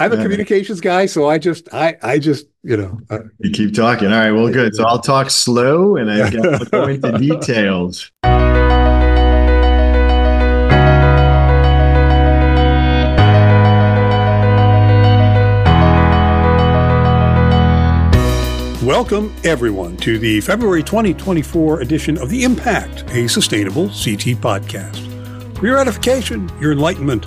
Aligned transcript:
I'm 0.00 0.12
a 0.12 0.16
communications 0.16 0.80
guy, 0.80 1.06
so 1.06 1.28
I 1.28 1.38
just, 1.38 1.74
I, 1.74 1.96
I 2.04 2.20
just, 2.20 2.46
you 2.62 2.76
know. 2.76 3.00
Uh, 3.10 3.18
you 3.40 3.50
keep 3.50 3.74
talking. 3.74 4.12
All 4.12 4.20
right. 4.20 4.30
Well, 4.30 4.48
good. 4.48 4.72
So 4.76 4.84
I'll 4.84 5.00
talk 5.00 5.28
slow, 5.28 5.96
and 5.96 6.08
I 6.08 6.30
got 6.30 6.60
to 6.60 6.66
point 6.70 7.02
the 7.02 7.18
details. 7.18 8.12
Welcome, 18.86 19.34
everyone, 19.42 19.96
to 19.96 20.20
the 20.20 20.40
February 20.42 20.84
2024 20.84 21.80
edition 21.80 22.16
of 22.18 22.30
The 22.30 22.44
Impact, 22.44 23.02
a 23.10 23.28
sustainable 23.28 23.88
CT 23.88 24.38
podcast. 24.38 25.08
For 25.58 25.66
your 25.66 25.78
edification, 25.78 26.48
your 26.60 26.70
enlightenment, 26.70 27.26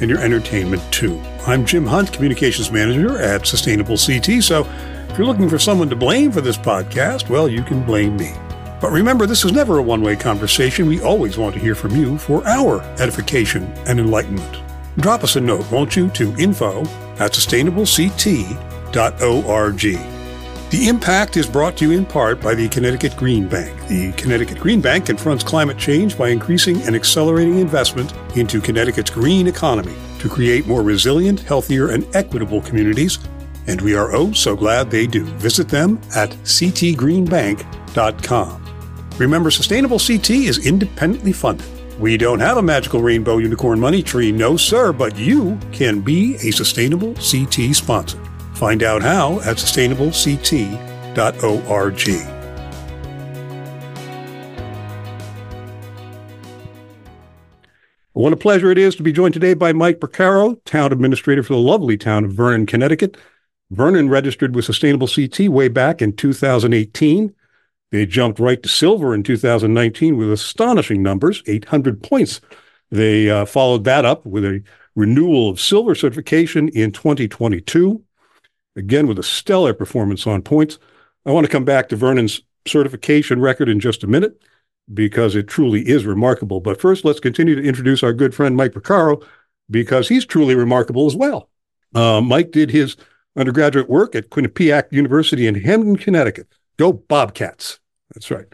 and 0.00 0.10
your 0.10 0.20
entertainment 0.20 0.82
too. 0.92 1.20
I'm 1.46 1.64
Jim 1.64 1.86
Hunt, 1.86 2.12
Communications 2.12 2.70
Manager 2.70 3.18
at 3.18 3.46
Sustainable 3.46 3.96
CT. 3.96 4.42
So 4.42 4.66
if 5.08 5.18
you're 5.18 5.26
looking 5.26 5.48
for 5.48 5.58
someone 5.58 5.90
to 5.90 5.96
blame 5.96 6.32
for 6.32 6.40
this 6.40 6.56
podcast, 6.56 7.28
well, 7.28 7.48
you 7.48 7.62
can 7.62 7.84
blame 7.84 8.16
me. 8.16 8.32
But 8.80 8.92
remember, 8.92 9.26
this 9.26 9.44
is 9.44 9.52
never 9.52 9.78
a 9.78 9.82
one 9.82 10.02
way 10.02 10.16
conversation. 10.16 10.86
We 10.86 11.02
always 11.02 11.36
want 11.36 11.54
to 11.54 11.60
hear 11.60 11.74
from 11.74 11.94
you 11.94 12.16
for 12.16 12.46
our 12.46 12.80
edification 13.00 13.64
and 13.86 14.00
enlightenment. 14.00 14.56
Drop 14.96 15.22
us 15.22 15.36
a 15.36 15.40
note, 15.40 15.70
won't 15.70 15.96
you, 15.96 16.08
to 16.10 16.34
info 16.36 16.80
at 17.18 17.32
sustainablect.org. 17.32 20.19
The 20.70 20.86
impact 20.86 21.36
is 21.36 21.48
brought 21.48 21.76
to 21.78 21.84
you 21.84 21.90
in 21.98 22.06
part 22.06 22.40
by 22.40 22.54
the 22.54 22.68
Connecticut 22.68 23.16
Green 23.16 23.48
Bank. 23.48 23.76
The 23.88 24.12
Connecticut 24.12 24.60
Green 24.60 24.80
Bank 24.80 25.06
confronts 25.06 25.42
climate 25.42 25.76
change 25.76 26.16
by 26.16 26.28
increasing 26.28 26.80
and 26.82 26.94
accelerating 26.94 27.58
investment 27.58 28.14
into 28.36 28.60
Connecticut's 28.60 29.10
green 29.10 29.48
economy 29.48 29.96
to 30.20 30.28
create 30.28 30.68
more 30.68 30.84
resilient, 30.84 31.40
healthier, 31.40 31.90
and 31.90 32.06
equitable 32.14 32.60
communities. 32.60 33.18
And 33.66 33.80
we 33.80 33.96
are 33.96 34.14
oh 34.14 34.30
so 34.30 34.54
glad 34.54 34.92
they 34.92 35.08
do. 35.08 35.24
Visit 35.24 35.68
them 35.68 36.00
at 36.14 36.30
ctgreenbank.com. 36.30 38.64
Remember, 39.18 39.50
Sustainable 39.50 39.98
CT 39.98 40.30
is 40.30 40.64
independently 40.64 41.32
funded. 41.32 41.66
We 41.98 42.16
don't 42.16 42.38
have 42.38 42.58
a 42.58 42.62
magical 42.62 43.02
rainbow 43.02 43.38
unicorn 43.38 43.80
money 43.80 44.04
tree, 44.04 44.30
no 44.30 44.56
sir, 44.56 44.92
but 44.92 45.16
you 45.16 45.58
can 45.72 46.00
be 46.00 46.36
a 46.36 46.52
Sustainable 46.52 47.14
CT 47.14 47.74
sponsor. 47.74 48.22
Find 48.60 48.82
out 48.82 49.00
how 49.00 49.40
at 49.40 49.56
sustainablect.org. 49.56 52.08
What 58.12 58.32
a 58.34 58.36
pleasure 58.36 58.70
it 58.70 58.76
is 58.76 58.94
to 58.96 59.02
be 59.02 59.12
joined 59.12 59.32
today 59.32 59.54
by 59.54 59.72
Mike 59.72 59.98
Purcaro, 59.98 60.62
Town 60.66 60.92
Administrator 60.92 61.42
for 61.42 61.54
the 61.54 61.58
lovely 61.58 61.96
town 61.96 62.26
of 62.26 62.32
Vernon, 62.32 62.66
Connecticut. 62.66 63.16
Vernon 63.70 64.10
registered 64.10 64.54
with 64.54 64.66
Sustainable 64.66 65.08
CT 65.08 65.48
way 65.48 65.68
back 65.68 66.02
in 66.02 66.14
2018. 66.14 67.34
They 67.92 68.04
jumped 68.04 68.38
right 68.38 68.62
to 68.62 68.68
silver 68.68 69.14
in 69.14 69.22
2019 69.22 70.18
with 70.18 70.30
astonishing 70.30 71.02
numbers, 71.02 71.42
800 71.46 72.02
points. 72.02 72.42
They 72.90 73.30
uh, 73.30 73.46
followed 73.46 73.84
that 73.84 74.04
up 74.04 74.26
with 74.26 74.44
a 74.44 74.62
renewal 74.94 75.48
of 75.48 75.58
silver 75.58 75.94
certification 75.94 76.68
in 76.68 76.92
2022 76.92 78.04
again 78.76 79.06
with 79.06 79.18
a 79.18 79.22
stellar 79.22 79.74
performance 79.74 80.26
on 80.26 80.42
points. 80.42 80.78
I 81.26 81.32
want 81.32 81.46
to 81.46 81.52
come 81.52 81.64
back 81.64 81.88
to 81.88 81.96
Vernon's 81.96 82.40
certification 82.66 83.40
record 83.40 83.68
in 83.68 83.80
just 83.80 84.04
a 84.04 84.06
minute 84.06 84.42
because 84.92 85.36
it 85.36 85.48
truly 85.48 85.88
is 85.88 86.06
remarkable. 86.06 86.60
But 86.60 86.80
first, 86.80 87.04
let's 87.04 87.20
continue 87.20 87.54
to 87.54 87.62
introduce 87.62 88.02
our 88.02 88.12
good 88.12 88.34
friend 88.34 88.56
Mike 88.56 88.72
Purcaro 88.72 89.24
because 89.70 90.08
he's 90.08 90.26
truly 90.26 90.54
remarkable 90.54 91.06
as 91.06 91.14
well. 91.14 91.48
Uh, 91.94 92.20
Mike 92.20 92.50
did 92.50 92.70
his 92.70 92.96
undergraduate 93.36 93.88
work 93.88 94.14
at 94.14 94.30
Quinnipiac 94.30 94.92
University 94.92 95.46
in 95.46 95.54
Hamden, 95.54 95.96
Connecticut. 95.96 96.48
Go 96.76 96.92
Bobcats. 96.92 97.78
That's 98.14 98.30
right. 98.30 98.46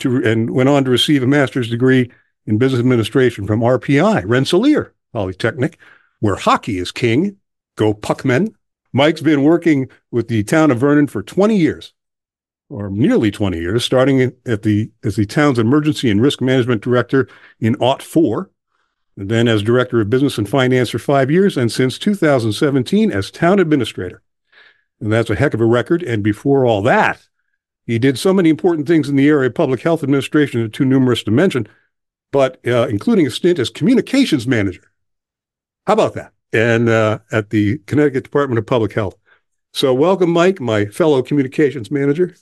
To, 0.00 0.22
and 0.24 0.50
went 0.50 0.68
on 0.68 0.84
to 0.84 0.90
receive 0.90 1.22
a 1.22 1.26
master's 1.26 1.70
degree 1.70 2.10
in 2.46 2.58
business 2.58 2.80
administration 2.80 3.46
from 3.46 3.60
RPI, 3.60 4.24
Rensselaer 4.26 4.94
Polytechnic, 5.12 5.78
where 6.20 6.36
hockey 6.36 6.78
is 6.78 6.92
king. 6.92 7.36
Go 7.76 7.94
Puckmen. 7.94 8.54
Mike's 8.92 9.20
been 9.20 9.42
working 9.42 9.88
with 10.10 10.28
the 10.28 10.42
town 10.44 10.70
of 10.70 10.78
Vernon 10.78 11.06
for 11.06 11.22
20 11.22 11.56
years, 11.56 11.92
or 12.68 12.90
nearly 12.90 13.30
20 13.30 13.58
years, 13.58 13.84
starting 13.84 14.32
at 14.44 14.62
the 14.62 14.90
as 15.04 15.16
the 15.16 15.26
town's 15.26 15.58
emergency 15.58 16.10
and 16.10 16.20
risk 16.20 16.40
management 16.40 16.82
director 16.82 17.28
in 17.60 17.76
Aught 17.76 18.02
4, 18.02 18.50
then 19.16 19.48
as 19.48 19.62
director 19.62 20.00
of 20.00 20.10
business 20.10 20.38
and 20.38 20.48
finance 20.48 20.90
for 20.90 20.98
five 20.98 21.30
years, 21.30 21.56
and 21.56 21.70
since 21.70 21.98
2017 21.98 23.10
as 23.10 23.30
town 23.30 23.58
administrator. 23.58 24.22
And 25.00 25.12
that's 25.12 25.30
a 25.30 25.36
heck 25.36 25.54
of 25.54 25.60
a 25.60 25.66
record. 25.66 26.02
And 26.02 26.22
before 26.22 26.64
all 26.64 26.82
that, 26.82 27.26
he 27.86 27.98
did 27.98 28.18
so 28.18 28.32
many 28.32 28.50
important 28.50 28.86
things 28.86 29.08
in 29.08 29.16
the 29.16 29.28
area 29.28 29.48
of 29.48 29.54
public 29.54 29.82
health 29.82 30.02
administration, 30.02 30.68
too 30.70 30.84
numerous 30.84 31.22
to 31.24 31.30
mention, 31.30 31.68
but 32.32 32.60
uh, 32.66 32.88
including 32.88 33.26
a 33.26 33.30
stint 33.30 33.58
as 33.58 33.70
communications 33.70 34.46
manager. 34.46 34.90
How 35.86 35.92
about 35.92 36.14
that? 36.14 36.32
And 36.56 36.88
uh, 36.88 37.18
at 37.30 37.50
the 37.50 37.78
Connecticut 37.86 38.24
Department 38.24 38.58
of 38.58 38.66
Public 38.66 38.92
Health. 38.92 39.16
So, 39.72 39.92
welcome, 39.92 40.30
Mike, 40.30 40.58
my 40.58 40.86
fellow 40.86 41.22
communications 41.22 41.90
manager. 41.90 42.34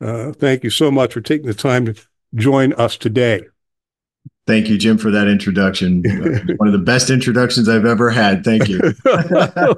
Uh, 0.00 0.32
thank 0.32 0.62
you 0.62 0.70
so 0.70 0.90
much 0.90 1.12
for 1.12 1.20
taking 1.20 1.48
the 1.48 1.54
time 1.54 1.86
to 1.86 1.94
join 2.34 2.72
us 2.74 2.96
today. 2.96 3.42
Thank 4.46 4.68
you, 4.68 4.78
Jim, 4.78 4.96
for 4.96 5.10
that 5.10 5.26
introduction. 5.26 6.02
One 6.56 6.68
of 6.68 6.72
the 6.72 6.78
best 6.78 7.10
introductions 7.10 7.68
I've 7.68 7.84
ever 7.84 8.10
had. 8.10 8.44
Thank 8.44 8.68
you. 8.68 8.80
uh, 9.06 9.74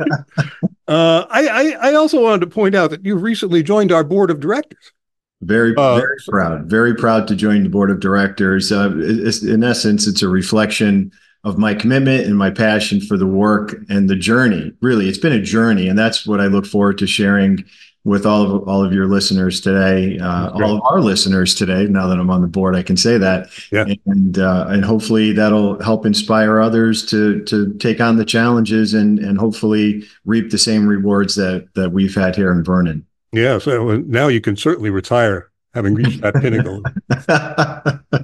I, 0.87 1.49
I, 1.49 1.77
I, 1.81 1.95
also 1.95 2.23
wanted 2.23 2.41
to 2.43 2.47
point 2.47 2.75
out 2.75 2.91
that 2.91 3.05
you've 3.05 3.23
recently 3.23 3.63
joined 3.63 3.91
our 3.91 4.05
board 4.05 4.31
of 4.31 4.39
directors. 4.39 4.93
Very, 5.41 5.75
uh, 5.77 5.97
very 5.97 6.19
proud. 6.29 6.67
Very 6.67 6.95
proud 6.95 7.27
to 7.29 7.35
join 7.35 7.63
the 7.63 7.71
board 7.71 7.91
of 7.91 7.99
directors. 7.99 8.71
Uh, 8.71 8.93
in 8.93 9.65
essence, 9.65 10.07
it's 10.07 10.23
a 10.23 10.29
reflection 10.29 11.11
of 11.45 11.59
my 11.59 11.75
commitment 11.75 12.27
and 12.27 12.37
my 12.37 12.51
passion 12.51 13.01
for 13.01 13.17
the 13.17 13.27
work 13.27 13.75
and 13.89 14.09
the 14.09 14.17
journey. 14.17 14.73
Really, 14.81 15.09
it's 15.09 15.19
been 15.19 15.33
a 15.33 15.41
journey, 15.41 15.89
and 15.89 15.99
that's 15.99 16.27
what 16.27 16.41
I 16.41 16.47
look 16.47 16.67
forward 16.67 16.99
to 16.99 17.07
sharing 17.07 17.65
with 18.05 18.25
all 18.25 18.43
of 18.43 18.69
all 18.69 18.85
of 18.85 18.93
your 18.93 19.07
listeners 19.07 19.61
today, 19.61 20.19
uh, 20.19 20.51
all 20.51 20.77
of 20.77 20.83
our 20.91 21.01
listeners 21.01 21.55
today. 21.55 21.85
Now 21.85 22.09
that 22.09 22.19
I'm 22.19 22.31
on 22.31 22.41
the 22.41 22.49
board, 22.49 22.75
I 22.75 22.83
can 22.83 22.97
say 22.97 23.19
that, 23.19 23.49
yeah. 23.71 23.87
and 24.07 24.39
uh, 24.39 24.67
and 24.69 24.85
hopefully 24.85 25.33
that'll 25.33 25.83
help 25.83 26.07
inspire 26.07 26.61
others 26.61 27.05
to 27.07 27.45
to 27.45 27.73
take 27.75 28.01
on 28.01 28.17
the 28.17 28.25
challenges 28.25 28.95
and 28.95 29.19
and 29.19 29.39
hopefully 29.39 30.05
reap 30.25 30.51
the 30.51 30.59
same 30.59 30.87
rewards 30.87 31.35
that 31.37 31.69
that 31.75 31.93
we've 31.93 32.15
had 32.15 32.37
here 32.37 32.53
in 32.53 32.65
Vernon. 32.65 33.07
Yeah, 33.33 33.59
so 33.59 33.99
now 33.99 34.29
you 34.29 34.41
can 34.41 34.57
certainly 34.57 34.91
retire 34.91 35.51
having 35.75 35.95
reached 35.95 36.21
that 36.21 36.35
pinnacle. 36.35 36.83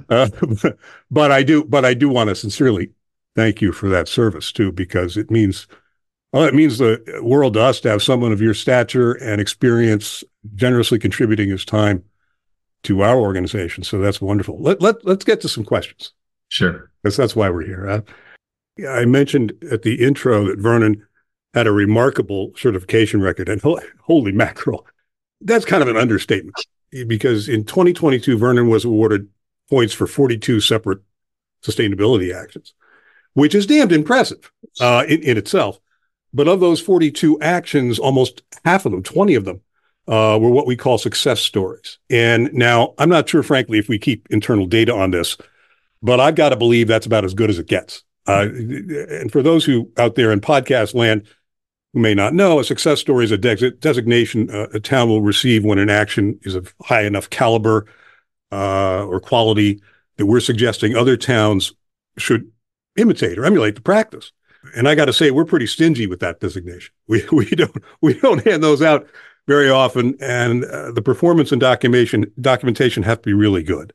uh, 0.09 0.29
but 1.11 1.31
I 1.31 1.43
do, 1.43 1.63
but 1.63 1.85
I 1.85 1.93
do 1.93 2.09
want 2.09 2.29
to 2.29 2.35
sincerely 2.35 2.91
thank 3.37 3.61
you 3.61 3.71
for 3.71 3.87
that 3.87 4.09
service 4.09 4.51
too, 4.51 4.73
because 4.73 5.15
it 5.15 5.31
means 5.31 5.67
well, 6.33 6.43
it 6.43 6.53
means 6.53 6.77
the 6.77 7.21
world 7.23 7.53
to 7.53 7.61
us 7.61 7.79
to 7.81 7.89
have 7.89 8.03
someone 8.03 8.33
of 8.33 8.41
your 8.41 8.53
stature 8.53 9.13
and 9.13 9.39
experience 9.39 10.25
generously 10.55 10.99
contributing 10.99 11.49
his 11.49 11.63
time 11.63 12.03
to 12.83 13.01
our 13.01 13.17
organization. 13.17 13.83
So 13.83 13.99
that's 13.99 14.19
wonderful. 14.19 14.61
Let, 14.61 14.81
let, 14.81 15.05
let's 15.05 15.23
get 15.23 15.39
to 15.41 15.49
some 15.49 15.63
questions. 15.63 16.11
Sure. 16.49 16.91
Because 17.01 17.15
that's 17.15 17.35
why 17.35 17.49
we're 17.49 17.65
here. 17.65 17.87
Uh, 17.87 18.01
I 18.89 19.05
mentioned 19.05 19.53
at 19.71 19.83
the 19.83 20.05
intro 20.05 20.45
that 20.47 20.59
Vernon 20.59 21.01
had 21.53 21.65
a 21.65 21.71
remarkable 21.71 22.51
certification 22.57 23.21
record, 23.21 23.47
and 23.47 23.61
holy 24.01 24.31
mackerel, 24.33 24.85
that's 25.39 25.65
kind 25.65 25.81
of 25.81 25.87
an 25.87 25.97
understatement 25.97 26.55
because 27.07 27.47
in 27.47 27.63
2022, 27.63 28.37
Vernon 28.37 28.67
was 28.67 28.83
awarded 28.83 29.29
points 29.69 29.93
for 29.93 30.07
42 30.07 30.59
separate 30.59 30.99
sustainability 31.63 32.35
actions 32.35 32.73
which 33.37 33.53
is 33.53 33.67
damned 33.67 33.91
impressive 33.91 34.51
uh, 34.81 35.03
in, 35.07 35.21
in, 35.21 35.37
itself. 35.37 35.79
But 36.33 36.47
of 36.47 36.59
those 36.59 36.81
42 36.81 37.39
actions, 37.39 37.99
almost 37.99 38.41
half 38.65 38.87
of 38.87 38.91
them, 38.91 39.03
20 39.03 39.35
of 39.35 39.45
them, 39.45 39.61
uh, 40.07 40.39
were 40.41 40.49
what 40.49 40.65
we 40.65 40.75
call 40.75 40.97
success 40.97 41.39
stories. 41.39 41.99
And 42.09 42.51
now 42.51 42.95
I'm 42.97 43.09
not 43.09 43.29
sure, 43.29 43.43
frankly, 43.43 43.77
if 43.77 43.87
we 43.87 43.99
keep 43.99 44.25
internal 44.31 44.65
data 44.65 44.91
on 44.91 45.11
this, 45.11 45.37
but 46.01 46.19
I've 46.19 46.33
got 46.33 46.49
to 46.49 46.55
believe 46.55 46.87
that's 46.87 47.05
about 47.05 47.25
as 47.25 47.35
good 47.35 47.51
as 47.51 47.59
it 47.59 47.67
gets. 47.67 48.03
Uh, 48.27 48.47
and 48.49 49.31
for 49.31 49.43
those 49.43 49.63
who 49.63 49.91
out 49.97 50.15
there 50.15 50.31
in 50.31 50.41
podcast 50.41 50.95
land 50.95 51.27
who 51.93 51.99
may 51.99 52.15
not 52.15 52.33
know, 52.33 52.57
a 52.57 52.63
success 52.63 52.99
story 52.99 53.23
is 53.23 53.31
a 53.31 53.37
de- 53.37 53.69
designation 53.69 54.49
uh, 54.49 54.65
a 54.73 54.79
town 54.79 55.09
will 55.09 55.21
receive 55.21 55.63
when 55.63 55.77
an 55.77 55.91
action 55.91 56.39
is 56.41 56.55
of 56.55 56.73
high 56.81 57.03
enough 57.03 57.29
caliber 57.29 57.85
uh, 58.51 59.05
or 59.05 59.19
quality 59.19 59.79
that 60.15 60.25
we're 60.25 60.39
suggesting 60.39 60.95
other 60.95 61.15
towns 61.15 61.73
should 62.17 62.51
imitate 62.97 63.37
or 63.37 63.45
emulate 63.45 63.75
the 63.75 63.81
practice. 63.81 64.31
And 64.75 64.87
I 64.87 64.95
got 64.95 65.05
to 65.05 65.13
say, 65.13 65.31
we're 65.31 65.45
pretty 65.45 65.67
stingy 65.67 66.07
with 66.07 66.19
that 66.19 66.39
designation. 66.39 66.93
We 67.07 67.23
we 67.31 67.45
don't 67.45 67.83
we 68.01 68.13
don't 68.15 68.45
hand 68.45 68.63
those 68.63 68.81
out 68.81 69.07
very 69.47 69.69
often, 69.69 70.17
and 70.19 70.65
uh, 70.65 70.91
the 70.91 71.01
performance 71.01 71.53
and 71.53 71.61
documentation 71.61 72.31
documentation 72.41 73.03
have 73.03 73.21
to 73.21 73.29
be 73.29 73.33
really 73.33 73.63
good. 73.63 73.93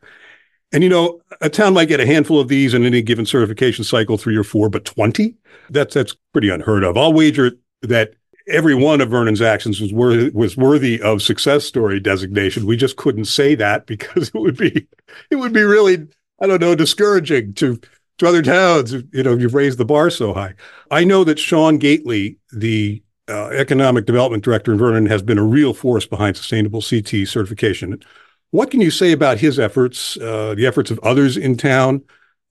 And 0.73 0.83
you 0.83 0.89
know, 0.89 1.21
a 1.43 1.51
town 1.51 1.75
might 1.75 1.89
get 1.89 2.01
a 2.01 2.07
handful 2.07 2.41
of 2.41 2.49
these 2.49 2.73
in 2.73 2.87
any 2.87 3.03
given 3.03 3.27
certification 3.27 3.85
cycle, 3.85 4.17
three 4.17 4.37
or 4.37 4.45
four, 4.45 4.71
but 4.71 4.87
twenty 4.87 5.35
that's 5.69 5.95
that's 5.95 6.17
pretty 6.33 6.49
unheard 6.49 6.85
of. 6.85 6.97
I'll 6.97 7.13
wager 7.13 7.53
that 7.83 8.15
every 8.49 8.75
one 8.75 9.01
of 9.01 9.11
Vernon's 9.11 9.43
actions 9.43 9.81
was 9.81 9.93
worthy 9.93 10.31
was 10.31 10.57
worthy 10.57 11.01
of 11.01 11.23
success 11.23 11.65
story 11.65 12.01
designation. 12.01 12.67
We 12.67 12.77
just 12.77 12.97
couldn't 12.97 13.27
say 13.27 13.55
that 13.57 13.87
because 13.87 14.29
it 14.29 14.35
would 14.35 14.57
be 14.57 14.87
it 15.31 15.37
would 15.37 15.53
be 15.53 15.63
really 15.63 16.07
I 16.41 16.47
don't 16.47 16.61
know 16.61 16.75
discouraging 16.75 17.55
to 17.55 17.77
to 17.77 17.89
other 18.23 18.43
towns. 18.43 18.93
You 18.93 19.23
know, 19.23 19.37
you've 19.37 19.55
raised 19.55 19.79
the 19.79 19.85
bar 19.85 20.11
so 20.11 20.33
high. 20.33 20.55
I 20.91 21.05
know 21.05 21.25
that 21.25 21.39
Sean 21.39 21.79
Gately, 21.79 22.39
the 22.53 23.03
uh, 23.29 23.49
economic 23.49 24.05
development 24.05 24.45
director 24.45 24.73
in 24.73 24.79
Vernon, 24.79 25.07
has 25.07 25.23
been 25.23 25.39
a 25.39 25.45
real 25.45 25.75
force 25.75 26.07
behind 26.07 26.37
sustainable 26.37 26.83
CT 26.83 27.27
certification. 27.27 28.03
What 28.51 28.71
can 28.71 28.81
you 28.81 28.91
say 28.91 29.13
about 29.13 29.39
his 29.39 29.59
efforts, 29.59 30.17
uh, 30.19 30.55
the 30.55 30.67
efforts 30.67 30.91
of 30.91 30.99
others 31.01 31.37
in 31.37 31.57
town, 31.57 32.03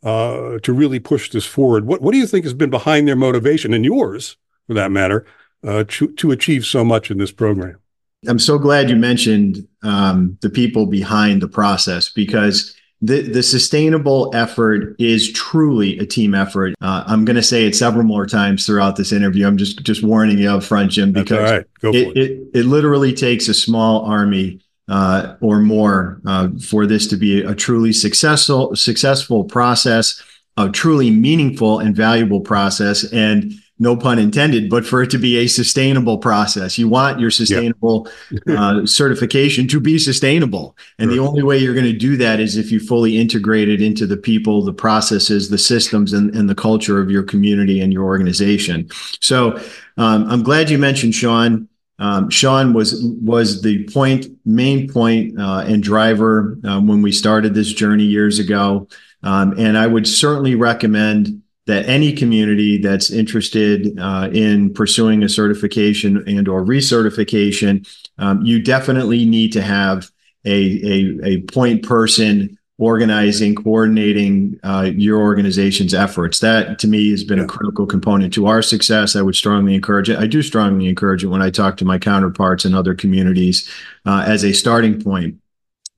uh, 0.03 0.57
to 0.63 0.73
really 0.73 0.99
push 0.99 1.29
this 1.29 1.45
forward? 1.45 1.85
What 1.85 2.01
What 2.01 2.11
do 2.11 2.17
you 2.17 2.27
think 2.27 2.45
has 2.45 2.53
been 2.53 2.71
behind 2.71 3.07
their 3.07 3.15
motivation 3.15 3.73
and 3.73 3.85
yours, 3.85 4.37
for 4.67 4.73
that 4.73 4.91
matter, 4.91 5.25
uh, 5.63 5.83
to, 5.87 6.11
to 6.13 6.31
achieve 6.31 6.65
so 6.65 6.83
much 6.83 7.11
in 7.11 7.17
this 7.17 7.31
program? 7.31 7.77
I'm 8.27 8.39
so 8.39 8.59
glad 8.59 8.89
you 8.89 8.95
mentioned 8.95 9.67
um, 9.83 10.37
the 10.41 10.49
people 10.49 10.85
behind 10.85 11.41
the 11.41 11.47
process 11.47 12.09
because 12.09 12.75
the, 13.01 13.21
the 13.21 13.41
sustainable 13.41 14.29
effort 14.33 14.95
is 14.99 15.31
truly 15.31 15.97
a 15.97 16.05
team 16.05 16.35
effort. 16.35 16.75
Uh, 16.81 17.03
I'm 17.07 17.25
going 17.25 17.35
to 17.35 17.43
say 17.43 17.65
it 17.65 17.75
several 17.75 18.03
more 18.03 18.27
times 18.27 18.65
throughout 18.65 18.95
this 18.95 19.11
interview. 19.11 19.47
I'm 19.47 19.57
just 19.57 19.83
just 19.83 20.03
warning 20.03 20.37
you 20.37 20.49
up 20.49 20.63
front, 20.63 20.91
Jim, 20.91 21.11
because 21.11 21.51
right. 21.51 21.65
it, 21.83 21.95
it. 21.95 22.17
it, 22.17 22.47
it 22.53 22.65
literally 22.65 23.13
takes 23.13 23.47
a 23.47 23.53
small 23.53 24.05
army 24.05 24.61
uh, 24.87 25.35
or 25.41 25.59
more 25.59 26.21
uh, 26.27 26.49
for 26.63 26.85
this 26.85 27.07
to 27.07 27.17
be 27.17 27.41
a 27.41 27.55
truly 27.55 27.93
successful 27.93 28.75
successful 28.75 29.45
process, 29.45 30.21
a 30.57 30.69
truly 30.69 31.09
meaningful 31.09 31.79
and 31.79 31.95
valuable 31.95 32.41
process, 32.41 33.11
and 33.11 33.53
no 33.81 33.97
pun 33.97 34.19
intended, 34.19 34.69
but 34.69 34.85
for 34.85 35.01
it 35.01 35.09
to 35.09 35.17
be 35.17 35.37
a 35.37 35.47
sustainable 35.47 36.19
process. 36.19 36.77
You 36.77 36.87
want 36.87 37.19
your 37.19 37.31
sustainable 37.31 38.07
yep. 38.29 38.43
uh, 38.47 38.85
certification 38.85 39.67
to 39.69 39.79
be 39.79 39.97
sustainable. 39.97 40.77
And 40.99 41.09
sure. 41.09 41.17
the 41.17 41.27
only 41.27 41.41
way 41.41 41.57
you're 41.57 41.73
going 41.73 41.87
to 41.87 41.97
do 41.97 42.15
that 42.17 42.39
is 42.39 42.57
if 42.57 42.71
you 42.71 42.79
fully 42.79 43.17
integrate 43.17 43.69
it 43.69 43.81
into 43.81 44.05
the 44.05 44.17
people, 44.17 44.63
the 44.63 44.71
processes, 44.71 45.49
the 45.49 45.57
systems, 45.57 46.13
and, 46.13 46.33
and 46.35 46.47
the 46.47 46.53
culture 46.53 47.01
of 47.01 47.09
your 47.09 47.23
community 47.23 47.81
and 47.81 47.91
your 47.91 48.05
organization. 48.05 48.87
So 49.19 49.59
um, 49.97 50.29
I'm 50.29 50.43
glad 50.43 50.69
you 50.69 50.77
mentioned 50.77 51.15
Sean. 51.15 51.67
Um, 51.97 52.29
Sean 52.29 52.73
was 52.73 53.03
was 53.03 53.63
the 53.63 53.83
point, 53.89 54.27
main 54.45 54.87
point, 54.91 55.39
uh, 55.39 55.63
and 55.65 55.81
driver 55.81 56.59
um, 56.65 56.87
when 56.87 57.01
we 57.01 57.11
started 57.11 57.55
this 57.55 57.73
journey 57.73 58.05
years 58.05 58.37
ago. 58.37 58.87
Um, 59.23 59.57
and 59.57 59.77
I 59.77 59.87
would 59.87 60.07
certainly 60.07 60.55
recommend 60.55 61.40
that 61.71 61.87
any 61.87 62.11
community 62.11 62.77
that's 62.77 63.09
interested 63.09 63.97
uh, 63.97 64.29
in 64.33 64.73
pursuing 64.73 65.23
a 65.23 65.29
certification 65.29 66.21
and 66.27 66.49
or 66.49 66.65
recertification, 66.65 67.87
um, 68.17 68.41
you 68.41 68.61
definitely 68.61 69.25
need 69.25 69.53
to 69.53 69.61
have 69.61 70.11
a, 70.43 70.51
a, 70.51 71.19
a 71.23 71.41
point 71.43 71.81
person 71.83 72.57
organizing, 72.77 73.55
coordinating 73.55 74.59
uh, 74.63 74.91
your 74.93 75.21
organization's 75.21 75.93
efforts. 75.93 76.39
That 76.39 76.77
to 76.79 76.87
me 76.87 77.09
has 77.11 77.23
been 77.23 77.37
yeah. 77.37 77.45
a 77.45 77.47
critical 77.47 77.85
component 77.85 78.33
to 78.33 78.47
our 78.47 78.61
success. 78.61 79.15
I 79.15 79.21
would 79.21 79.35
strongly 79.35 79.73
encourage 79.73 80.09
it. 80.09 80.19
I 80.19 80.27
do 80.27 80.41
strongly 80.41 80.89
encourage 80.89 81.23
it 81.23 81.27
when 81.27 81.41
I 81.41 81.51
talk 81.51 81.77
to 81.77 81.85
my 81.85 81.97
counterparts 81.99 82.65
in 82.65 82.73
other 82.73 82.93
communities 82.93 83.69
uh, 84.05 84.25
as 84.27 84.43
a 84.43 84.51
starting 84.51 85.01
point. 85.01 85.35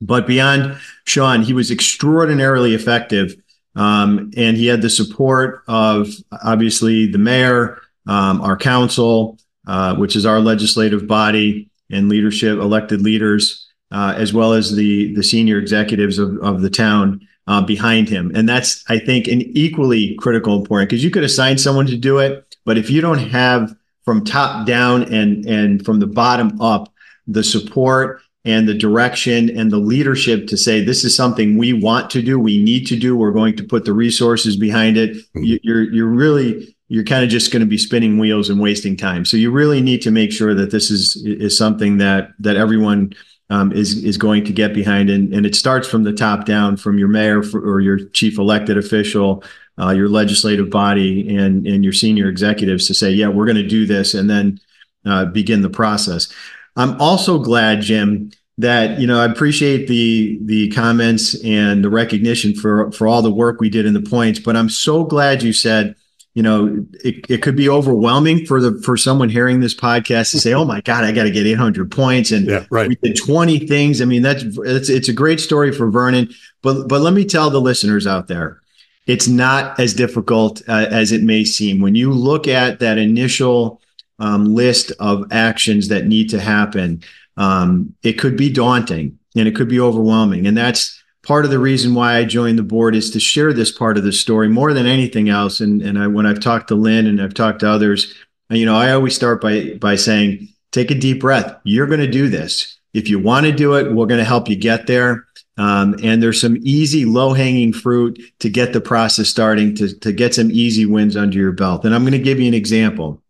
But 0.02 0.28
beyond 0.28 0.78
Sean, 1.06 1.42
he 1.42 1.54
was 1.54 1.72
extraordinarily 1.72 2.76
effective 2.76 3.38
um, 3.76 4.32
and 4.38 4.58
he 4.58 4.68
had 4.68 4.82
the 4.82 4.90
support 4.90 5.64
of 5.68 6.10
obviously 6.44 7.08
the 7.08 7.18
mayor, 7.18 7.82
um, 8.08 8.42
our 8.42 8.58
council, 8.58 9.38
uh, 9.68 9.96
which 9.96 10.16
is 10.16 10.26
our 10.26 10.40
legislative 10.40 11.08
body 11.08 11.70
and 11.92 12.10
leadership, 12.10 12.60
elected 12.60 13.02
leaders, 13.02 13.68
uh, 13.92 14.14
as 14.18 14.34
well 14.34 14.54
as 14.54 14.76
the 14.76 15.14
the 15.16 15.24
senior 15.24 15.58
executives 15.58 16.18
of, 16.18 16.38
of 16.40 16.62
the 16.62 16.70
town 16.70 17.28
uh, 17.48 17.62
behind 17.62 18.10
him. 18.10 18.32
And 18.36 18.48
that's, 18.48 18.84
I 18.90 19.00
think, 19.00 19.28
an 19.28 19.42
equally 19.42 20.16
critical 20.16 20.58
important 20.58 20.90
because 20.90 21.04
you 21.04 21.12
could 21.12 21.24
assign 21.24 21.58
someone 21.58 21.88
to 21.88 21.98
do 21.98 22.20
it, 22.20 22.56
but 22.66 22.78
if 22.78 22.90
you 22.90 23.02
don't 23.02 23.20
have 23.20 23.76
from 24.06 24.24
top 24.24 24.66
down 24.68 25.04
and 25.04 25.46
and 25.46 25.86
from 25.86 26.00
the 26.00 26.08
bottom 26.08 26.60
up 26.62 26.94
the 27.28 27.44
support 27.44 28.22
and 28.46 28.68
the 28.68 28.74
direction 28.74 29.50
and 29.58 29.72
the 29.72 29.78
leadership 29.78 30.48
to 30.48 30.58
say 30.58 30.84
this 30.84 31.04
is 31.04 31.16
something 31.16 31.58
we 31.58 31.74
want 31.74 32.10
to 32.12 32.22
do. 32.22 32.38
We 32.40 32.62
need 32.62 32.86
to 32.88 32.98
do. 32.98 33.16
We're 33.16 33.32
going 33.32 33.56
to 33.58 33.64
put 33.64 33.86
the 33.86 33.94
resources 33.94 34.58
behind 34.58 34.98
it. 34.98 35.16
Mm-hmm. 35.16 35.44
you're 35.64 35.84
you're 35.84 36.08
really 36.08 36.76
you're 36.90 37.06
kind 37.06 37.24
of 37.24 37.30
just 37.30 37.52
going 37.52 37.62
to 37.62 37.68
be 37.68 37.78
spinning 37.78 38.20
wheels 38.20 38.50
and 38.50 38.60
wasting 38.60 38.98
time. 38.98 39.26
So 39.26 39.38
you 39.38 39.50
really 39.52 39.82
need 39.82 40.02
to 40.04 40.12
make 40.12 40.32
sure 40.32 40.54
that 40.54 40.72
this 40.72 40.92
is 40.92 41.16
is 41.26 41.58
something 41.58 41.98
that 41.98 42.32
that 42.40 42.58
everyone 42.58 43.14
um, 43.50 43.72
is 43.72 44.04
is 44.04 44.18
going 44.18 44.44
to 44.46 44.54
get 44.54 44.74
behind. 44.74 45.10
And, 45.10 45.34
and 45.34 45.46
it 45.46 45.56
starts 45.56 45.88
from 45.88 46.04
the 46.04 46.14
top 46.14 46.46
down 46.46 46.78
from 46.78 46.98
your 46.98 47.08
mayor 47.08 47.44
for, 47.44 47.60
or 47.60 47.80
your 47.80 48.06
chief 48.10 48.38
elected 48.38 48.78
official 48.78 49.44
uh, 49.80 49.90
your 49.90 50.10
legislative 50.10 50.70
body 50.70 51.36
and 51.36 51.66
and 51.66 51.84
your 51.84 51.94
senior 51.94 52.28
executives 52.30 52.88
to 52.88 52.94
say 52.94 53.10
yeah 53.10 53.28
we're 53.28 53.46
going 53.46 53.56
to 53.56 53.68
do 53.68 53.86
this 53.86 54.14
and 54.14 54.30
then 54.30 54.60
uh, 55.06 55.26
begin 55.26 55.62
the 55.62 55.70
process 55.70 56.32
I'm 56.76 57.00
also 57.00 57.40
glad, 57.40 57.82
Jim, 57.82 58.32
that 58.58 59.00
you 59.00 59.08
know 59.08 59.20
I 59.20 59.26
appreciate 59.26 59.88
the 59.88 60.40
the 60.44 60.70
comments 60.70 61.42
and 61.44 61.84
the 61.84 61.90
recognition 61.90 62.54
for 62.56 62.92
for 62.92 63.08
all 63.08 63.22
the 63.22 63.32
work 63.32 63.60
we 63.60 63.70
did 63.70 63.86
in 63.86 63.94
the 63.94 64.02
points. 64.02 64.40
But 64.40 64.56
I'm 64.56 64.70
so 64.70 65.04
glad 65.04 65.42
you 65.42 65.54
said, 65.54 65.96
you 66.34 66.44
know, 66.44 66.86
it, 67.04 67.26
it 67.30 67.42
could 67.42 67.56
be 67.56 67.70
overwhelming 67.70 68.46
for 68.46 68.62
the 68.62 68.80
for 68.84 68.98
someone 68.98 69.30
hearing 69.30 69.60
this 69.60 69.76
podcast 69.76 70.32
to 70.32 70.40
say, 70.40 70.54
"Oh 70.54 70.66
my 70.66 70.82
God, 70.82 71.04
I 71.04 71.12
got 71.12 71.24
to 71.24 71.32
get 71.32 71.48
800 71.48 71.92
points," 71.92 72.32
and 72.32 72.48
yeah, 72.48 72.66
right. 72.70 72.88
we 72.88 72.96
did 72.96 73.18
20 73.18 73.68
things. 73.68 74.02
I 74.02 74.06
mean, 74.06 74.22
that's 74.22 74.44
it's 74.44 74.90
it's 74.90 75.10
a 75.10 75.14
great 75.14 75.40
story 75.40 75.72
for 75.72 75.90
Vernon. 75.90 76.30
But 76.62 76.88
but 76.88 77.02
let 77.02 77.14
me 77.14 77.26
tell 77.26 77.50
the 77.50 77.62
listeners 77.62 78.08
out 78.08 78.28
there, 78.28 78.62
it's 79.08 79.28
not 79.28 79.80
as 79.80 79.94
difficult 79.94 80.62
uh, 80.68 80.88
as 80.90 81.12
it 81.12 81.22
may 81.22 81.44
seem 81.44 81.82
when 81.82 81.96
you 81.96 82.12
look 82.12 82.48
at 82.48 82.80
that 82.80 82.98
initial 82.98 83.80
um, 84.20 84.54
list 84.54 84.92
of 85.00 85.26
actions 85.32 85.88
that 85.90 86.06
need 86.06 86.30
to 86.30 86.40
happen, 86.40 87.04
um, 87.38 87.94
it 88.04 88.14
could 88.14 88.38
be 88.38 88.52
daunting 88.52 89.18
and 89.36 89.48
it 89.48 89.56
could 89.56 89.68
be 89.68 89.80
overwhelming. 89.80 90.46
And 90.46 90.56
that's 90.58 91.02
part 91.24 91.46
of 91.46 91.52
the 91.52 91.60
reason 91.60 91.96
why 91.96 92.18
I 92.18 92.26
joined 92.26 92.60
the 92.60 92.64
board 92.64 92.96
is 92.96 93.10
to 93.12 93.20
share 93.20 93.54
this 93.54 93.72
part 93.72 93.98
of 93.98 94.04
the 94.04 94.12
story 94.12 94.50
more 94.50 94.74
than 94.74 94.86
anything 94.86 95.30
else. 95.30 95.60
And, 95.60 95.82
and 95.82 95.98
I, 95.98 96.08
when 96.08 96.26
I've 96.26 96.40
talked 96.40 96.68
to 96.68 96.76
Lynn 96.76 97.08
and 97.08 97.22
I've 97.22 97.34
talked 97.34 97.60
to 97.62 97.70
others, 97.70 98.14
you 98.50 98.66
know, 98.66 98.76
I 98.76 98.92
always 98.92 99.16
start 99.16 99.42
by, 99.42 99.76
by 99.80 99.96
saying, 99.96 100.50
take 100.72 100.92
a 100.92 100.96
deep 100.96 101.22
breath. 101.22 101.56
You're 101.64 101.88
going 101.88 102.02
to 102.02 102.08
do 102.08 102.28
this. 102.28 102.78
If 102.94 103.10
you 103.10 103.18
want 103.18 103.46
to 103.48 103.52
do 103.52 103.76
it, 103.76 103.92
we're 103.92 104.06
going 104.06 104.20
to 104.20 104.26
help 104.26 104.50
you 104.50 104.56
get 104.56 104.86
there. 104.86 105.26
Um, 105.58 105.96
and 106.04 106.22
there's 106.22 106.42
some 106.42 106.58
easy, 106.62 107.06
low 107.06 107.34
hanging 107.34 107.74
fruit 107.74 108.22
to 108.40 108.50
get 108.50 108.74
the 108.74 108.82
process 108.82 109.30
starting 109.30 109.76
to, 109.76 109.98
to 110.00 110.12
get 110.12 110.36
some 110.36 110.52
easy 110.52 110.86
wins 110.86 111.16
under 111.16 111.38
your 111.38 111.52
belt. 111.52 111.86
And 111.86 111.96
I'm 111.96 112.04
going 112.04 112.14
to 112.14 112.20
give 112.20 112.40
you 112.40 112.48
an 112.48 112.54
example 112.54 113.23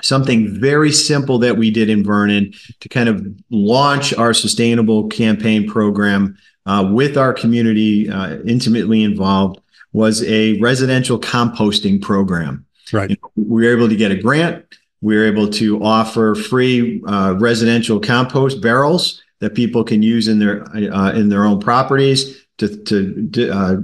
something 0.00 0.58
very 0.58 0.90
simple 0.90 1.38
that 1.38 1.56
we 1.56 1.70
did 1.70 1.90
in 1.90 2.02
Vernon 2.04 2.52
to 2.80 2.88
kind 2.88 3.08
of 3.08 3.26
launch 3.50 4.14
our 4.14 4.32
sustainable 4.32 5.08
campaign 5.08 5.68
program 5.68 6.36
uh, 6.64 6.88
with 6.90 7.18
our 7.18 7.32
community 7.34 8.08
uh, 8.08 8.38
intimately 8.46 9.02
involved 9.02 9.60
was 9.92 10.22
a 10.24 10.58
residential 10.60 11.18
composting 11.18 12.00
program. 12.00 12.64
Right. 12.92 13.10
You 13.10 13.16
know, 13.22 13.30
we 13.36 13.64
were 13.64 13.76
able 13.76 13.88
to 13.88 13.96
get 13.96 14.10
a 14.10 14.16
grant. 14.16 14.64
We 15.02 15.16
were 15.16 15.24
able 15.24 15.48
to 15.50 15.82
offer 15.82 16.34
free 16.34 17.02
uh, 17.06 17.36
residential 17.38 18.00
compost 18.00 18.62
barrels 18.62 19.22
that 19.40 19.54
people 19.54 19.82
can 19.82 20.02
use 20.02 20.28
in 20.28 20.38
their 20.38 20.64
uh, 20.74 21.12
in 21.12 21.28
their 21.28 21.44
own 21.44 21.60
properties 21.60 22.42
to, 22.58 23.28
to 23.30 23.50
uh, 23.50 23.76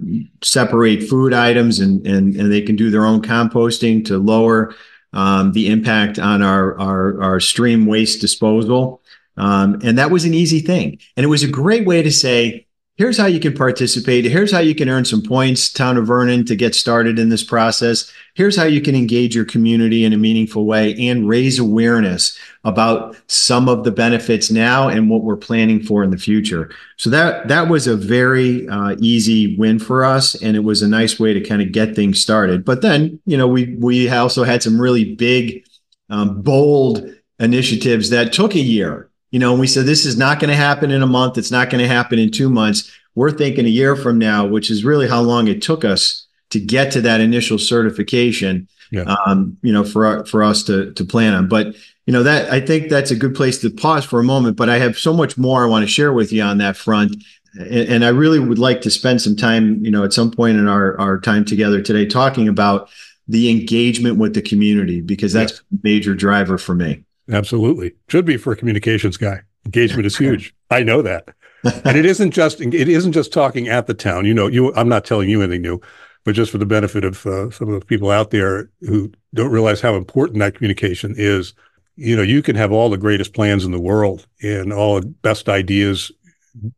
separate 0.43 1.03
food 1.03 1.33
items 1.33 1.81
and, 1.81 2.07
and 2.07 2.37
and 2.37 2.53
they 2.53 2.62
can 2.62 2.77
do 2.77 2.91
their 2.91 3.05
own 3.05 3.21
composting 3.21 4.05
to 4.05 4.19
lower 4.19 4.75
um, 5.12 5.53
the 5.53 5.69
impact 5.71 6.19
on 6.19 6.43
our, 6.43 6.79
our, 6.79 7.23
our 7.23 7.41
stream 7.41 7.87
waste 7.87 8.21
disposal. 8.21 9.03
Um, 9.37 9.81
and 9.83 9.99
that 9.99 10.11
was 10.11 10.25
an 10.25 10.35
easy 10.35 10.61
thing. 10.61 10.99
And 11.17 11.25
it 11.25 11.29
was 11.29 11.43
a 11.43 11.49
great 11.49 11.87
way 11.87 12.03
to 12.03 12.12
say, 12.12 12.67
here's 12.99 13.17
how 13.17 13.26
you 13.26 13.38
can 13.38 13.55
participate. 13.55 14.25
Here's 14.25 14.52
how 14.52 14.59
you 14.59 14.75
can 14.75 14.88
earn 14.88 15.05
some 15.05 15.23
points, 15.23 15.73
Town 15.73 15.97
of 15.97 16.07
Vernon, 16.07 16.45
to 16.45 16.57
get 16.57 16.75
started 16.75 17.19
in 17.19 17.28
this 17.28 17.45
process. 17.45 18.12
Here's 18.35 18.57
how 18.57 18.64
you 18.64 18.83
can 18.83 18.97
engage 18.97 19.35
your 19.35 19.45
community 19.45 20.05
in 20.05 20.12
a 20.12 20.19
meaningful 20.19 20.67
way 20.67 20.95
and 21.09 21.28
raise 21.28 21.59
awareness 21.59 22.37
about 22.64 23.17
some 23.28 23.69
of 23.69 23.85
the 23.85 23.93
benefits 23.93 24.50
now 24.50 24.88
and 24.88 25.09
what 25.09 25.23
we're 25.23 25.37
planning 25.37 25.83
for 25.83 26.02
in 26.02 26.11
the 26.11 26.19
future. 26.19 26.71
So 26.97 27.09
that 27.11 27.49
that 27.49 27.69
was 27.69 27.87
a 27.87 27.97
very 27.97 28.69
uh, 28.69 28.97
easy 28.99 29.57
win 29.57 29.78
for 29.78 30.05
us, 30.05 30.35
and 30.43 30.57
it 30.57 30.64
was 30.64 30.83
a 30.83 30.88
nice 30.88 31.19
way 31.19 31.33
to 31.33 31.40
kind 31.40 31.62
of 31.62 31.73
get 31.73 31.95
things 31.95 32.21
started. 32.21 32.64
But 32.64 32.83
then, 32.83 33.21
you 33.25 33.38
know, 33.38 33.49
we 33.49 33.76
we 33.78 34.11
also 34.11 34.45
had 34.45 34.62
some 34.62 34.81
really 34.81 35.14
big, 35.14 35.64
um, 36.11 36.43
bold 36.43 37.09
initiatives 37.38 38.11
that 38.11 38.33
took 38.33 38.55
a 38.55 38.61
year 38.61 39.08
you 39.30 39.38
know, 39.38 39.52
and 39.52 39.61
we 39.61 39.66
said 39.66 39.87
this 39.87 40.06
is 40.06 40.16
not 40.16 40.40
going 40.40 40.50
to 40.50 40.56
happen 40.56 40.90
in 40.90 41.02
a 41.02 41.06
month. 41.06 41.37
It's 41.37 41.50
not 41.50 41.70
going 41.70 41.82
to 41.82 41.88
happen 41.88 42.18
in 42.18 42.30
two 42.30 42.49
months. 42.49 42.90
We're 43.14 43.30
thinking 43.30 43.66
a 43.66 43.70
year 43.70 43.97
from 43.97 44.18
now, 44.18 44.47
which 44.47 44.70
is 44.70 44.85
really 44.85 45.08
how 45.08 45.20
long 45.20 45.49
it 45.49 45.61
took 45.61 45.85
us 45.85 46.26
to 46.50 46.61
get 46.61 46.92
to 46.92 47.00
that 47.02 47.20
initial 47.20 47.58
certification. 47.58 48.68
yeah. 48.90 49.02
um, 49.26 49.56
you 49.62 49.73
know, 49.73 49.85
for 49.85 50.25
for 50.25 50.42
us 50.42 50.62
to 50.64 50.92
to 50.94 51.04
plan 51.04 51.35
on. 51.35 51.49
But 51.49 51.75
you 52.06 52.12
know 52.12 52.23
that 52.23 52.50
I 52.50 52.61
think 52.61 52.88
that's 52.88 53.11
a 53.11 53.16
good 53.16 53.35
place 53.35 53.61
to 53.61 53.70
pause 53.70 54.04
for 54.04 54.18
a 54.18 54.25
moment. 54.25 54.56
But 54.56 54.70
I 54.70 54.78
have 54.78 54.99
so 54.99 55.12
much 55.12 55.37
more 55.37 55.64
I 55.64 55.68
want 55.68 55.85
to 55.85 55.90
share 55.90 56.12
with 56.12 56.32
you 56.32 56.42
on 56.42 56.58
that 56.58 56.76
front, 56.76 57.16
and, 57.58 57.88
and 57.88 58.04
I 58.04 58.08
really 58.08 58.38
would 58.38 58.58
like 58.58 58.80
to 58.82 58.90
spend 58.90 59.20
some 59.20 59.37
time, 59.37 59.85
you 59.85 59.90
know, 59.90 60.04
at 60.04 60.14
some 60.14 60.30
point 60.30 60.56
in 60.56 60.68
our 60.68 60.99
our 60.99 61.20
time 61.20 61.44
together 61.44 61.82
today, 61.82 62.06
talking 62.06 62.49
about 62.49 62.88
the 63.28 63.50
engagement 63.50 64.16
with 64.16 64.32
the 64.32 64.40
community 64.40 65.02
because 65.02 65.35
that's 65.35 65.52
yes. 65.52 65.61
a 65.61 65.76
major 65.82 66.14
driver 66.14 66.56
for 66.56 66.75
me. 66.75 67.04
Absolutely, 67.30 67.94
should 68.08 68.25
be 68.25 68.37
for 68.37 68.52
a 68.52 68.56
communications 68.56 69.16
guy. 69.16 69.40
Engagement 69.64 70.06
is 70.06 70.16
huge. 70.16 70.54
I 70.70 70.82
know 70.82 71.02
that. 71.02 71.28
and 71.64 71.97
it 71.97 72.06
isn't 72.06 72.30
just 72.30 72.61
it 72.61 72.88
isn't 72.88 73.12
just 73.12 73.32
talking 73.32 73.68
at 73.68 73.87
the 73.87 73.94
town. 73.94 74.25
You 74.25 74.35
know, 74.35 74.47
you 74.47 74.75
I'm 74.75 74.88
not 74.88 75.04
telling 75.04 75.28
you 75.28 75.42
anything 75.42 75.62
new, 75.62 75.80
but 76.25 76.35
just 76.35 76.52
for 76.52 76.58
the 76.58 76.66
benefit 76.66 77.04
of 77.04 77.26
uh, 77.26 77.50
some 77.50 77.73
of 77.73 77.80
the 77.80 77.87
people 77.87 78.11
out 78.11 78.30
there 78.30 78.70
who 78.82 79.12
don't 79.35 79.50
realize 79.50 79.80
how 79.80 79.94
important 79.97 80.38
that 80.38 80.54
communication 80.54 81.14
is. 81.16 81.54
You 81.97 82.14
know, 82.16 82.23
you 82.23 82.42
can 82.42 82.54
have 82.54 82.70
all 82.70 82.88
the 82.88 82.97
greatest 82.97 83.35
plans 83.35 83.64
in 83.64 83.73
the 83.73 83.80
world 83.80 84.26
and 84.40 84.73
all 84.73 85.00
the 85.00 85.06
best 85.06 85.49
ideas, 85.49 86.12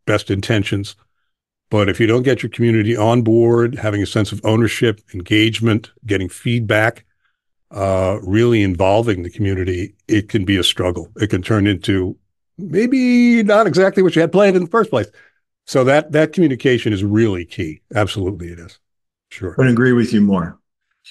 best 0.07 0.30
intentions, 0.30 0.97
but 1.71 1.88
if 1.88 2.00
you 2.00 2.07
don't 2.07 2.25
get 2.25 2.42
your 2.42 2.50
community 2.50 2.97
on 2.97 3.23
board, 3.23 3.76
having 3.76 4.02
a 4.02 4.07
sense 4.07 4.33
of 4.33 4.40
ownership, 4.45 5.00
engagement, 5.14 5.92
getting 6.04 6.28
feedback, 6.28 7.04
uh, 7.71 8.19
really 8.23 8.62
involving 8.62 9.23
the 9.23 9.31
community, 9.31 9.95
it 10.09 10.29
can 10.29 10.45
be 10.45 10.57
a 10.57 10.65
struggle. 10.65 11.09
It 11.17 11.31
can 11.31 11.43
turn 11.43 11.67
into 11.67 12.17
maybe 12.59 13.43
not 13.43 13.67
exactly 13.67 14.03
what 14.03 14.15
you 14.15 14.21
had 14.21 14.33
planned 14.33 14.57
in 14.57 14.65
the 14.65 14.71
first 14.71 14.91
place. 14.91 15.09
So 15.67 15.85
that 15.85 16.12
that 16.12 16.33
communication 16.33 16.93
is 16.93 17.05
really 17.05 17.45
key. 17.45 17.83
Absolutely, 17.95 18.49
it 18.49 18.59
is. 18.59 18.79
Sure, 19.31 19.55
I 19.61 19.69
agree 19.69 19.93
with 19.93 20.12
you 20.12 20.21
more. 20.21 20.59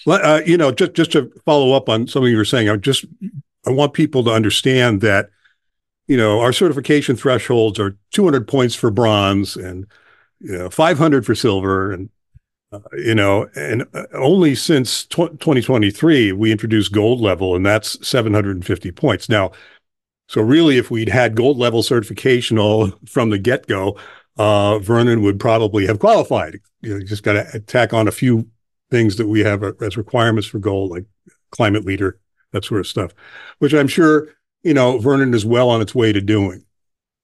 Well, 0.06 0.20
uh, 0.24 0.42
you 0.46 0.58
know, 0.58 0.72
just 0.72 0.94
just 0.94 1.12
to 1.14 1.32
follow 1.46 1.74
up 1.74 1.88
on 1.88 2.08
something 2.08 2.32
you 2.32 2.38
were 2.38 2.46
saying, 2.46 2.70
I 2.70 2.76
just 2.76 3.06
I 3.66 3.72
want 3.72 3.94
people 3.94 4.24
to 4.26 4.32
understand 4.32 5.02
that 5.02 5.30
you 6.08 6.18
know 6.18 6.42
our 6.42 6.52
certification 6.52 7.16
thresholds 7.16 7.80
are 7.80 7.98
200 8.12 8.48
points 8.48 8.76
for 8.76 8.92
bronze 8.92 9.56
and 9.56 9.86
you 10.40 10.58
know 10.58 10.70
500 10.70 11.26
for 11.26 11.36
silver 11.36 11.92
and 11.94 12.10
uh, 12.72 12.80
you 12.94 13.16
know 13.16 13.48
and 13.56 13.86
uh, 13.94 14.04
only 14.14 14.56
since 14.56 15.06
tw- 15.06 15.40
2023 15.40 16.32
we 16.32 16.52
introduced 16.52 16.92
gold 16.92 17.20
level 17.20 17.56
and 17.56 17.66
that's 17.66 18.08
750 18.08 18.92
points 18.92 19.28
now 19.30 19.52
so 20.30 20.44
really, 20.44 20.78
if 20.78 20.92
we'd 20.92 21.10
had 21.10 21.36
gold 21.36 21.58
level 21.58 21.82
certification 21.82 22.60
all 22.60 22.92
from 23.08 23.32
the 23.32 23.40
get 23.40 23.66
go, 23.68 23.98
uh, 24.38 24.78
Vernon 24.78 25.24
would 25.24 25.40
probably 25.40 25.88
have 25.88 26.00
qualified. 26.00 26.60
You 26.82 26.94
know, 26.94 27.04
just 27.04 27.24
got 27.24 27.34
to 27.34 27.60
tack 27.62 27.94
on 27.94 28.08
a 28.08 28.12
few 28.12 28.48
things 28.92 29.18
that 29.18 29.28
we 29.28 29.42
have 29.42 29.64
as 29.82 29.98
requirements 29.98 30.48
for 30.48 30.60
gold, 30.60 30.92
like 30.92 31.06
climate 31.50 31.84
leader, 31.84 32.20
that 32.54 32.64
sort 32.64 32.80
of 32.80 32.88
stuff, 32.88 33.12
which 33.58 33.74
I'm 33.74 33.88
sure 33.88 34.30
you 34.64 34.74
know 34.74 35.00
Vernon 35.00 35.34
is 35.34 35.46
well 35.46 35.70
on 35.70 35.82
its 35.82 35.96
way 35.96 36.14
to 36.14 36.22
doing. 36.22 36.64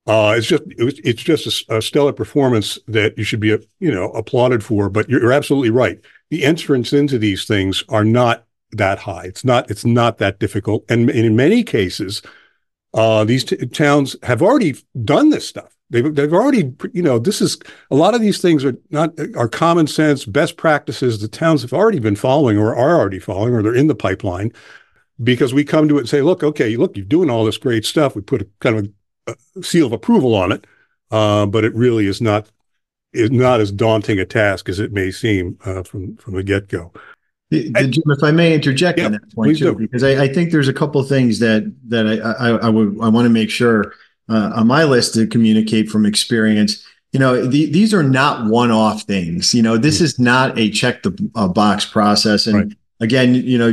Uh, 0.07 0.35
it's 0.37 0.47
just 0.47 0.63
it 0.77 0.83
was, 0.83 0.99
it's 0.99 1.23
just 1.23 1.67
a, 1.69 1.77
a, 1.77 1.81
stellar 1.81 2.13
performance 2.13 2.77
that 2.87 3.17
you 3.17 3.23
should 3.23 3.39
be 3.39 3.47
you 3.79 3.91
know 3.91 4.11
applauded 4.11 4.63
for. 4.63 4.89
But 4.89 5.09
you're, 5.09 5.21
you're 5.21 5.33
absolutely 5.33 5.71
right. 5.71 5.99
The 6.29 6.43
entrance 6.43 6.93
into 6.93 7.17
these 7.17 7.45
things 7.45 7.83
are 7.89 8.05
not 8.05 8.45
that 8.71 8.99
high. 8.99 9.25
It's 9.25 9.43
not 9.43 9.69
it's 9.71 9.85
not 9.85 10.19
that 10.19 10.39
difficult, 10.39 10.85
and, 10.89 11.09
and 11.09 11.25
in 11.25 11.35
many 11.35 11.63
cases 11.63 12.21
uh, 12.95 13.25
these 13.25 13.43
t- 13.43 13.57
towns 13.67 14.15
have 14.23 14.41
already 14.41 14.75
done 15.03 15.29
this 15.29 15.47
stuff. 15.47 15.75
They've, 15.89 16.15
they've 16.15 16.33
already, 16.33 16.73
you 16.93 17.03
know, 17.03 17.19
this 17.19 17.41
is 17.41 17.59
a 17.91 17.95
lot 17.95 18.15
of 18.15 18.21
these 18.21 18.41
things 18.41 18.65
are 18.65 18.75
not 18.89 19.13
are 19.35 19.49
common 19.49 19.85
sense, 19.85 20.25
best 20.25 20.57
practices. 20.57 21.19
The 21.19 21.27
towns 21.27 21.61
have 21.61 21.73
already 21.73 21.99
been 21.99 22.15
following, 22.15 22.57
or 22.57 22.75
are 22.75 22.97
already 22.97 23.19
following, 23.19 23.53
or 23.53 23.61
they're 23.61 23.75
in 23.75 23.87
the 23.87 23.95
pipeline. 23.95 24.51
Because 25.21 25.53
we 25.53 25.63
come 25.63 25.87
to 25.87 25.97
it 25.97 26.01
and 26.01 26.09
say, 26.09 26.21
look, 26.21 26.43
okay, 26.43 26.75
look, 26.75 26.97
you're 26.97 27.05
doing 27.05 27.29
all 27.29 27.45
this 27.45 27.57
great 27.57 27.85
stuff. 27.85 28.15
We 28.15 28.21
put 28.21 28.41
a 28.41 28.47
kind 28.59 28.77
of 28.77 28.89
seal 29.61 29.87
of 29.87 29.93
approval 29.93 30.35
on 30.35 30.51
it, 30.51 30.65
uh, 31.11 31.45
but 31.45 31.63
it 31.63 31.73
really 31.73 32.07
is 32.07 32.21
not 32.21 32.49
is 33.13 33.31
not 33.31 33.61
as 33.61 33.71
daunting 33.71 34.19
a 34.19 34.25
task 34.25 34.67
as 34.67 34.79
it 34.79 34.91
may 34.91 35.11
seem 35.11 35.57
uh, 35.65 35.83
from 35.83 36.15
from 36.17 36.35
the 36.35 36.43
get 36.43 36.67
go. 36.67 36.91
Jim, 37.51 38.03
if 38.07 38.23
I 38.23 38.31
may 38.31 38.53
interject 38.53 38.99
yeah, 38.99 39.05
on 39.05 39.11
that 39.13 39.33
point 39.33 39.57
too, 39.57 39.75
do. 39.75 39.75
because 39.75 40.03
I, 40.03 40.23
I, 40.23 40.27
think 40.27 40.51
there's 40.51 40.67
a 40.67 40.73
couple 40.73 40.99
of 40.99 41.07
things 41.07 41.39
that 41.39 41.71
that 41.87 42.07
I, 42.07 42.17
I, 42.17 42.49
I 42.57 42.69
would 42.69 42.97
I 43.01 43.07
want 43.07 43.25
to 43.25 43.29
make 43.29 43.49
sure 43.49 43.93
uh, 44.29 44.51
on 44.55 44.67
my 44.67 44.83
list 44.83 45.13
to 45.13 45.27
communicate 45.27 45.89
from 45.89 46.05
experience. 46.05 46.85
You 47.11 47.19
know, 47.19 47.45
the, 47.45 47.71
these 47.71 47.93
are 47.93 48.03
not 48.03 48.49
one-off 48.49 49.03
things. 49.03 49.53
You 49.53 49.61
know, 49.61 49.77
this 49.77 49.97
mm-hmm. 49.97 50.05
is 50.05 50.19
not 50.19 50.57
a 50.57 50.69
check 50.69 51.03
the 51.03 51.31
uh, 51.35 51.47
box 51.47 51.85
process. 51.85 52.45
And 52.45 52.55
right. 52.55 52.77
again, 52.99 53.35
you 53.35 53.57
know, 53.57 53.67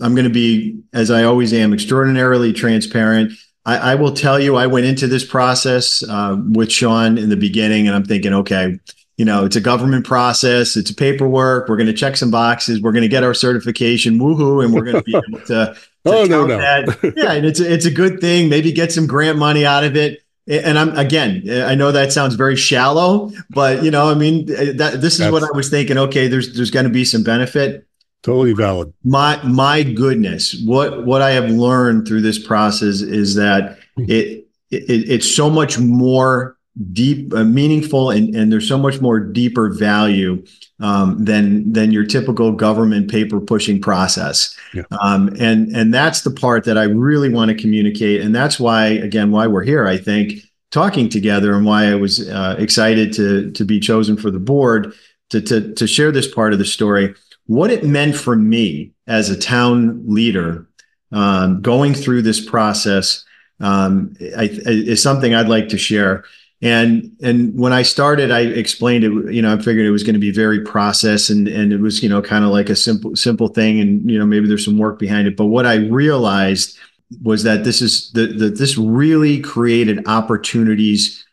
I'm 0.00 0.14
going 0.14 0.24
to 0.24 0.30
be, 0.30 0.82
as 0.92 1.10
I 1.10 1.24
always 1.24 1.54
am, 1.54 1.72
extraordinarily 1.72 2.52
transparent. 2.52 3.32
I, 3.66 3.92
I 3.92 3.94
will 3.94 4.12
tell 4.12 4.38
you, 4.38 4.56
I 4.56 4.66
went 4.66 4.86
into 4.86 5.06
this 5.06 5.24
process 5.24 6.02
uh, 6.02 6.36
with 6.52 6.70
Sean 6.70 7.16
in 7.16 7.30
the 7.30 7.36
beginning, 7.36 7.86
and 7.86 7.96
I'm 7.96 8.04
thinking, 8.04 8.34
okay, 8.34 8.78
you 9.16 9.24
know, 9.24 9.44
it's 9.44 9.56
a 9.56 9.60
government 9.60 10.04
process. 10.04 10.76
It's 10.76 10.90
a 10.90 10.94
paperwork. 10.94 11.68
We're 11.68 11.76
going 11.76 11.86
to 11.86 11.92
check 11.92 12.16
some 12.16 12.30
boxes. 12.30 12.82
We're 12.82 12.92
going 12.92 13.02
to 13.02 13.08
get 13.08 13.22
our 13.22 13.34
certification. 13.34 14.18
Woohoo! 14.18 14.64
And 14.64 14.74
we're 14.74 14.82
going 14.82 14.96
to 14.96 15.02
be 15.02 15.16
able 15.16 15.38
to. 15.46 15.46
to 15.46 15.76
oh 16.04 16.24
no, 16.24 16.46
no. 16.46 16.58
That. 16.58 17.14
Yeah, 17.16 17.32
and 17.32 17.46
it's 17.46 17.60
a, 17.60 17.72
it's 17.72 17.86
a 17.86 17.90
good 17.90 18.20
thing. 18.20 18.48
Maybe 18.48 18.72
get 18.72 18.92
some 18.92 19.06
grant 19.06 19.38
money 19.38 19.64
out 19.64 19.84
of 19.84 19.96
it. 19.96 20.20
And 20.46 20.78
I'm 20.78 20.94
again, 20.98 21.44
I 21.48 21.74
know 21.74 21.90
that 21.92 22.12
sounds 22.12 22.34
very 22.34 22.56
shallow, 22.56 23.30
but 23.48 23.82
you 23.82 23.90
know, 23.90 24.10
I 24.10 24.14
mean, 24.14 24.44
that 24.44 25.00
this 25.00 25.14
is 25.14 25.20
That's, 25.20 25.32
what 25.32 25.42
I 25.42 25.56
was 25.56 25.70
thinking. 25.70 25.96
Okay, 25.96 26.28
there's 26.28 26.54
there's 26.54 26.70
going 26.70 26.84
to 26.84 26.90
be 26.90 27.06
some 27.06 27.22
benefit. 27.22 27.86
Totally 28.24 28.54
valid. 28.54 28.92
My 29.04 29.38
my 29.44 29.82
goodness, 29.82 30.60
what 30.64 31.04
what 31.04 31.20
I 31.20 31.32
have 31.32 31.50
learned 31.50 32.08
through 32.08 32.22
this 32.22 32.44
process 32.44 33.02
is 33.02 33.34
that 33.34 33.78
hmm. 33.96 34.04
it, 34.08 34.48
it 34.70 35.10
it's 35.10 35.30
so 35.30 35.50
much 35.50 35.78
more 35.78 36.56
deep, 36.92 37.32
uh, 37.34 37.44
meaningful, 37.44 38.10
and, 38.10 38.34
and 38.34 38.50
there's 38.50 38.66
so 38.66 38.78
much 38.78 39.00
more 39.00 39.20
deeper 39.20 39.68
value 39.68 40.42
um, 40.80 41.22
than 41.22 41.70
than 41.70 41.92
your 41.92 42.06
typical 42.06 42.50
government 42.52 43.10
paper 43.10 43.40
pushing 43.40 43.80
process. 43.80 44.56
Yeah. 44.72 44.84
Um, 45.02 45.28
and 45.38 45.74
and 45.76 45.92
that's 45.92 46.22
the 46.22 46.30
part 46.30 46.64
that 46.64 46.78
I 46.78 46.84
really 46.84 47.28
want 47.28 47.50
to 47.50 47.54
communicate, 47.54 48.22
and 48.22 48.34
that's 48.34 48.58
why 48.58 48.86
again 48.86 49.32
why 49.32 49.46
we're 49.46 49.64
here. 49.64 49.86
I 49.86 49.98
think 49.98 50.40
talking 50.70 51.10
together 51.10 51.54
and 51.54 51.64
why 51.64 51.90
I 51.90 51.94
was 51.94 52.28
uh, 52.28 52.56
excited 52.58 53.12
to 53.14 53.50
to 53.52 53.64
be 53.66 53.80
chosen 53.80 54.16
for 54.16 54.30
the 54.30 54.40
board 54.40 54.94
to 55.28 55.42
to 55.42 55.74
to 55.74 55.86
share 55.86 56.10
this 56.10 56.32
part 56.32 56.54
of 56.54 56.58
the 56.58 56.64
story. 56.64 57.14
What 57.46 57.70
it 57.70 57.84
meant 57.84 58.16
for 58.16 58.36
me 58.36 58.92
as 59.06 59.30
a 59.30 59.38
town 59.38 60.02
leader 60.06 60.66
um, 61.12 61.60
going 61.60 61.94
through 61.94 62.22
this 62.22 62.44
process 62.44 63.24
um, 63.60 64.14
I, 64.36 64.48
is 64.50 65.02
something 65.02 65.34
I'd 65.34 65.48
like 65.48 65.68
to 65.68 65.78
share. 65.78 66.24
And 66.62 67.12
and 67.22 67.58
when 67.58 67.72
I 67.72 67.82
started, 67.82 68.30
I 68.30 68.40
explained 68.40 69.04
it. 69.04 69.32
You 69.32 69.42
know, 69.42 69.54
I 69.54 69.58
figured 69.60 69.86
it 69.86 69.90
was 69.90 70.02
going 70.02 70.14
to 70.14 70.20
be 70.20 70.30
very 70.30 70.60
process, 70.62 71.28
and 71.28 71.46
and 71.46 71.72
it 71.72 71.80
was 71.80 72.02
you 72.02 72.08
know 72.08 72.22
kind 72.22 72.44
of 72.44 72.50
like 72.52 72.70
a 72.70 72.76
simple 72.76 73.14
simple 73.16 73.48
thing, 73.48 73.80
and 73.80 74.10
you 74.10 74.18
know 74.18 74.24
maybe 74.24 74.48
there's 74.48 74.64
some 74.64 74.78
work 74.78 74.98
behind 74.98 75.28
it. 75.28 75.36
But 75.36 75.46
what 75.46 75.66
I 75.66 75.74
realized 75.74 76.78
was 77.22 77.42
that 77.42 77.64
this 77.64 77.82
is 77.82 78.10
that 78.12 78.56
this 78.56 78.78
really 78.78 79.40
created 79.40 80.08
opportunities 80.08 81.24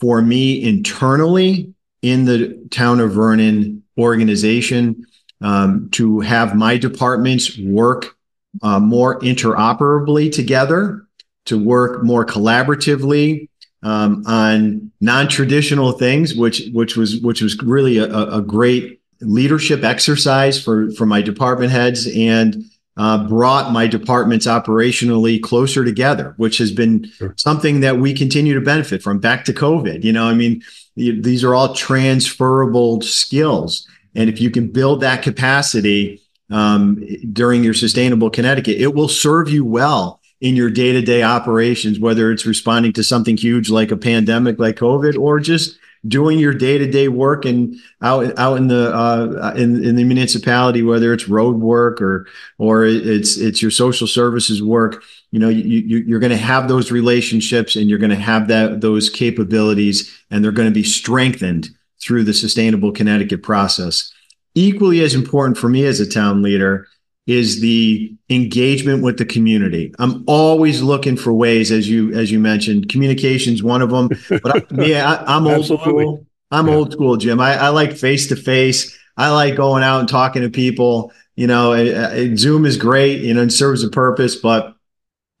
for 0.00 0.22
me 0.22 0.62
internally 0.62 1.74
in 2.02 2.24
the 2.24 2.64
town 2.70 3.00
of 3.00 3.12
Vernon 3.12 3.82
organization 3.98 5.04
um, 5.40 5.88
to 5.92 6.20
have 6.20 6.54
my 6.54 6.76
departments 6.76 7.58
work 7.58 8.16
uh, 8.62 8.80
more 8.80 9.20
interoperably 9.20 10.32
together, 10.32 11.06
to 11.46 11.62
work 11.62 12.02
more 12.02 12.24
collaboratively, 12.24 13.48
um, 13.82 14.24
on 14.26 14.90
non-traditional 15.00 15.92
things, 15.92 16.34
which 16.34 16.64
which 16.72 16.96
was 16.96 17.20
which 17.20 17.40
was 17.40 17.56
really 17.62 17.98
a, 17.98 18.08
a 18.08 18.42
great 18.42 19.00
leadership 19.20 19.84
exercise 19.84 20.62
for 20.62 20.90
for 20.92 21.06
my 21.06 21.22
department 21.22 21.70
heads 21.70 22.08
and 22.16 22.64
uh, 22.96 23.28
brought 23.28 23.72
my 23.72 23.86
departments 23.86 24.46
operationally 24.46 25.40
closer 25.40 25.84
together, 25.84 26.34
which 26.36 26.58
has 26.58 26.72
been 26.72 27.08
sure. 27.10 27.32
something 27.36 27.80
that 27.80 27.98
we 27.98 28.12
continue 28.12 28.54
to 28.54 28.60
benefit 28.60 29.02
from. 29.02 29.20
Back 29.20 29.44
to 29.44 29.52
COVID, 29.52 30.02
you 30.02 30.12
know, 30.12 30.26
I 30.26 30.34
mean, 30.34 30.62
these 30.96 31.44
are 31.44 31.54
all 31.54 31.74
transferable 31.74 33.00
skills, 33.02 33.86
and 34.18 34.28
if 34.28 34.40
you 34.40 34.50
can 34.50 34.68
build 34.68 35.00
that 35.00 35.22
capacity 35.22 36.20
um, 36.50 37.06
during 37.32 37.62
your 37.62 37.74
sustainable 37.74 38.30
Connecticut, 38.30 38.78
it 38.78 38.92
will 38.94 39.08
serve 39.08 39.48
you 39.48 39.64
well 39.64 40.20
in 40.40 40.56
your 40.56 40.70
day-to-day 40.70 41.22
operations 41.22 41.98
whether 41.98 42.30
it's 42.30 42.46
responding 42.46 42.92
to 42.92 43.02
something 43.02 43.36
huge 43.36 43.70
like 43.70 43.90
a 43.90 43.96
pandemic 43.96 44.56
like 44.60 44.76
covid 44.76 45.18
or 45.18 45.40
just 45.40 45.76
doing 46.06 46.38
your 46.38 46.54
day-to-day 46.54 47.08
work 47.08 47.44
and 47.44 47.74
out 48.02 48.38
out 48.38 48.56
in 48.56 48.68
the 48.68 48.94
uh, 48.94 49.52
in, 49.56 49.84
in 49.84 49.96
the 49.96 50.04
municipality 50.04 50.82
whether 50.82 51.12
it's 51.12 51.28
road 51.28 51.56
work 51.56 52.00
or 52.00 52.26
or 52.58 52.84
it's 52.84 53.36
it's 53.36 53.60
your 53.60 53.70
social 53.70 54.06
services 54.06 54.62
work. 54.62 55.02
You 55.32 55.40
know 55.40 55.48
you, 55.48 55.80
you 55.80 55.98
you're 56.06 56.20
going 56.20 56.30
to 56.30 56.36
have 56.36 56.68
those 56.68 56.92
relationships 56.92 57.74
and 57.74 57.90
you're 57.90 57.98
going 57.98 58.10
to 58.10 58.16
have 58.16 58.48
that 58.48 58.80
those 58.80 59.10
capabilities 59.10 60.16
and 60.30 60.44
they're 60.44 60.52
going 60.52 60.68
to 60.68 60.74
be 60.74 60.84
strengthened 60.84 61.70
through 62.00 62.24
the 62.24 62.34
sustainable 62.34 62.92
connecticut 62.92 63.42
process 63.42 64.12
equally 64.58 65.02
as 65.02 65.14
important 65.14 65.56
for 65.56 65.68
me 65.68 65.84
as 65.84 66.00
a 66.00 66.08
town 66.08 66.42
leader 66.42 66.88
is 67.26 67.60
the 67.60 68.14
engagement 68.30 69.02
with 69.02 69.18
the 69.18 69.24
community. 69.24 69.94
I'm 69.98 70.24
always 70.26 70.80
looking 70.80 71.16
for 71.16 71.32
ways, 71.32 71.70
as 71.70 71.88
you 71.88 72.12
as 72.14 72.32
you 72.32 72.40
mentioned, 72.40 72.88
communication's 72.88 73.62
one 73.62 73.82
of 73.82 73.90
them. 73.90 74.08
But 74.42 74.72
I, 74.72 74.84
yeah, 74.84 75.24
I, 75.26 75.36
am 75.36 75.46
old 75.46 75.66
school. 75.66 76.26
I'm 76.50 76.68
yeah. 76.68 76.74
old 76.74 76.92
school, 76.92 77.16
Jim. 77.18 77.38
I, 77.40 77.54
I 77.56 77.68
like 77.68 77.96
face 77.96 78.28
to 78.28 78.36
face. 78.36 78.98
I 79.16 79.30
like 79.30 79.56
going 79.56 79.82
out 79.82 80.00
and 80.00 80.08
talking 80.08 80.42
to 80.42 80.50
people. 80.50 81.12
You 81.36 81.46
know, 81.46 81.74
it, 81.74 81.88
it, 81.88 82.38
Zoom 82.38 82.64
is 82.64 82.78
great. 82.78 83.20
You 83.20 83.34
know, 83.34 83.42
and 83.42 83.52
serves 83.52 83.84
a 83.84 83.90
purpose, 83.90 84.36
but 84.36 84.74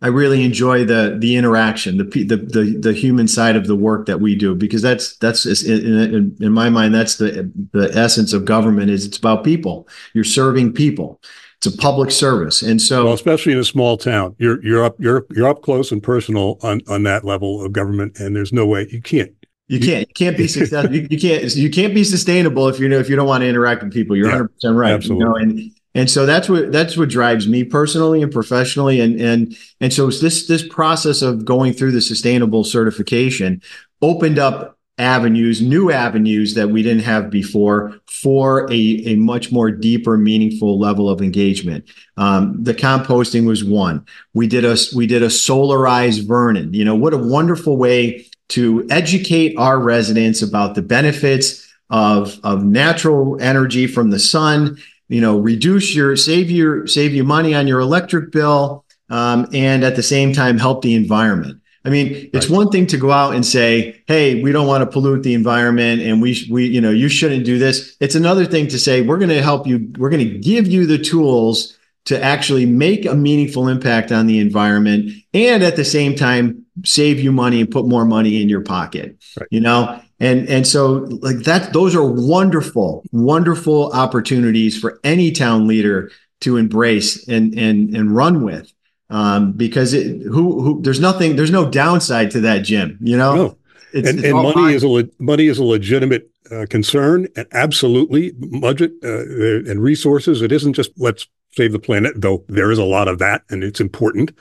I 0.00 0.08
really 0.08 0.44
enjoy 0.44 0.84
the 0.84 1.16
the 1.18 1.36
interaction, 1.36 1.96
the 1.96 2.04
the 2.04 2.36
the, 2.36 2.78
the 2.80 2.92
human 2.92 3.26
side 3.26 3.56
of 3.56 3.66
the 3.66 3.74
work 3.74 4.06
that 4.06 4.20
we 4.20 4.36
do 4.36 4.54
because 4.54 4.80
that's 4.80 5.16
that's 5.16 5.44
in, 5.64 6.14
in, 6.14 6.36
in 6.40 6.52
my 6.52 6.70
mind 6.70 6.94
that's 6.94 7.16
the 7.16 7.50
the 7.72 7.90
essence 7.94 8.32
of 8.32 8.44
government 8.44 8.90
is 8.90 9.04
it's 9.04 9.18
about 9.18 9.42
people. 9.42 9.88
You're 10.14 10.24
serving 10.24 10.72
people. 10.72 11.20
It's 11.56 11.66
a 11.66 11.76
public 11.76 12.12
service, 12.12 12.62
and 12.62 12.80
so 12.80 13.06
well, 13.06 13.14
especially 13.14 13.52
in 13.52 13.58
a 13.58 13.64
small 13.64 13.96
town, 13.96 14.36
you're 14.38 14.64
you're 14.64 14.84
up 14.84 14.94
you're 15.00 15.26
you're 15.30 15.48
up 15.48 15.62
close 15.62 15.90
and 15.90 16.00
personal 16.00 16.58
on 16.62 16.80
on 16.88 17.02
that 17.02 17.24
level 17.24 17.64
of 17.64 17.72
government, 17.72 18.20
and 18.20 18.36
there's 18.36 18.52
no 18.52 18.64
way 18.64 18.86
you 18.92 19.02
can't 19.02 19.32
you 19.66 19.80
can't 19.80 20.06
you 20.08 20.14
can't 20.14 20.36
be 20.36 20.46
successful. 20.48 20.94
you, 20.94 21.08
you, 21.10 21.18
can't 21.18 21.56
you 21.56 21.70
can't 21.70 21.94
be 21.94 22.04
sustainable 22.04 22.68
if 22.68 22.78
you 22.78 22.88
know 22.88 23.00
if 23.00 23.08
you 23.08 23.16
don't 23.16 23.26
want 23.26 23.42
to 23.42 23.48
interact 23.48 23.82
with 23.82 23.92
people. 23.92 24.14
You're 24.14 24.28
100 24.28 24.48
percent 24.48 24.76
right. 24.76 24.92
Absolutely. 24.92 25.24
You 25.24 25.28
know, 25.28 25.34
and 25.34 25.72
and 25.94 26.10
so 26.10 26.26
that's 26.26 26.48
what 26.48 26.70
that's 26.70 26.96
what 26.96 27.08
drives 27.08 27.48
me 27.48 27.64
personally 27.64 28.22
and 28.22 28.32
professionally. 28.32 29.00
And 29.00 29.20
and 29.20 29.56
and 29.80 29.92
so 29.92 30.10
this 30.10 30.46
this 30.46 30.66
process 30.66 31.22
of 31.22 31.44
going 31.44 31.72
through 31.72 31.92
the 31.92 32.00
sustainable 32.00 32.64
certification 32.64 33.62
opened 34.02 34.38
up 34.38 34.76
avenues 34.98 35.62
new 35.62 35.92
avenues 35.92 36.54
that 36.54 36.68
we 36.68 36.82
didn't 36.82 37.04
have 37.04 37.30
before 37.30 38.00
for 38.06 38.70
a, 38.70 39.02
a 39.06 39.14
much 39.14 39.52
more 39.52 39.70
deeper 39.70 40.16
meaningful 40.16 40.78
level 40.78 41.08
of 41.08 41.22
engagement. 41.22 41.88
Um, 42.16 42.62
the 42.62 42.74
composting 42.74 43.46
was 43.46 43.62
one. 43.62 44.04
We 44.34 44.46
did 44.46 44.64
a 44.64 44.76
we 44.94 45.06
did 45.06 45.22
a 45.22 45.28
solarized 45.28 46.26
vernon. 46.26 46.74
You 46.74 46.84
know 46.84 46.96
what 46.96 47.14
a 47.14 47.18
wonderful 47.18 47.76
way 47.76 48.26
to 48.50 48.86
educate 48.90 49.56
our 49.56 49.78
residents 49.78 50.42
about 50.42 50.74
the 50.74 50.82
benefits 50.82 51.66
of, 51.90 52.38
of 52.44 52.64
natural 52.64 53.40
energy 53.40 53.86
from 53.86 54.10
the 54.10 54.18
sun 54.18 54.78
you 55.08 55.20
know, 55.20 55.38
reduce 55.38 55.94
your 55.94 56.16
save 56.16 56.50
your 56.50 56.86
save 56.86 57.12
you 57.12 57.24
money 57.24 57.54
on 57.54 57.66
your 57.66 57.80
electric 57.80 58.30
bill, 58.30 58.84
um, 59.10 59.48
and 59.52 59.84
at 59.84 59.96
the 59.96 60.02
same 60.02 60.32
time 60.32 60.58
help 60.58 60.82
the 60.82 60.94
environment. 60.94 61.60
I 61.84 61.90
mean, 61.90 62.28
it's 62.34 62.50
right. 62.50 62.56
one 62.56 62.70
thing 62.70 62.86
to 62.88 62.98
go 62.98 63.10
out 63.10 63.34
and 63.34 63.44
say, 63.44 64.02
"Hey, 64.06 64.42
we 64.42 64.52
don't 64.52 64.66
want 64.66 64.82
to 64.82 64.86
pollute 64.86 65.22
the 65.22 65.34
environment, 65.34 66.02
and 66.02 66.20
we 66.20 66.46
we 66.50 66.66
you 66.66 66.80
know 66.80 66.90
you 66.90 67.08
shouldn't 67.08 67.44
do 67.44 67.58
this." 67.58 67.96
It's 68.00 68.14
another 68.14 68.44
thing 68.44 68.68
to 68.68 68.78
say, 68.78 69.00
"We're 69.00 69.18
going 69.18 69.30
to 69.30 69.42
help 69.42 69.66
you. 69.66 69.90
We're 69.96 70.10
going 70.10 70.28
to 70.28 70.38
give 70.38 70.66
you 70.66 70.86
the 70.86 70.98
tools." 70.98 71.74
to 72.04 72.22
actually 72.24 72.64
make 72.64 73.04
a 73.04 73.14
meaningful 73.14 73.68
impact 73.68 74.10
on 74.12 74.26
the 74.26 74.38
environment 74.38 75.12
and 75.34 75.62
at 75.62 75.76
the 75.76 75.84
same 75.84 76.14
time 76.14 76.64
save 76.82 77.20
you 77.20 77.30
money 77.30 77.60
and 77.60 77.70
put 77.70 77.86
more 77.86 78.06
money 78.06 78.40
in 78.40 78.48
your 78.48 78.62
pocket 78.62 79.22
right. 79.38 79.46
you 79.50 79.60
know 79.60 80.00
and 80.20 80.48
and 80.48 80.66
so 80.66 81.06
like 81.22 81.38
that 81.38 81.72
those 81.72 81.94
are 81.94 82.04
wonderful 82.04 83.02
wonderful 83.12 83.92
opportunities 83.92 84.78
for 84.78 85.00
any 85.04 85.30
town 85.30 85.66
leader 85.66 86.10
to 86.40 86.56
embrace 86.56 87.26
and 87.28 87.56
and 87.58 87.94
and 87.94 88.14
run 88.14 88.42
with 88.42 88.72
um, 89.10 89.52
because 89.52 89.94
it, 89.94 90.22
who 90.22 90.60
who 90.60 90.82
there's 90.82 91.00
nothing 91.00 91.36
there's 91.36 91.50
no 91.50 91.68
downside 91.68 92.30
to 92.30 92.40
that 92.40 92.58
jim 92.58 92.98
you 93.00 93.16
know 93.16 93.34
no. 93.34 93.58
It's, 93.92 94.08
and, 94.08 94.18
it's 94.18 94.28
and 94.28 94.34
money 94.34 94.52
fine. 94.52 94.74
is 94.74 94.82
a 94.82 94.88
le- 94.88 95.08
money 95.18 95.46
is 95.46 95.58
a 95.58 95.64
legitimate 95.64 96.30
uh, 96.50 96.66
concern 96.68 97.26
and 97.36 97.46
absolutely 97.52 98.32
budget 98.60 98.92
uh, 99.02 99.70
and 99.70 99.82
resources 99.82 100.42
it 100.42 100.52
isn't 100.52 100.74
just 100.74 100.90
let's 100.98 101.26
save 101.52 101.72
the 101.72 101.78
planet 101.78 102.12
though 102.16 102.44
there 102.48 102.70
is 102.70 102.78
a 102.78 102.84
lot 102.84 103.08
of 103.08 103.18
that 103.18 103.42
and 103.48 103.64
it's 103.64 103.80
important 103.80 104.32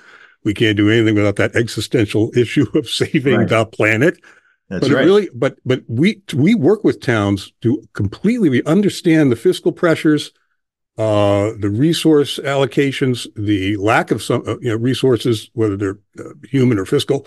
we 0.44 0.54
can't 0.54 0.78
do 0.78 0.90
anything 0.90 1.16
without 1.16 1.38
that 1.38 1.56
existential 1.56 2.30
issue 2.38 2.66
of 2.76 2.90
saving 2.90 3.38
right. 3.38 3.50
the 3.50 3.66
planet 3.66 4.20
that's 4.70 4.88
but 4.88 4.96
right. 4.96 5.06
really, 5.06 5.30
but 5.34 5.58
but 5.66 5.84
we 5.88 6.22
we 6.34 6.54
work 6.54 6.84
with 6.84 7.00
towns 7.00 7.54
to 7.62 7.82
completely 7.94 8.50
we 8.50 8.64
understand 8.64 9.32
the 9.32 9.38
fiscal 9.38 9.72
pressures, 9.72 10.32
uh, 10.98 11.52
the 11.60 11.70
resource 11.70 12.38
allocations, 12.40 13.28
the 13.36 13.78
lack 13.78 14.12
of 14.12 14.22
some 14.22 14.44
uh, 14.46 14.58
you 14.60 14.70
know 14.70 14.76
resources, 14.76 15.50
whether 15.54 15.78
they're 15.78 16.00
uh, 16.20 16.32
human 16.50 16.78
or 16.78 16.86
fiscal, 16.86 17.26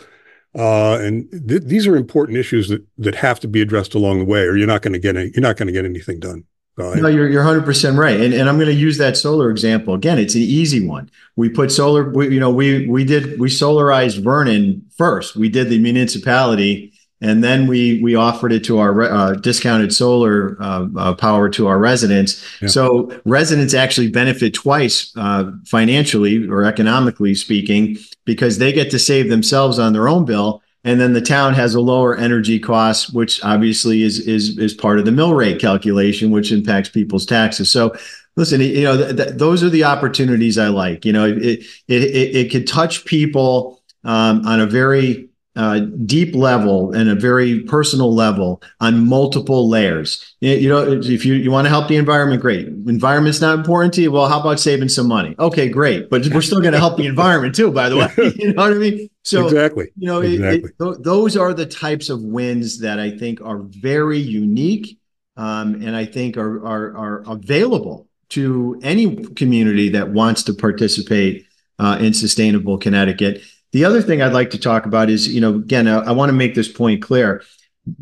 uh, 0.54 0.98
and 1.00 1.30
th- 1.48 1.62
these 1.62 1.86
are 1.86 1.96
important 1.96 2.36
issues 2.36 2.68
that 2.68 2.86
that 2.98 3.14
have 3.14 3.40
to 3.40 3.48
be 3.48 3.62
addressed 3.62 3.94
along 3.94 4.18
the 4.18 4.26
way, 4.26 4.42
or 4.42 4.56
you're 4.56 4.66
not 4.66 4.82
going 4.82 4.92
to 4.92 4.98
get 4.98 5.16
any, 5.16 5.30
you're 5.34 5.40
not 5.40 5.56
going 5.56 5.68
to 5.68 5.72
get 5.72 5.86
anything 5.86 6.20
done. 6.20 6.44
no, 6.76 7.08
you're 7.08 7.30
you're 7.30 7.42
100 7.42 7.64
percent 7.64 7.96
right, 7.96 8.20
and 8.20 8.34
and 8.34 8.50
I'm 8.50 8.56
going 8.56 8.68
to 8.68 8.74
use 8.74 8.98
that 8.98 9.16
solar 9.16 9.50
example 9.50 9.94
again. 9.94 10.18
It's 10.18 10.34
an 10.34 10.42
easy 10.42 10.86
one. 10.86 11.10
We 11.36 11.48
put 11.48 11.72
solar, 11.72 12.10
we, 12.10 12.34
you 12.34 12.40
know, 12.40 12.50
we 12.50 12.86
we 12.86 13.02
did 13.04 13.40
we 13.40 13.48
solarized 13.48 14.22
Vernon 14.22 14.84
first. 14.98 15.36
We 15.36 15.48
did 15.48 15.70
the 15.70 15.78
municipality 15.78 16.89
and 17.20 17.44
then 17.44 17.66
we 17.66 18.00
we 18.02 18.14
offered 18.14 18.52
it 18.52 18.64
to 18.64 18.78
our 18.78 19.02
uh, 19.02 19.32
discounted 19.34 19.92
solar 19.92 20.56
uh, 20.60 20.86
uh, 20.96 21.14
power 21.14 21.48
to 21.50 21.66
our 21.66 21.78
residents. 21.78 22.44
Yeah. 22.60 22.68
So 22.68 23.20
residents 23.24 23.74
actually 23.74 24.08
benefit 24.08 24.54
twice 24.54 25.12
uh, 25.16 25.50
financially 25.66 26.48
or 26.48 26.64
economically 26.64 27.34
speaking 27.34 27.98
because 28.24 28.58
they 28.58 28.72
get 28.72 28.90
to 28.92 28.98
save 28.98 29.28
themselves 29.28 29.78
on 29.78 29.92
their 29.92 30.08
own 30.08 30.24
bill, 30.24 30.62
and 30.84 31.00
then 31.00 31.12
the 31.12 31.20
town 31.20 31.54
has 31.54 31.74
a 31.74 31.80
lower 31.80 32.16
energy 32.16 32.58
cost, 32.58 33.14
which 33.14 33.42
obviously 33.44 34.02
is 34.02 34.26
is 34.26 34.56
is 34.58 34.72
part 34.72 34.98
of 34.98 35.04
the 35.04 35.12
mill 35.12 35.34
rate 35.34 35.60
calculation, 35.60 36.30
which 36.30 36.52
impacts 36.52 36.88
people's 36.88 37.26
taxes. 37.26 37.70
So. 37.70 37.94
Listen, 38.36 38.60
you 38.60 38.84
know, 38.84 38.96
th- 38.96 39.16
th- 39.16 39.34
those 39.34 39.62
are 39.62 39.68
the 39.68 39.82
opportunities 39.82 40.56
I 40.56 40.68
like. 40.68 41.04
You 41.04 41.12
know, 41.12 41.26
it 41.26 41.36
it 41.36 41.64
it, 41.88 42.36
it 42.36 42.50
could 42.50 42.66
touch 42.66 43.04
people 43.04 43.82
um, 44.04 44.46
on 44.46 44.60
a 44.60 44.66
very 44.66 45.29
uh, 45.60 45.80
deep 46.06 46.34
level 46.34 46.90
and 46.94 47.10
a 47.10 47.14
very 47.14 47.60
personal 47.64 48.14
level 48.14 48.62
on 48.80 49.06
multiple 49.06 49.68
layers. 49.68 50.34
You, 50.40 50.52
you 50.52 50.68
know, 50.70 50.90
if 50.90 51.26
you, 51.26 51.34
you 51.34 51.50
want 51.50 51.66
to 51.66 51.68
help 51.68 51.86
the 51.86 51.96
environment, 51.96 52.40
great. 52.40 52.66
Environment's 52.66 53.42
not 53.42 53.58
important 53.58 53.92
to 53.94 54.00
you. 54.00 54.10
Well, 54.10 54.26
how 54.26 54.40
about 54.40 54.58
saving 54.58 54.88
some 54.88 55.06
money? 55.06 55.34
Okay, 55.38 55.68
great. 55.68 56.08
But 56.08 56.26
we're 56.28 56.40
still 56.40 56.60
going 56.60 56.72
to 56.72 56.78
help 56.78 56.96
the 56.96 57.04
environment 57.04 57.54
too, 57.54 57.70
by 57.70 57.90
the 57.90 57.98
way. 57.98 58.08
you 58.36 58.54
know 58.54 58.62
what 58.62 58.72
I 58.72 58.76
mean? 58.76 59.10
So 59.22 59.44
exactly. 59.44 59.88
You 59.98 60.06
know, 60.06 60.20
exactly. 60.22 60.70
It, 60.70 60.82
it, 60.82 61.04
those 61.04 61.36
are 61.36 61.52
the 61.52 61.66
types 61.66 62.08
of 62.08 62.22
wins 62.22 62.78
that 62.78 62.98
I 62.98 63.10
think 63.18 63.42
are 63.42 63.58
very 63.58 64.18
unique, 64.18 64.98
um, 65.36 65.74
and 65.82 65.94
I 65.94 66.06
think 66.06 66.38
are, 66.38 66.64
are 66.64 66.96
are 66.96 67.24
available 67.30 68.08
to 68.30 68.80
any 68.82 69.14
community 69.34 69.90
that 69.90 70.08
wants 70.08 70.42
to 70.44 70.54
participate 70.54 71.44
uh, 71.78 71.98
in 72.00 72.14
sustainable 72.14 72.78
Connecticut. 72.78 73.42
The 73.72 73.84
other 73.84 74.02
thing 74.02 74.20
I'd 74.20 74.32
like 74.32 74.50
to 74.50 74.58
talk 74.58 74.86
about 74.86 75.10
is, 75.10 75.28
you 75.28 75.40
know, 75.40 75.56
again, 75.56 75.86
I, 75.86 75.98
I 75.98 76.12
want 76.12 76.30
to 76.30 76.36
make 76.36 76.54
this 76.54 76.70
point 76.70 77.02
clear. 77.02 77.42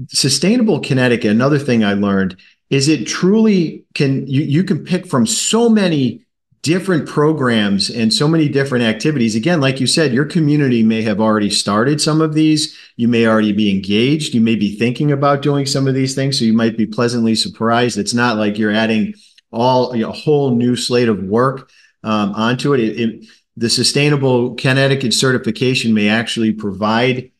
Sustainable 0.09 0.81
Connecticut, 0.81 1.31
another 1.31 1.59
thing 1.59 1.85
I 1.85 1.95
learned 1.95 2.37
is 2.71 2.89
it 2.89 3.07
truly 3.07 3.85
can 3.95 4.27
you 4.27 4.43
you 4.43 4.63
can 4.63 4.85
pick 4.85 5.07
from 5.07 5.27
so 5.27 5.69
many 5.69 6.27
different 6.63 7.09
programs 7.09 7.89
and 7.89 8.13
so 8.13 8.27
many 8.27 8.49
different 8.49 8.85
activities. 8.85 9.37
Again, 9.37 9.61
like 9.61 9.81
you 9.81 9.87
said, 9.87 10.13
your 10.13 10.25
community 10.25 10.83
may 10.83 11.03
have 11.03 11.21
already 11.21 11.51
started 11.51 12.01
some 12.01 12.21
of 12.21 12.35
these. 12.35 12.77
You 12.97 13.09
may 13.09 13.27
already 13.27 13.53
be 13.53 13.71
engaged. 13.71 14.35
You 14.35 14.41
may 14.41 14.57
be 14.57 14.77
thinking 14.77 15.13
about 15.13 15.41
doing 15.41 15.67
some 15.67 15.87
of 15.87 15.95
these 15.95 16.15
things. 16.15 16.39
So 16.39 16.45
you 16.45 16.53
might 16.53 16.77
be 16.77 16.87
pleasantly 16.87 17.37
surprised. 17.37 17.97
It's 17.97 18.15
not 18.15 18.37
like 18.37 18.59
you're 18.59 18.73
adding 18.73 19.15
all 19.53 19.95
you 19.95 20.03
know, 20.03 20.11
a 20.11 20.13
whole 20.13 20.57
new 20.57 20.75
slate 20.77 21.09
of 21.09 21.23
work 21.23 21.71
um, 22.03 22.35
onto 22.35 22.75
it. 22.75 22.81
It, 22.81 23.01
it 23.01 23.29
the 23.59 23.69
sustainable 23.69 24.55
Connecticut 24.55 25.13
certification 25.13 25.93
may 25.93 26.09
actually 26.09 26.53
provide 26.53 27.31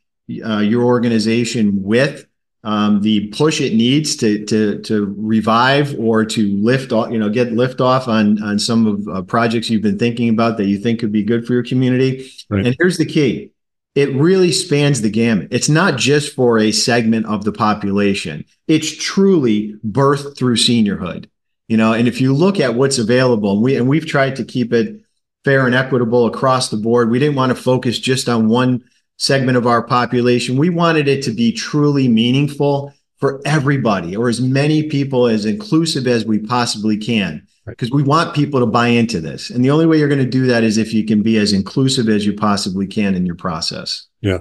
uh, 0.45 0.59
your 0.59 0.85
organization 0.85 1.83
with 1.83 2.27
um, 2.65 3.01
the 3.03 3.29
push 3.29 3.61
it 3.61 3.75
needs 3.75 4.17
to 4.17 4.45
to 4.47 4.81
to 4.83 5.15
revive 5.17 5.95
or 5.99 6.25
to 6.25 6.57
lift 6.57 6.93
off, 6.93 7.11
you 7.13 7.19
know, 7.19 7.31
get 7.31 7.53
lift 7.53 7.81
off 7.81 8.09
on 8.09 8.43
on 8.43 8.59
some 8.59 8.87
of 8.87 9.09
uh, 9.09 9.23
projects 9.23 9.71
you've 9.71 9.83
been 9.83 9.99
thinking 9.99 10.29
about 10.29 10.57
that 10.57 10.67
you 10.67 10.79
think 10.79 10.99
could 10.99 11.13
be 11.13 11.23
good 11.23 11.47
for 11.47 11.53
your 11.53 11.63
community. 11.63 12.31
Right. 12.51 12.67
And 12.67 12.77
here's 12.79 12.99
the 12.99 13.07
key: 13.07 13.53
it 13.95 14.13
really 14.17 14.51
spans 14.51 15.03
the 15.03 15.11
gamut. 15.11 15.49
It's 15.53 15.69
not 15.69 15.97
just 15.97 16.35
for 16.35 16.59
a 16.59 16.73
segment 16.73 17.27
of 17.27 17.45
the 17.45 17.53
population. 17.53 18.45
It's 18.67 18.95
truly 18.97 19.77
birth 19.85 20.37
through 20.37 20.57
seniorhood. 20.57 21.29
You 21.69 21.77
know, 21.77 21.93
and 21.93 22.09
if 22.09 22.21
you 22.21 22.35
look 22.35 22.59
at 22.59 22.75
what's 22.75 22.99
available, 22.99 23.53
and 23.53 23.63
we 23.63 23.77
and 23.77 23.89
we've 23.89 24.07
tried 24.07 24.35
to 24.37 24.45
keep 24.45 24.73
it 24.73 25.01
fair 25.45 25.67
and 25.67 25.75
equitable 25.75 26.27
across 26.27 26.69
the 26.69 26.77
board. 26.77 27.11
We 27.11 27.19
didn't 27.19 27.37
want 27.37 27.51
to 27.51 27.63
focus 27.63 27.99
just 27.99 28.29
on 28.29 28.49
one 28.49 28.85
segment 29.17 29.57
of 29.57 29.67
our 29.67 29.83
population. 29.83 30.57
We 30.57 30.71
wanted 30.71 31.09
it 31.09 31.23
to 31.25 31.31
be 31.31 31.53
truly 31.53 32.09
meaningful 32.09 32.93
for 33.19 33.41
everybody 33.45 34.17
or 34.17 34.29
as 34.29 34.41
many 34.41 34.85
people 34.85 35.27
as 35.27 35.45
inclusive 35.45 36.07
as 36.07 36.25
we 36.25 36.39
possibly 36.39 36.97
can 36.97 37.47
because 37.67 37.91
we 37.91 38.03
want 38.03 38.35
people 38.35 38.61
to 38.61 38.67
buy 38.67 38.89
into 38.89 39.21
this. 39.21 39.51
And 39.51 39.65
the 39.65 39.71
only 39.71 39.87
way 39.87 39.99
you're 39.99 40.09
going 40.09 40.25
to 40.25 40.31
do 40.31 40.47
that 40.47 40.63
is 40.63 40.79
if 40.79 40.95
you 40.95 41.05
can 41.05 41.23
be 41.23 41.37
as 41.37 41.53
inclusive 41.53 42.09
as 42.09 42.25
you 42.25 42.33
possibly 42.33 42.87
can 42.87 43.15
in 43.15 43.27
your 43.27 43.35
process. 43.35 44.07
Yeah, 44.21 44.39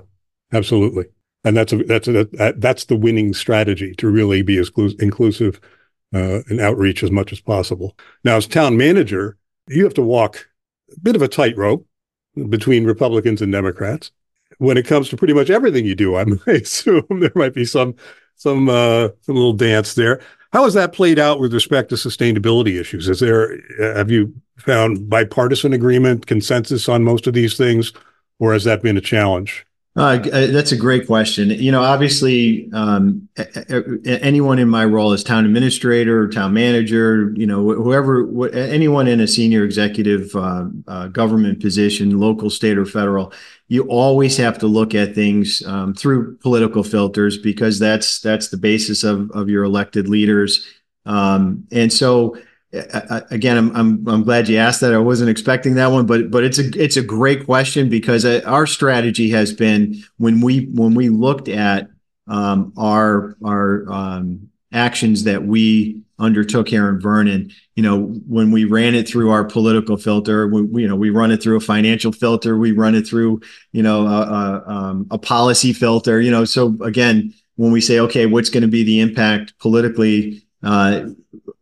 absolutely. 0.53 1.05
And 1.43 1.57
that's 1.57 1.73
a, 1.73 1.77
that's 1.83 2.07
a, 2.07 2.25
that, 2.25 2.55
that's 2.61 2.85
the 2.85 2.95
winning 2.95 3.33
strategy 3.33 3.93
to 3.95 4.09
really 4.09 4.41
be 4.43 4.57
as 4.57 4.71
inclusive 4.99 5.59
uh, 6.13 6.41
and 6.49 6.59
outreach 6.59 7.03
as 7.03 7.11
much 7.11 7.31
as 7.31 7.39
possible. 7.39 7.97
Now, 8.23 8.37
as 8.37 8.47
town 8.47 8.77
manager, 8.77 9.37
you 9.67 9.83
have 9.83 9.93
to 9.95 10.01
walk 10.01 10.47
a 10.95 10.99
bit 10.99 11.15
of 11.15 11.21
a 11.21 11.27
tightrope 11.27 11.85
between 12.49 12.85
Republicans 12.85 13.41
and 13.41 13.51
Democrats 13.51 14.11
when 14.59 14.77
it 14.77 14.87
comes 14.87 15.09
to 15.09 15.17
pretty 15.17 15.33
much 15.33 15.49
everything 15.49 15.85
you 15.85 15.95
do. 15.95 16.15
I 16.15 16.25
assume 16.47 17.05
there 17.09 17.31
might 17.35 17.53
be 17.53 17.65
some 17.65 17.95
some 18.35 18.69
uh, 18.69 19.09
some 19.21 19.35
little 19.35 19.53
dance 19.53 19.93
there. 19.93 20.21
How 20.53 20.63
has 20.63 20.73
that 20.75 20.93
played 20.93 21.19
out 21.19 21.39
with 21.39 21.53
respect 21.53 21.89
to 21.89 21.95
sustainability 21.95 22.79
issues? 22.79 23.09
Is 23.09 23.19
there 23.19 23.59
have 23.79 24.09
you 24.09 24.33
found 24.57 25.09
bipartisan 25.09 25.73
agreement, 25.73 26.25
consensus 26.25 26.89
on 26.89 27.03
most 27.03 27.27
of 27.27 27.33
these 27.33 27.57
things, 27.57 27.93
or 28.39 28.53
has 28.53 28.63
that 28.63 28.81
been 28.81 28.97
a 28.97 29.01
challenge? 29.01 29.66
Uh, 29.97 30.19
uh, 30.31 30.47
that's 30.47 30.71
a 30.71 30.77
great 30.77 31.07
question. 31.07 31.49
You 31.49 31.71
know, 31.71 31.81
obviously, 31.81 32.69
um, 32.71 33.27
anyone 34.05 34.59
in 34.59 34.69
my 34.69 34.85
role 34.85 35.11
as 35.11 35.23
town 35.23 35.43
administrator, 35.43 36.29
town 36.29 36.53
manager, 36.53 37.33
you 37.35 37.47
know, 37.47 37.63
whoever, 37.73 38.47
anyone 38.53 39.07
in 39.07 39.19
a 39.19 39.27
senior 39.27 39.63
executive 39.63 40.35
uh, 40.35 40.65
uh, 40.87 41.07
government 41.07 41.61
position, 41.61 42.19
local, 42.19 42.51
state, 42.51 42.77
or 42.77 42.85
federal, 42.85 43.33
you 43.69 43.85
always 43.89 44.37
have 44.37 44.59
to 44.59 44.67
look 44.67 44.93
at 44.93 45.15
things 45.15 45.63
um, 45.65 45.95
through 45.95 46.37
political 46.37 46.83
filters 46.83 47.35
because 47.35 47.79
that's 47.79 48.19
that's 48.19 48.49
the 48.49 48.57
basis 48.57 49.03
of 49.03 49.31
of 49.31 49.49
your 49.49 49.63
elected 49.63 50.07
leaders. 50.07 50.63
Um, 51.07 51.65
and 51.71 51.91
so, 51.91 52.37
again, 53.31 53.57
I'm, 53.57 53.75
I'm 53.75 54.07
I'm 54.07 54.23
glad 54.23 54.47
you 54.47 54.57
asked 54.57 54.81
that. 54.81 54.93
I 54.93 54.97
wasn't 54.97 55.29
expecting 55.29 55.75
that 55.75 55.91
one, 55.91 56.05
but 56.05 56.31
but 56.31 56.43
it's 56.43 56.59
a 56.59 56.67
it's 56.75 56.97
a 56.97 57.01
great 57.01 57.45
question 57.45 57.89
because 57.89 58.25
uh, 58.25 58.41
our 58.45 58.67
strategy 58.67 59.29
has 59.31 59.53
been 59.53 60.03
when 60.17 60.41
we 60.41 60.65
when 60.73 60.93
we 60.93 61.09
looked 61.09 61.47
at 61.47 61.89
um, 62.27 62.73
our 62.77 63.37
our 63.43 63.91
um, 63.91 64.49
actions 64.71 65.23
that 65.23 65.43
we 65.43 66.01
undertook 66.19 66.67
here 66.67 66.89
in 66.89 66.99
Vernon. 66.99 67.51
You 67.75 67.83
know, 67.83 68.05
when 68.27 68.51
we 68.51 68.65
ran 68.65 68.95
it 68.95 69.07
through 69.07 69.29
our 69.29 69.43
political 69.43 69.97
filter, 69.97 70.47
we, 70.47 70.61
we 70.63 70.81
you 70.83 70.87
know 70.87 70.95
we 70.95 71.09
run 71.09 71.31
it 71.31 71.41
through 71.41 71.57
a 71.57 71.61
financial 71.61 72.11
filter, 72.11 72.57
we 72.57 72.71
run 72.71 72.95
it 72.95 73.07
through 73.07 73.41
you 73.71 73.83
know 73.83 74.07
a, 74.07 74.21
a, 74.21 74.69
um, 74.69 75.07
a 75.11 75.17
policy 75.17 75.73
filter. 75.73 76.21
You 76.21 76.31
know, 76.31 76.45
so 76.45 76.75
again, 76.81 77.33
when 77.55 77.71
we 77.71 77.81
say 77.81 77.99
okay, 77.99 78.25
what's 78.25 78.49
going 78.49 78.63
to 78.63 78.67
be 78.67 78.83
the 78.83 78.99
impact 78.99 79.57
politically? 79.59 80.43
Uh, 80.63 81.09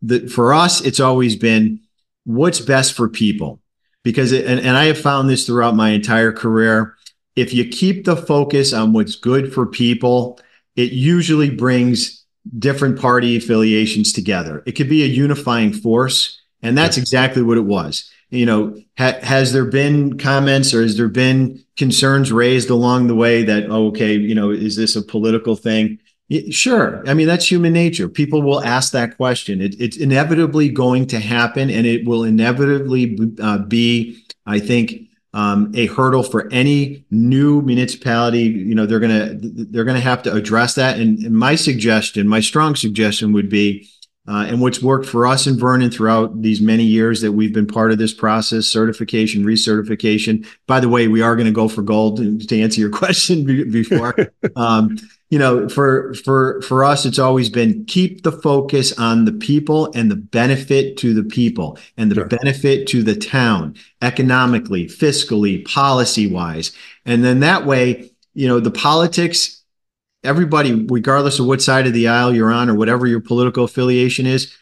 the, 0.02 0.28
for 0.28 0.54
us, 0.54 0.80
it's 0.80 1.00
always 1.00 1.36
been 1.36 1.80
what's 2.24 2.60
best 2.60 2.94
for 2.94 3.08
people. 3.08 3.60
Because, 4.02 4.32
it, 4.32 4.46
and, 4.46 4.60
and 4.60 4.76
I 4.76 4.84
have 4.84 5.00
found 5.00 5.28
this 5.28 5.46
throughout 5.46 5.74
my 5.74 5.90
entire 5.90 6.32
career. 6.32 6.94
If 7.34 7.52
you 7.52 7.68
keep 7.68 8.04
the 8.04 8.16
focus 8.16 8.72
on 8.72 8.92
what's 8.92 9.16
good 9.16 9.52
for 9.52 9.66
people, 9.66 10.38
it 10.76 10.92
usually 10.92 11.50
brings 11.50 12.24
different 12.58 13.00
party 13.00 13.36
affiliations 13.36 14.12
together. 14.12 14.62
It 14.66 14.72
could 14.72 14.88
be 14.88 15.02
a 15.02 15.06
unifying 15.06 15.72
force. 15.72 16.40
And 16.62 16.78
that's 16.78 16.96
exactly 16.96 17.42
what 17.42 17.58
it 17.58 17.62
was. 17.62 18.10
You 18.30 18.46
know, 18.46 18.80
ha- 18.98 19.18
has 19.22 19.52
there 19.52 19.64
been 19.64 20.18
comments 20.18 20.74
or 20.74 20.82
has 20.82 20.96
there 20.96 21.08
been 21.08 21.64
concerns 21.76 22.32
raised 22.32 22.70
along 22.70 23.06
the 23.06 23.14
way 23.14 23.42
that, 23.44 23.70
oh, 23.70 23.88
okay, 23.88 24.14
you 24.14 24.34
know, 24.34 24.50
is 24.50 24.76
this 24.76 24.96
a 24.96 25.02
political 25.02 25.56
thing? 25.56 25.98
Sure. 26.50 27.08
I 27.08 27.14
mean, 27.14 27.28
that's 27.28 27.48
human 27.48 27.72
nature. 27.72 28.08
People 28.08 28.42
will 28.42 28.62
ask 28.64 28.92
that 28.92 29.16
question. 29.16 29.60
It, 29.60 29.80
it's 29.80 29.96
inevitably 29.96 30.68
going 30.70 31.06
to 31.08 31.20
happen, 31.20 31.70
and 31.70 31.86
it 31.86 32.04
will 32.04 32.24
inevitably 32.24 33.16
uh, 33.40 33.58
be, 33.58 34.24
I 34.44 34.58
think, 34.58 35.02
um, 35.34 35.70
a 35.76 35.86
hurdle 35.86 36.24
for 36.24 36.50
any 36.50 37.04
new 37.12 37.62
municipality. 37.62 38.40
You 38.40 38.74
know, 38.74 38.86
they're 38.86 38.98
gonna 38.98 39.34
they're 39.38 39.84
gonna 39.84 40.00
have 40.00 40.24
to 40.24 40.32
address 40.32 40.74
that. 40.74 40.98
And, 40.98 41.20
and 41.20 41.36
my 41.36 41.54
suggestion, 41.54 42.26
my 42.26 42.40
strong 42.40 42.74
suggestion, 42.74 43.32
would 43.32 43.48
be, 43.48 43.88
uh, 44.26 44.46
and 44.48 44.60
what's 44.60 44.82
worked 44.82 45.06
for 45.06 45.28
us 45.28 45.46
in 45.46 45.56
Vernon 45.56 45.92
throughout 45.92 46.42
these 46.42 46.60
many 46.60 46.84
years 46.84 47.20
that 47.20 47.32
we've 47.32 47.54
been 47.54 47.68
part 47.68 47.92
of 47.92 47.98
this 47.98 48.12
process, 48.12 48.66
certification, 48.66 49.44
recertification. 49.44 50.44
By 50.66 50.80
the 50.80 50.88
way, 50.88 51.06
we 51.06 51.22
are 51.22 51.36
going 51.36 51.46
to 51.46 51.52
go 51.52 51.68
for 51.68 51.82
gold 51.82 52.16
to 52.48 52.60
answer 52.60 52.80
your 52.80 52.90
question 53.02 53.44
before. 53.70 54.16
um, 54.56 54.98
you 55.30 55.38
know, 55.38 55.68
for 55.68 56.14
for 56.14 56.62
for 56.62 56.84
us, 56.84 57.04
it's 57.04 57.18
always 57.18 57.50
been 57.50 57.84
keep 57.86 58.22
the 58.22 58.30
focus 58.30 58.96
on 58.98 59.24
the 59.24 59.32
people 59.32 59.90
and 59.94 60.10
the 60.10 60.16
benefit 60.16 60.96
to 60.98 61.14
the 61.14 61.24
people 61.24 61.78
and 61.96 62.10
the 62.10 62.16
sure. 62.16 62.26
benefit 62.26 62.86
to 62.88 63.02
the 63.02 63.16
town 63.16 63.74
economically, 64.02 64.86
fiscally, 64.86 65.66
policy 65.66 66.26
wise, 66.26 66.72
and 67.04 67.24
then 67.24 67.40
that 67.40 67.66
way, 67.66 68.10
you 68.34 68.46
know, 68.46 68.60
the 68.60 68.70
politics. 68.70 69.52
Everybody, 70.24 70.86
regardless 70.88 71.38
of 71.38 71.46
what 71.46 71.62
side 71.62 71.86
of 71.86 71.92
the 71.92 72.08
aisle 72.08 72.34
you're 72.34 72.50
on 72.50 72.68
or 72.68 72.74
whatever 72.74 73.06
your 73.06 73.20
political 73.20 73.62
affiliation 73.62 74.26
is, 74.26 74.52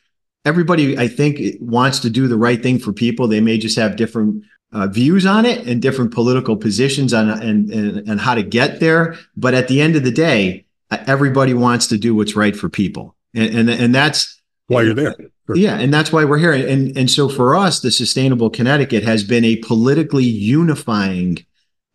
everybody, 0.45 0.99
I 0.99 1.09
think, 1.09 1.41
wants 1.59 2.01
to 2.01 2.11
do 2.11 2.29
the 2.29 2.37
right 2.37 2.63
thing 2.63 2.79
for 2.79 2.93
people. 2.93 3.29
They 3.29 3.41
may 3.41 3.57
just 3.57 3.79
have 3.79 3.97
different 3.97 4.45
uh, 4.75 4.89
views 4.89 5.25
on 5.25 5.47
it 5.47 5.67
and 5.67 5.81
different 5.81 6.13
political 6.13 6.57
positions 6.57 7.15
on 7.15 7.31
and, 7.31 7.71
and 7.71 8.09
and 8.09 8.21
how 8.21 8.35
to 8.35 8.43
get 8.43 8.81
there. 8.81 9.17
But 9.37 9.55
at 9.55 9.69
the 9.69 9.81
end 9.81 9.97
of 9.97 10.03
the 10.03 10.11
day, 10.11 10.67
everybody 10.91 11.55
wants 11.55 11.87
to 11.89 11.99
do 11.99 12.15
what's 12.15 12.37
right 12.37 12.55
for 12.55 12.69
people, 12.69 13.15
and 13.35 13.55
and, 13.55 13.71
and 13.71 13.95
that's 13.95 14.43
why 14.67 14.83
you're 14.83 14.95
there. 14.95 15.15
Sure. 15.47 15.57
Yeah, 15.57 15.79
and 15.79 15.93
that's 15.93 16.11
why 16.11 16.25
we're 16.25 16.39
here. 16.39 16.53
And 16.53 16.97
and 16.97 17.11
so 17.11 17.29
for 17.29 17.55
us, 17.55 17.81
the 17.81 17.91
Sustainable 17.91 18.51
Connecticut 18.51 19.05
has 19.05 19.23
been 19.23 19.45
a 19.45 19.57
politically 19.57 20.25
unifying 20.25 21.45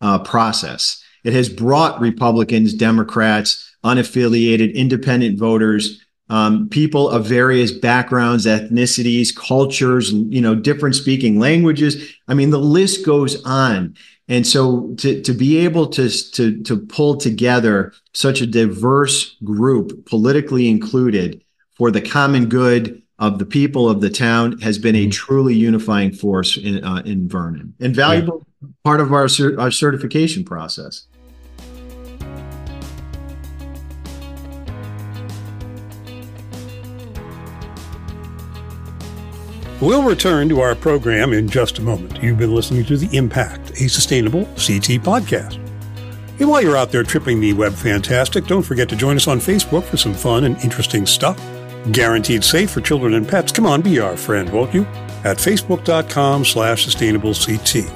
uh, 0.01 0.19
process. 0.19 1.03
It 1.23 1.33
has 1.33 1.49
brought 1.49 1.99
Republicans, 1.99 2.73
Democrats, 2.73 3.75
unaffiliated, 3.83 4.73
independent 4.73 5.37
voters 5.37 6.05
um, 6.29 6.69
people 6.69 7.09
of 7.09 7.25
various 7.25 7.71
backgrounds, 7.71 8.45
ethnicities, 8.45 9.35
cultures, 9.35 10.11
you 10.11 10.41
know, 10.41 10.55
different 10.55 10.95
speaking 10.95 11.39
languages. 11.39 12.13
I 12.27 12.33
mean, 12.33 12.51
the 12.51 12.59
list 12.59 13.05
goes 13.05 13.43
on. 13.45 13.95
And 14.27 14.45
so 14.45 14.93
to, 14.97 15.21
to 15.23 15.33
be 15.33 15.57
able 15.57 15.87
to, 15.87 16.07
to, 16.33 16.61
to 16.63 16.77
pull 16.77 17.17
together 17.17 17.93
such 18.13 18.41
a 18.41 18.47
diverse 18.47 19.35
group, 19.43 20.05
politically 20.05 20.69
included, 20.69 21.43
for 21.73 21.89
the 21.89 22.01
common 22.01 22.47
good 22.47 23.01
of 23.17 23.39
the 23.39 23.45
people 23.45 23.89
of 23.89 24.01
the 24.01 24.09
town 24.09 24.59
has 24.59 24.77
been 24.77 24.95
a 24.95 25.03
mm-hmm. 25.03 25.11
truly 25.11 25.55
unifying 25.55 26.11
force 26.11 26.57
in, 26.57 26.83
uh, 26.83 27.01
in 27.05 27.27
Vernon 27.27 27.73
and 27.79 27.95
valuable 27.95 28.45
yeah. 28.61 28.67
part 28.83 29.01
of 29.01 29.11
our, 29.13 29.27
our 29.57 29.71
certification 29.71 30.43
process. 30.43 31.07
We'll 39.81 40.03
return 40.03 40.49
to 40.49 40.59
our 40.59 40.75
program 40.75 41.31
in 41.31 41.47
just 41.47 41.79
a 41.79 41.81
moment. 41.81 42.21
You've 42.21 42.37
been 42.37 42.53
listening 42.53 42.83
to 42.85 42.97
The 42.97 43.15
Impact, 43.15 43.71
a 43.79 43.87
sustainable 43.87 44.43
CT 44.55 44.99
podcast. 44.99 45.55
And 46.39 46.49
while 46.49 46.61
you're 46.61 46.75
out 46.75 46.91
there 46.91 47.03
tripping 47.03 47.39
the 47.39 47.53
web 47.53 47.73
fantastic, 47.73 48.45
don't 48.45 48.63
forget 48.63 48.89
to 48.89 48.97
join 48.97 49.15
us 49.15 49.29
on 49.29 49.39
Facebook 49.39 49.83
for 49.85 49.95
some 49.95 50.13
fun 50.13 50.43
and 50.43 50.61
interesting 50.63 51.05
stuff. 51.05 51.37
Guaranteed 51.93 52.43
safe 52.43 52.71
for 52.71 52.81
children 52.81 53.13
and 53.13 53.25
pets. 53.25 53.53
Come 53.53 53.65
on, 53.65 53.81
be 53.81 53.99
our 53.99 54.17
friend, 54.17 54.51
won't 54.51 54.73
you? 54.73 54.83
At 55.23 55.37
facebook.com 55.37 56.43
slash 56.43 56.85
sustainableCT. 56.85 57.89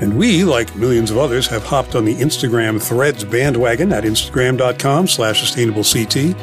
And 0.00 0.16
we, 0.16 0.44
like 0.44 0.74
millions 0.76 1.10
of 1.10 1.18
others, 1.18 1.48
have 1.48 1.64
hopped 1.64 1.96
on 1.96 2.04
the 2.04 2.14
Instagram 2.14 2.80
threads 2.80 3.24
bandwagon 3.24 3.92
at 3.92 4.04
instagram.com 4.04 5.08
slash 5.08 5.42
sustainableCT 5.42 6.36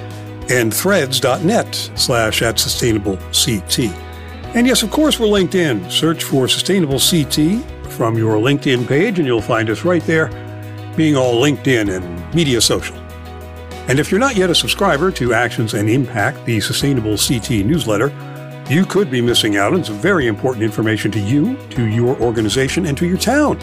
and 0.49 0.73
threads.net 0.73 1.91
slash 1.95 2.41
at 2.41 2.55
sustainableCT. 2.55 4.10
And 4.53 4.67
yes, 4.67 4.83
of 4.83 4.91
course, 4.91 5.17
we're 5.17 5.27
LinkedIn. 5.27 5.89
Search 5.89 6.25
for 6.25 6.47
Sustainable 6.47 6.99
CT 6.99 7.63
from 7.91 8.17
your 8.17 8.35
LinkedIn 8.35 8.85
page, 8.85 9.17
and 9.17 9.25
you'll 9.25 9.41
find 9.41 9.69
us 9.69 9.85
right 9.85 10.03
there, 10.03 10.27
being 10.97 11.15
all 11.15 11.41
LinkedIn 11.41 11.95
and 11.95 12.35
media 12.35 12.59
social. 12.59 12.97
And 13.87 13.97
if 13.97 14.11
you're 14.11 14.19
not 14.19 14.35
yet 14.35 14.49
a 14.49 14.55
subscriber 14.55 15.09
to 15.11 15.33
Actions 15.33 15.73
and 15.73 15.89
Impact, 15.89 16.45
the 16.45 16.59
Sustainable 16.59 17.17
CT 17.17 17.65
newsletter, 17.65 18.11
you 18.69 18.85
could 18.85 19.09
be 19.09 19.21
missing 19.21 19.55
out 19.55 19.73
on 19.73 19.85
some 19.85 19.99
very 19.99 20.27
important 20.27 20.63
information 20.63 21.11
to 21.11 21.19
you, 21.19 21.55
to 21.69 21.85
your 21.85 22.19
organization, 22.21 22.85
and 22.85 22.97
to 22.97 23.07
your 23.07 23.17
town. 23.17 23.57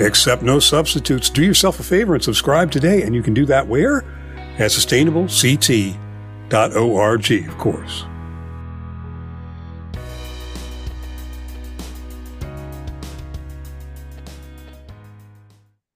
Accept 0.00 0.42
no 0.42 0.58
substitutes. 0.58 1.28
Do 1.28 1.44
yourself 1.44 1.78
a 1.78 1.82
favor 1.82 2.14
and 2.14 2.24
subscribe 2.24 2.70
today, 2.70 3.02
and 3.02 3.14
you 3.14 3.22
can 3.22 3.34
do 3.34 3.44
that 3.46 3.66
where? 3.66 3.98
At 4.58 4.70
sustainablect.org, 4.70 7.48
of 7.48 7.58
course. 7.58 8.04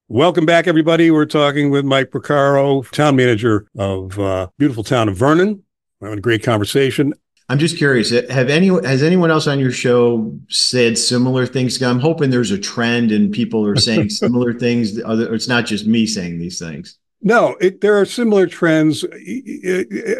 Welcome 0.09 0.47
back, 0.47 0.69
everybody. 0.69 1.11
We're 1.11 1.27
talking 1.27 1.71
with 1.71 1.85
Mike 1.85 2.13
Purcaro, 2.13 2.89
town 2.93 3.17
manager 3.17 3.67
of 3.77 4.17
uh, 4.21 4.47
beautiful 4.57 4.85
town 4.85 5.09
of 5.09 5.17
Vernon. 5.17 5.65
We're 5.99 6.07
having 6.07 6.21
a 6.21 6.23
great 6.23 6.45
conversation. 6.45 7.13
I'm 7.49 7.59
just 7.59 7.77
curious. 7.77 8.11
Have 8.11 8.49
any 8.49 8.69
has 8.69 9.03
anyone 9.03 9.33
else 9.33 9.49
on 9.49 9.59
your 9.59 9.73
show 9.73 10.33
said 10.49 10.97
similar 10.97 11.45
things? 11.45 11.83
I'm 11.83 11.99
hoping 11.99 12.31
there's 12.31 12.53
a 12.53 12.59
trend 12.59 13.11
and 13.11 13.33
people 13.33 13.67
are 13.67 13.75
saying 13.75 14.11
similar 14.11 14.55
things. 14.55 14.97
It's 14.97 15.49
not 15.49 15.67
just 15.67 15.89
me 15.89 16.07
saying 16.07 16.39
these 16.39 16.61
things. 16.61 16.99
No, 17.21 17.57
it, 17.61 17.81
there 17.81 18.01
are 18.01 18.05
similar 18.05 18.47
trends. 18.47 19.05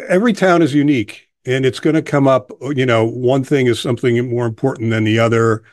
Every 0.09 0.33
town 0.33 0.63
is 0.63 0.73
unique, 0.73 1.29
and 1.45 1.65
it's 1.65 1.79
going 1.79 1.95
to 1.95 2.01
come 2.01 2.27
up. 2.27 2.51
You 2.61 2.85
know, 2.85 3.05
one 3.05 3.45
thing 3.45 3.67
is 3.67 3.79
something 3.79 4.29
more 4.29 4.47
important 4.47 4.91
than 4.91 5.05
the 5.05 5.17
other 5.17 5.63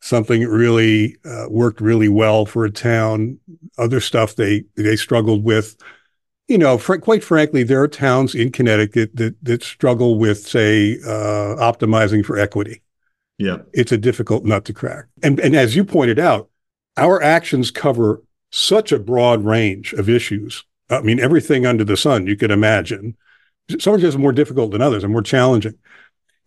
something 0.00 0.44
really 0.44 1.16
uh, 1.24 1.46
worked 1.48 1.80
really 1.80 2.08
well 2.08 2.46
for 2.46 2.64
a 2.64 2.70
town. 2.70 3.38
Other 3.76 4.00
stuff 4.00 4.36
they 4.36 4.64
they 4.76 4.96
struggled 4.96 5.44
with. 5.44 5.76
You 6.46 6.58
know, 6.58 6.78
fr- 6.78 6.96
quite 6.96 7.22
frankly, 7.22 7.62
there 7.62 7.82
are 7.82 7.88
towns 7.88 8.34
in 8.34 8.52
Connecticut 8.52 9.16
that 9.16 9.36
that 9.44 9.62
struggle 9.62 10.18
with, 10.18 10.46
say, 10.46 10.98
uh, 11.04 11.56
optimizing 11.56 12.24
for 12.24 12.38
equity. 12.38 12.82
Yeah, 13.38 13.58
it's 13.72 13.92
a 13.92 13.98
difficult 13.98 14.44
nut 14.44 14.64
to 14.66 14.72
crack. 14.72 15.06
And 15.22 15.38
and 15.40 15.54
as 15.54 15.76
you 15.76 15.84
pointed 15.84 16.18
out, 16.18 16.48
our 16.96 17.22
actions 17.22 17.70
cover 17.70 18.22
such 18.50 18.92
a 18.92 18.98
broad 18.98 19.44
range 19.44 19.92
of 19.92 20.08
issues. 20.08 20.64
I 20.90 21.02
mean, 21.02 21.20
everything 21.20 21.66
under 21.66 21.84
the 21.84 21.96
sun 21.96 22.26
you 22.26 22.36
could 22.36 22.50
imagine. 22.50 23.16
Some 23.78 23.94
are 23.94 23.98
just 23.98 24.16
more 24.16 24.32
difficult 24.32 24.70
than 24.70 24.80
others 24.80 25.04
and 25.04 25.12
more 25.12 25.22
challenging. 25.22 25.74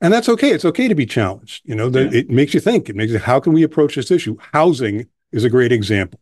And 0.01 0.11
that's 0.11 0.27
okay. 0.29 0.49
It's 0.49 0.65
okay 0.65 0.87
to 0.87 0.95
be 0.95 1.05
challenged. 1.05 1.61
You 1.63 1.75
know, 1.75 1.89
the, 1.89 2.03
yeah. 2.03 2.19
it 2.19 2.29
makes 2.29 2.53
you 2.53 2.59
think. 2.59 2.89
It 2.89 2.95
makes 2.95 3.11
you, 3.11 3.19
how 3.19 3.39
can 3.39 3.53
we 3.53 3.63
approach 3.63 3.95
this 3.95 4.09
issue? 4.09 4.35
Housing 4.51 5.05
is 5.31 5.43
a 5.43 5.49
great 5.49 5.71
example. 5.71 6.19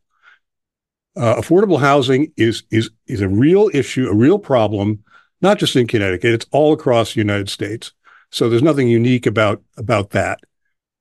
Uh, 1.16 1.36
affordable 1.36 1.80
housing 1.80 2.32
is 2.38 2.64
is 2.70 2.92
is 3.08 3.22
a 3.22 3.28
real 3.28 3.70
issue, 3.74 4.08
a 4.08 4.16
real 4.16 4.38
problem, 4.38 5.04
not 5.42 5.58
just 5.58 5.76
in 5.76 5.88
Connecticut. 5.88 6.34
It's 6.34 6.46
all 6.52 6.72
across 6.72 7.14
the 7.14 7.20
United 7.20 7.50
States. 7.50 7.94
So 8.30 8.48
there's 8.48 8.62
nothing 8.62 8.88
unique 8.88 9.26
about 9.26 9.62
about 9.76 10.12
that. 10.12 10.40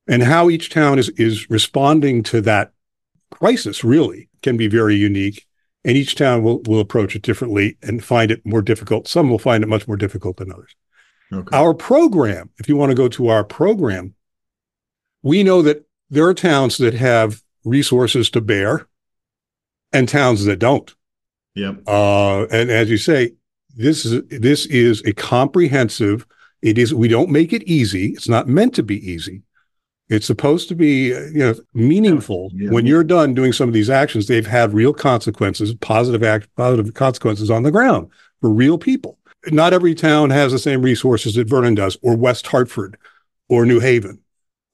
And 0.09 0.23
how 0.23 0.49
each 0.49 0.71
town 0.71 0.99
is 0.99 1.11
is 1.11 1.51
responding 1.51 2.23
to 2.25 2.41
that 2.43 2.73
crisis 3.31 3.85
really 3.85 4.29
can 4.43 4.57
be 4.57 4.67
very 4.67 4.97
unique. 4.97 5.47
And 5.85 5.97
each 5.97 6.15
town 6.15 6.43
will 6.43 6.63
will 6.63 6.81
approach 6.81 7.15
it 7.15 7.23
differently 7.23 7.77
and 7.83 8.03
find 8.03 8.31
it 8.31 8.45
more 8.47 8.63
difficult. 8.63 9.09
Some 9.09 9.29
will 9.29 9.39
find 9.39 9.63
it 9.63 9.69
much 9.69 9.87
more 9.87 9.97
difficult 9.97 10.39
than 10.39 10.51
others. 10.51 10.75
Okay. 11.33 11.57
Our 11.57 11.75
program, 11.75 12.51
if 12.59 12.69
you 12.69 12.77
want 12.77 12.91
to 12.91 12.97
go 12.97 13.09
to 13.09 13.29
our 13.29 13.45
program, 13.45 14.15
we 15.23 15.43
know 15.43 15.63
that 15.63 15.85
there 16.11 16.27
are 16.27 16.35
towns 16.35 16.79
that 16.79 16.95
have 16.95 17.43
resources 17.65 18.31
to 18.31 18.41
bear 18.41 18.87
and 19.93 20.09
towns 20.09 20.45
that 20.45 20.59
don't. 20.59 20.95
Yep. 21.55 21.83
Uh, 21.87 22.45
and 22.47 22.71
as 22.71 22.89
you 22.89 22.97
say, 22.97 23.33
this 23.77 24.05
is 24.05 24.23
this 24.29 24.67
is 24.67 25.03
a 25.05 25.13
comprehensive. 25.13 26.27
It 26.63 26.79
is. 26.79 26.95
We 26.95 27.09
don't 27.09 27.31
make 27.31 27.53
it 27.53 27.63
easy. 27.65 28.09
It's 28.09 28.29
not 28.29 28.49
meant 28.49 28.75
to 28.77 28.83
be 28.83 28.97
easy. 29.09 29.43
It's 30.09 30.27
supposed 30.27 30.69
to 30.69 30.75
be, 30.75 31.09
you 31.09 31.33
know, 31.35 31.55
meaningful. 31.75 32.51
Yeah. 32.55 32.71
When 32.71 32.87
you're 32.87 33.05
done 33.05 33.35
doing 33.35 33.53
some 33.53 33.69
of 33.69 33.75
these 33.75 33.91
actions, 33.91 34.27
they've 34.27 34.47
had 34.47 34.73
real 34.73 34.95
consequences, 34.95 35.75
positive 35.75 36.23
act, 36.23 36.49
positive 36.57 36.95
consequences 36.95 37.51
on 37.51 37.63
the 37.63 37.71
ground 37.71 38.09
for 38.41 38.49
real 38.49 38.79
people 38.79 39.19
not 39.53 39.73
every 39.73 39.95
town 39.95 40.31
has 40.31 40.53
the 40.53 40.59
same 40.59 40.83
resources 40.83 41.35
that 41.35 41.49
Vernon 41.49 41.75
does, 41.75 41.97
or 42.03 42.17
West 42.17 42.47
Hartford, 42.47 42.97
or 43.49 43.67
New 43.67 43.81
Haven. 43.81 44.21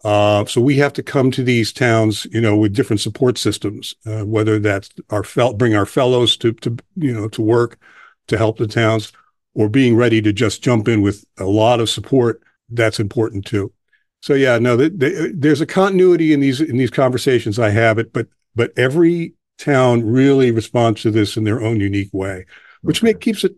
Uh, 0.04 0.44
so 0.44 0.60
we 0.60 0.76
have 0.76 0.92
to 0.92 1.02
come 1.02 1.30
to 1.30 1.42
these 1.42 1.72
towns, 1.72 2.26
you 2.30 2.40
know, 2.40 2.56
with 2.56 2.74
different 2.74 3.00
support 3.00 3.38
systems, 3.38 3.94
uh, 4.04 4.24
whether 4.24 4.58
that's 4.58 4.90
our 5.08 5.24
fel- 5.24 5.54
bring 5.54 5.74
our 5.74 5.86
fellows 5.86 6.36
to, 6.36 6.52
to, 6.52 6.76
you 6.96 7.12
know, 7.12 7.28
to 7.28 7.40
work 7.40 7.78
to 8.26 8.36
help 8.36 8.58
the 8.58 8.66
towns, 8.66 9.12
or 9.54 9.68
being 9.68 9.96
ready 9.96 10.20
to 10.20 10.32
just 10.32 10.62
jump 10.62 10.88
in 10.88 11.00
with 11.00 11.24
a 11.38 11.44
lot 11.44 11.80
of 11.80 11.88
support. 11.88 12.42
That's 12.68 13.00
important 13.00 13.46
too. 13.46 13.72
So 14.20 14.34
yeah, 14.34 14.58
no, 14.58 14.76
the, 14.76 14.90
the, 14.90 15.32
there's 15.34 15.60
a 15.60 15.66
continuity 15.66 16.32
in 16.32 16.40
these 16.40 16.60
in 16.60 16.76
these 16.76 16.90
conversations. 16.90 17.58
I 17.58 17.70
have 17.70 17.98
it, 17.98 18.12
but 18.12 18.26
but 18.54 18.72
every 18.76 19.34
town 19.58 20.04
really 20.04 20.50
responds 20.50 21.02
to 21.02 21.10
this 21.10 21.36
in 21.36 21.44
their 21.44 21.62
own 21.62 21.80
unique 21.80 22.12
way, 22.12 22.46
which 22.82 23.00
okay. 23.00 23.12
make, 23.12 23.20
keeps 23.20 23.44
it 23.44 23.54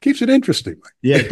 keeps 0.00 0.22
it 0.22 0.30
interesting. 0.30 0.80
Yeah. 1.02 1.22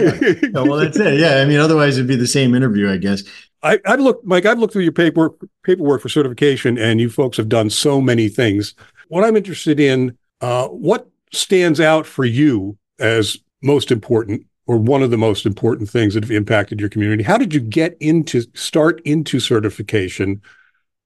oh, 0.54 0.64
well, 0.64 0.76
that's 0.76 0.98
it. 0.98 1.18
Yeah. 1.18 1.36
I 1.36 1.44
mean, 1.44 1.58
otherwise 1.58 1.96
it'd 1.96 2.08
be 2.08 2.16
the 2.16 2.26
same 2.26 2.54
interview, 2.54 2.90
I 2.90 2.96
guess. 2.96 3.24
I, 3.62 3.78
I've 3.86 4.00
looked, 4.00 4.26
Mike, 4.26 4.46
I've 4.46 4.58
looked 4.58 4.72
through 4.72 4.82
your 4.82 4.92
paperwork, 4.92 5.36
paperwork 5.62 6.02
for 6.02 6.08
certification, 6.08 6.76
and 6.76 7.00
you 7.00 7.08
folks 7.08 7.36
have 7.38 7.48
done 7.48 7.70
so 7.70 8.00
many 8.00 8.28
things. 8.28 8.74
What 9.08 9.24
I'm 9.24 9.36
interested 9.36 9.80
in, 9.80 10.16
uh, 10.40 10.68
what 10.68 11.08
stands 11.32 11.80
out 11.80 12.06
for 12.06 12.24
you 12.24 12.76
as 12.98 13.38
most 13.62 13.90
important 13.90 14.46
or 14.66 14.78
one 14.78 15.02
of 15.02 15.10
the 15.10 15.18
most 15.18 15.46
important 15.46 15.88
things 15.88 16.14
that 16.14 16.22
have 16.22 16.30
impacted 16.30 16.80
your 16.80 16.88
community? 16.88 17.22
How 17.22 17.38
did 17.38 17.52
you 17.52 17.60
get 17.60 17.96
into 18.00 18.42
start 18.54 19.00
into 19.04 19.40
certification, 19.40 20.42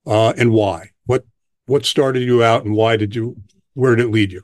uh, 0.06 0.32
and 0.36 0.52
why? 0.52 0.90
What 1.06 1.24
what 1.66 1.84
started 1.84 2.22
you 2.22 2.42
out, 2.42 2.64
and 2.64 2.74
why 2.74 2.96
did 2.96 3.14
you? 3.14 3.36
Where 3.74 3.94
did 3.94 4.06
it 4.06 4.10
lead 4.10 4.32
you? 4.32 4.42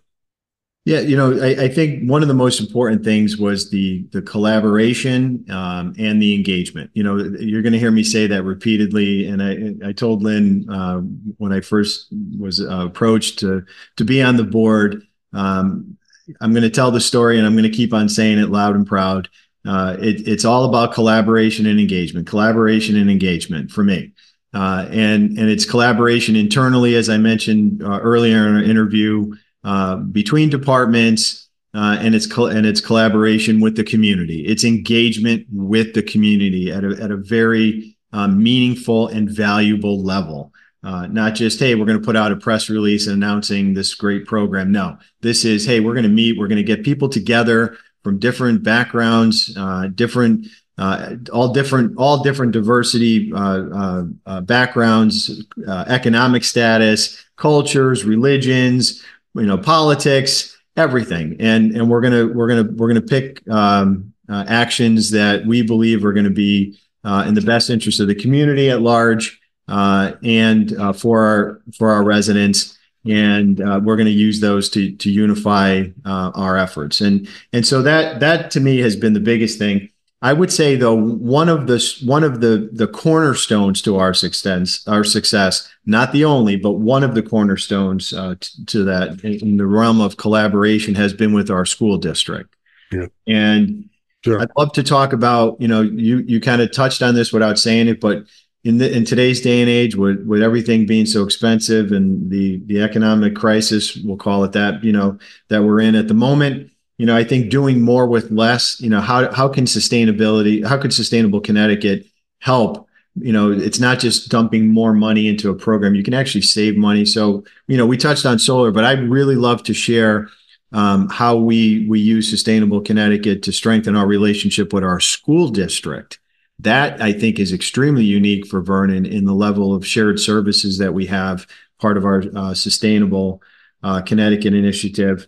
Yeah, 0.86 1.00
you 1.00 1.16
know, 1.16 1.32
I, 1.42 1.64
I, 1.64 1.68
think 1.68 2.10
one 2.10 2.20
of 2.20 2.28
the 2.28 2.34
most 2.34 2.60
important 2.60 3.04
things 3.04 3.38
was 3.38 3.70
the 3.70 4.04
the 4.12 4.20
collaboration 4.20 5.46
um, 5.50 5.94
and 5.98 6.20
the 6.20 6.34
engagement. 6.34 6.90
You 6.92 7.02
know, 7.02 7.16
you're 7.16 7.62
going 7.62 7.72
to 7.72 7.78
hear 7.78 7.90
me 7.90 8.04
say 8.04 8.26
that 8.26 8.42
repeatedly, 8.42 9.26
and 9.26 9.42
I 9.42 9.88
I 9.88 9.92
told 9.92 10.22
Lynn 10.22 10.68
uh, 10.68 10.98
when 11.38 11.54
I 11.54 11.62
first 11.62 12.08
was 12.38 12.60
uh, 12.60 12.84
approached 12.84 13.38
to 13.38 13.64
to 13.96 14.04
be 14.04 14.22
on 14.22 14.36
the 14.36 14.44
board. 14.44 15.02
Um, 15.32 15.96
I'm 16.42 16.52
going 16.52 16.62
to 16.64 16.70
tell 16.70 16.90
the 16.90 17.00
story, 17.00 17.38
and 17.38 17.46
I'm 17.46 17.54
going 17.54 17.70
to 17.70 17.70
keep 17.70 17.94
on 17.94 18.06
saying 18.10 18.38
it 18.38 18.50
loud 18.50 18.74
and 18.74 18.86
proud. 18.86 19.30
Uh, 19.66 19.96
it, 19.98 20.28
it's 20.28 20.44
all 20.44 20.66
about 20.66 20.92
collaboration 20.92 21.64
and 21.64 21.80
engagement, 21.80 22.26
collaboration 22.26 22.96
and 22.96 23.10
engagement 23.10 23.70
for 23.70 23.82
me. 23.82 24.12
Uh, 24.52 24.86
and 24.90 25.38
and 25.38 25.48
it's 25.48 25.64
collaboration 25.64 26.36
internally, 26.36 26.94
as 26.94 27.08
I 27.08 27.16
mentioned 27.16 27.82
uh, 27.82 28.00
earlier 28.00 28.46
in 28.46 28.56
our 28.56 28.62
interview, 28.62 29.32
uh, 29.64 29.96
between 29.96 30.50
departments 30.50 31.48
uh, 31.74 31.96
and 32.00 32.14
its 32.14 32.26
and 32.36 32.66
its 32.66 32.80
collaboration 32.80 33.60
with 33.60 33.76
the 33.76 33.84
community. 33.84 34.46
Its 34.46 34.64
engagement 34.64 35.46
with 35.50 35.94
the 35.94 36.02
community 36.02 36.70
at 36.70 36.84
a 36.84 37.02
at 37.02 37.10
a 37.10 37.16
very 37.16 37.96
uh, 38.12 38.28
meaningful 38.28 39.08
and 39.08 39.28
valuable 39.28 40.02
level. 40.02 40.52
Uh, 40.84 41.06
not 41.06 41.34
just 41.34 41.58
hey, 41.58 41.74
we're 41.74 41.86
going 41.86 41.98
to 41.98 42.04
put 42.04 42.16
out 42.16 42.30
a 42.30 42.36
press 42.36 42.68
release 42.68 43.06
announcing 43.06 43.74
this 43.74 43.94
great 43.94 44.26
program. 44.26 44.70
No, 44.70 44.98
this 45.22 45.44
is 45.44 45.66
hey, 45.66 45.80
we're 45.80 45.94
going 45.94 46.04
to 46.04 46.08
meet. 46.08 46.38
We're 46.38 46.48
going 46.48 46.56
to 46.56 46.62
get 46.62 46.84
people 46.84 47.08
together 47.08 47.76
from 48.04 48.18
different 48.18 48.62
backgrounds, 48.62 49.56
uh, 49.56 49.88
different 49.94 50.46
uh, 50.76 51.14
all 51.32 51.52
different, 51.52 51.96
all 51.96 52.22
different 52.22 52.52
diversity 52.52 53.32
uh, 53.32 54.04
uh 54.26 54.40
backgrounds, 54.42 55.44
economic 55.66 56.44
status, 56.44 57.24
cultures, 57.36 58.04
religions, 58.04 59.02
you 59.34 59.46
know, 59.46 59.58
politics, 59.58 60.56
everything. 60.76 61.36
And 61.40 61.76
and 61.76 61.90
we're 61.90 62.00
gonna 62.00 62.26
we're 62.26 62.48
gonna 62.48 62.70
we're 62.72 62.88
gonna 62.88 63.02
pick 63.02 63.48
um, 63.48 64.12
uh, 64.28 64.44
actions 64.48 65.10
that 65.10 65.46
we 65.46 65.62
believe 65.62 66.04
are 66.04 66.12
going 66.12 66.24
to 66.24 66.30
be 66.30 66.78
uh, 67.04 67.24
in 67.26 67.34
the 67.34 67.40
best 67.40 67.70
interest 67.70 68.00
of 68.00 68.08
the 68.08 68.14
community 68.14 68.70
at 68.70 68.80
large 68.80 69.40
uh, 69.68 70.12
and 70.22 70.76
uh, 70.78 70.92
for 70.92 71.22
our 71.22 71.62
for 71.76 71.90
our 71.90 72.04
residents. 72.04 72.78
And 73.06 73.60
uh, 73.60 73.80
we're 73.84 73.96
going 73.96 74.06
to 74.06 74.12
use 74.12 74.40
those 74.40 74.70
to 74.70 74.92
to 74.96 75.10
unify 75.10 75.84
uh, 76.06 76.32
our 76.34 76.56
efforts. 76.56 77.00
And 77.00 77.28
and 77.52 77.66
so 77.66 77.82
that 77.82 78.20
that 78.20 78.50
to 78.52 78.60
me 78.60 78.78
has 78.78 78.96
been 78.96 79.12
the 79.12 79.20
biggest 79.20 79.58
thing. 79.58 79.90
I 80.24 80.32
would 80.32 80.50
say 80.50 80.74
though 80.74 80.94
one 80.94 81.50
of 81.50 81.66
the 81.66 81.78
one 82.02 82.24
of 82.24 82.40
the 82.40 82.70
the 82.72 82.86
cornerstones 82.86 83.82
to 83.82 83.98
our 83.98 84.14
success 84.14 84.82
our 84.88 85.04
success 85.04 85.70
not 85.84 86.12
the 86.12 86.24
only 86.24 86.56
but 86.56 86.72
one 86.72 87.04
of 87.04 87.14
the 87.14 87.22
cornerstones 87.22 88.14
uh, 88.14 88.34
t- 88.40 88.64
to 88.64 88.84
that 88.84 89.22
in 89.22 89.58
the 89.58 89.66
realm 89.66 90.00
of 90.00 90.16
collaboration 90.16 90.94
has 90.94 91.12
been 91.12 91.34
with 91.34 91.50
our 91.50 91.66
school 91.66 91.98
district. 91.98 92.56
Yeah. 92.90 93.08
And 93.26 93.90
sure. 94.24 94.40
I'd 94.40 94.48
love 94.56 94.72
to 94.72 94.82
talk 94.82 95.12
about 95.12 95.60
you 95.60 95.68
know 95.68 95.82
you 95.82 96.24
you 96.26 96.40
kind 96.40 96.62
of 96.62 96.72
touched 96.72 97.02
on 97.02 97.14
this 97.14 97.30
without 97.30 97.58
saying 97.58 97.88
it 97.88 98.00
but 98.00 98.24
in 98.64 98.78
the 98.78 98.90
in 98.90 99.04
today's 99.04 99.42
day 99.42 99.60
and 99.60 99.68
age 99.68 99.94
with 99.94 100.24
with 100.26 100.42
everything 100.42 100.86
being 100.86 101.04
so 101.04 101.22
expensive 101.22 101.92
and 101.92 102.30
the 102.30 102.62
the 102.64 102.80
economic 102.80 103.36
crisis 103.36 103.96
we'll 103.96 104.16
call 104.16 104.42
it 104.42 104.52
that 104.52 104.82
you 104.82 104.92
know 104.92 105.18
that 105.50 105.64
we're 105.64 105.80
in 105.80 105.94
at 105.94 106.08
the 106.08 106.14
moment 106.14 106.70
you 106.98 107.06
know, 107.06 107.16
I 107.16 107.24
think 107.24 107.50
doing 107.50 107.80
more 107.80 108.06
with 108.06 108.30
less, 108.30 108.80
you 108.80 108.88
know, 108.88 109.00
how 109.00 109.32
how 109.32 109.48
can 109.48 109.64
sustainability, 109.64 110.64
how 110.64 110.78
could 110.78 110.92
sustainable 110.92 111.40
Connecticut 111.40 112.06
help? 112.38 112.88
You 113.16 113.32
know, 113.32 113.50
it's 113.50 113.80
not 113.80 114.00
just 114.00 114.28
dumping 114.28 114.68
more 114.68 114.92
money 114.92 115.28
into 115.28 115.50
a 115.50 115.54
program. 115.54 115.94
You 115.94 116.02
can 116.02 116.14
actually 116.14 116.42
save 116.42 116.76
money. 116.76 117.04
So, 117.04 117.44
you 117.68 117.76
know, 117.76 117.86
we 117.86 117.96
touched 117.96 118.26
on 118.26 118.38
solar, 118.38 118.70
but 118.70 118.84
I'd 118.84 119.08
really 119.08 119.36
love 119.36 119.62
to 119.64 119.74
share 119.74 120.28
um, 120.72 121.08
how 121.08 121.36
we 121.36 121.86
we 121.88 122.00
use 122.00 122.28
sustainable 122.28 122.80
Connecticut 122.80 123.42
to 123.44 123.52
strengthen 123.52 123.96
our 123.96 124.06
relationship 124.06 124.72
with 124.72 124.84
our 124.84 125.00
school 125.00 125.48
district. 125.48 126.18
That 126.60 127.02
I 127.02 127.12
think 127.12 127.40
is 127.40 127.52
extremely 127.52 128.04
unique 128.04 128.46
for 128.46 128.60
Vernon 128.60 129.04
in 129.06 129.24
the 129.24 129.34
level 129.34 129.74
of 129.74 129.86
shared 129.86 130.20
services 130.20 130.78
that 130.78 130.94
we 130.94 131.06
have, 131.06 131.46
part 131.80 131.96
of 131.96 132.04
our 132.04 132.24
uh, 132.36 132.54
sustainable 132.54 133.42
uh, 133.82 134.00
Connecticut 134.02 134.54
initiative 134.54 135.26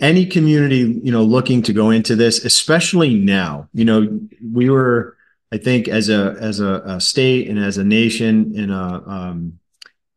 any 0.00 0.26
community 0.26 1.00
you 1.02 1.12
know 1.12 1.22
looking 1.22 1.62
to 1.62 1.72
go 1.72 1.90
into 1.90 2.16
this 2.16 2.44
especially 2.44 3.14
now 3.14 3.68
you 3.72 3.84
know 3.84 4.18
we 4.52 4.68
were 4.68 5.16
i 5.52 5.58
think 5.58 5.88
as 5.88 6.08
a 6.08 6.36
as 6.40 6.60
a, 6.60 6.82
a 6.86 7.00
state 7.00 7.48
and 7.48 7.58
as 7.58 7.78
a 7.78 7.84
nation 7.84 8.52
in 8.54 8.70
a 8.70 9.02
um, 9.06 9.58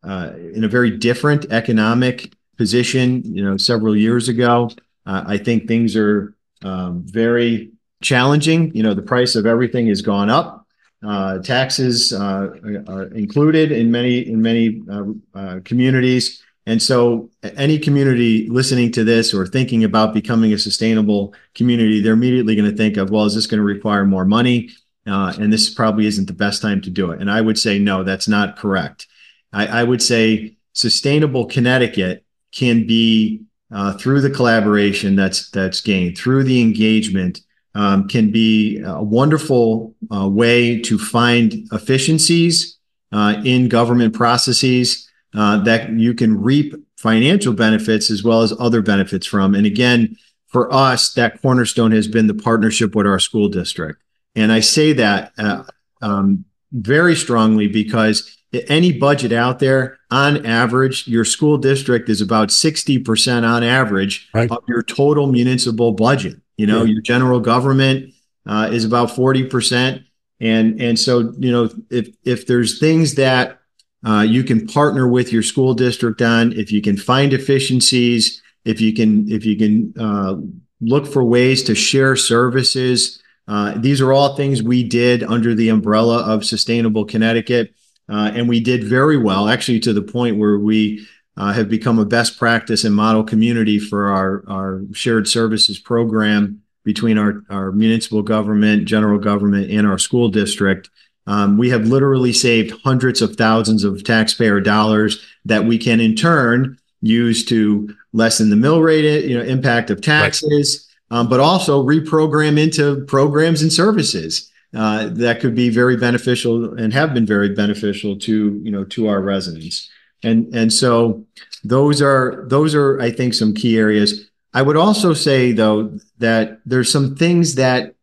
uh, 0.03 0.31
in 0.53 0.63
a 0.63 0.67
very 0.67 0.91
different 0.91 1.45
economic 1.51 2.33
position 2.57 3.21
you 3.25 3.43
know 3.43 3.57
several 3.57 3.95
years 3.95 4.27
ago. 4.29 4.69
Uh, 5.05 5.23
i 5.27 5.37
think 5.37 5.67
things 5.67 5.95
are 5.95 6.35
um, 6.63 7.03
very 7.05 7.71
challenging. 8.01 8.73
You 8.75 8.83
know 8.83 8.93
the 8.93 9.01
price 9.01 9.35
of 9.35 9.45
everything 9.45 9.87
has 9.87 10.01
gone 10.01 10.29
up. 10.29 10.65
Uh, 11.05 11.39
taxes 11.39 12.11
uh, 12.11 12.49
are 12.87 13.03
included 13.13 13.71
in 13.71 13.91
many 13.91 14.19
in 14.19 14.41
many 14.41 14.81
uh, 14.91 15.03
uh, 15.33 15.59
communities, 15.63 16.43
and 16.69 16.79
so 16.79 17.31
any 17.55 17.79
community 17.79 18.47
listening 18.47 18.91
to 18.91 19.03
this 19.03 19.33
or 19.33 19.47
thinking 19.47 19.83
about 19.83 20.13
becoming 20.13 20.53
a 20.53 20.57
sustainable 20.59 21.33
community, 21.55 21.99
they're 21.99 22.13
immediately 22.13 22.55
going 22.55 22.69
to 22.69 22.77
think 22.77 22.95
of, 22.95 23.09
well, 23.09 23.25
is 23.25 23.33
this 23.33 23.47
going 23.47 23.57
to 23.57 23.63
require 23.63 24.05
more 24.05 24.23
money? 24.23 24.69
Uh, 25.07 25.33
and 25.39 25.51
this 25.51 25.73
probably 25.73 26.05
isn't 26.05 26.27
the 26.27 26.33
best 26.33 26.61
time 26.61 26.79
to 26.81 26.91
do 26.91 27.09
it. 27.09 27.21
And 27.21 27.31
I 27.31 27.41
would 27.41 27.57
say 27.57 27.79
no, 27.79 28.03
that's 28.03 28.27
not 28.27 28.55
correct. 28.55 29.07
I, 29.51 29.65
I 29.65 29.83
would 29.83 29.99
say 29.99 30.57
sustainable 30.73 31.47
Connecticut 31.47 32.23
can 32.51 32.85
be 32.85 33.41
uh, 33.71 33.93
through 33.93 34.21
the 34.21 34.29
collaboration 34.29 35.15
that's 35.15 35.49
that's 35.49 35.81
gained 35.81 36.19
through 36.19 36.43
the 36.43 36.61
engagement 36.61 37.41
um, 37.73 38.07
can 38.07 38.29
be 38.29 38.79
a 38.85 39.01
wonderful 39.01 39.95
uh, 40.15 40.29
way 40.29 40.79
to 40.81 40.99
find 40.99 41.67
efficiencies 41.71 42.77
uh, 43.11 43.41
in 43.43 43.69
government 43.69 44.13
processes 44.13 45.08
uh, 45.35 45.63
that 45.63 45.89
you 45.91 46.13
can 46.13 46.41
reap 46.41 46.73
financial 46.97 47.53
benefits 47.53 48.11
as 48.11 48.23
well 48.23 48.41
as 48.41 48.53
other 48.59 48.81
benefits 48.81 49.25
from. 49.25 49.55
And 49.55 49.65
again, 49.65 50.17
for 50.47 50.71
us, 50.73 51.13
that 51.13 51.41
cornerstone 51.41 51.91
has 51.91 52.07
been 52.07 52.27
the 52.27 52.33
partnership 52.33 52.95
with 52.95 53.05
our 53.05 53.19
school 53.19 53.49
district. 53.49 54.01
And 54.35 54.51
I 54.51 54.59
say 54.59 54.93
that 54.93 55.31
uh, 55.37 55.63
um, 56.01 56.45
very 56.71 57.15
strongly 57.15 57.67
because 57.67 58.35
any 58.67 58.91
budget 58.91 59.31
out 59.31 59.59
there, 59.59 59.99
on 60.11 60.45
average, 60.45 61.07
your 61.07 61.23
school 61.23 61.57
district 61.57 62.09
is 62.09 62.19
about 62.19 62.49
60% 62.49 63.47
on 63.47 63.63
average 63.63 64.27
right. 64.33 64.49
of 64.49 64.63
your 64.67 64.81
total 64.81 65.31
municipal 65.31 65.91
budget. 65.91 66.37
You 66.57 66.65
know, 66.67 66.83
yeah. 66.83 66.93
your 66.93 67.01
general 67.01 67.39
government 67.39 68.13
uh, 68.45 68.69
is 68.71 68.85
about 68.85 69.09
40%. 69.09 70.03
And, 70.41 70.81
and 70.81 70.97
so, 70.97 71.33
you 71.37 71.51
know, 71.51 71.69
if, 71.89 72.09
if 72.23 72.47
there's 72.47 72.79
things 72.79 73.15
that 73.15 73.58
uh, 74.05 74.25
you 74.27 74.43
can 74.43 74.65
partner 74.67 75.07
with 75.07 75.33
your 75.33 75.43
school 75.43 75.73
district 75.73 76.21
on, 76.21 76.53
if 76.53 76.71
you 76.71 76.81
can 76.81 76.97
find 76.97 77.33
efficiencies, 77.33 78.41
if 78.65 78.79
you 78.79 78.93
can, 78.93 79.29
if 79.29 79.45
you 79.45 79.57
can 79.57 79.93
uh, 79.99 80.35
look 80.81 81.05
for 81.05 81.23
ways 81.23 81.63
to 81.63 81.75
share 81.75 82.15
services, 82.15 83.21
uh, 83.47 83.73
these 83.77 83.99
are 83.99 84.13
all 84.13 84.35
things 84.35 84.61
we 84.61 84.83
did 84.83 85.23
under 85.23 85.55
the 85.55 85.69
umbrella 85.69 86.23
of 86.23 86.45
Sustainable 86.45 87.03
Connecticut. 87.03 87.73
Uh, 88.07 88.31
and 88.33 88.47
we 88.47 88.59
did 88.59 88.83
very 88.83 89.17
well, 89.17 89.49
actually, 89.49 89.79
to 89.79 89.93
the 89.93 90.01
point 90.01 90.37
where 90.37 90.59
we 90.59 91.05
uh, 91.35 91.51
have 91.53 91.69
become 91.69 91.99
a 91.99 92.05
best 92.05 92.37
practice 92.37 92.83
and 92.83 92.95
model 92.95 93.23
community 93.23 93.79
for 93.79 94.09
our, 94.09 94.43
our 94.47 94.81
shared 94.93 95.27
services 95.27 95.79
program 95.79 96.61
between 96.83 97.17
our, 97.17 97.43
our 97.49 97.71
municipal 97.71 98.21
government, 98.21 98.85
general 98.85 99.19
government, 99.19 99.69
and 99.69 99.85
our 99.85 99.97
school 99.97 100.29
district. 100.29 100.89
Um, 101.29 101.59
we 101.59 101.69
have 101.69 101.85
literally 101.85 102.33
saved 102.33 102.73
hundreds 102.83 103.21
of 103.21 103.35
thousands 103.35 103.83
of 103.83 104.03
taxpayer 104.03 104.59
dollars 104.59 105.23
that 105.45 105.63
we 105.63 105.77
can 105.77 105.99
in 105.99 106.15
turn 106.15 106.75
use 107.01 107.45
to 107.45 107.95
lessen 108.13 108.49
the 108.49 108.55
mill 108.55 108.81
rate, 108.81 109.25
you 109.25 109.37
know, 109.37 109.43
impact 109.43 109.91
of 109.91 110.01
taxes, 110.01 110.89
right. 111.11 111.19
um, 111.19 111.29
but 111.29 111.39
also 111.39 111.85
reprogram 111.85 112.59
into 112.59 113.05
programs 113.05 113.61
and 113.61 113.71
services 113.71 114.51
uh, 114.75 115.09
that 115.11 115.39
could 115.39 115.53
be 115.53 115.69
very 115.69 115.97
beneficial 115.97 116.73
and 116.79 116.93
have 116.93 117.13
been 117.13 117.27
very 117.27 117.49
beneficial 117.49 118.17
to 118.17 118.59
you 118.63 118.71
know 118.71 118.83
to 118.85 119.07
our 119.07 119.21
residents. 119.21 119.87
And 120.23 120.53
and 120.53 120.73
so 120.73 121.23
those 121.63 122.01
are 122.01 122.45
those 122.47 122.73
are 122.73 122.99
I 122.99 123.11
think 123.11 123.35
some 123.35 123.53
key 123.53 123.77
areas. 123.77 124.29
I 124.55 124.63
would 124.63 124.77
also 124.77 125.13
say 125.13 125.51
though 125.51 125.95
that 126.17 126.59
there's 126.65 126.91
some 126.91 127.15
things 127.15 127.53
that 127.55 127.93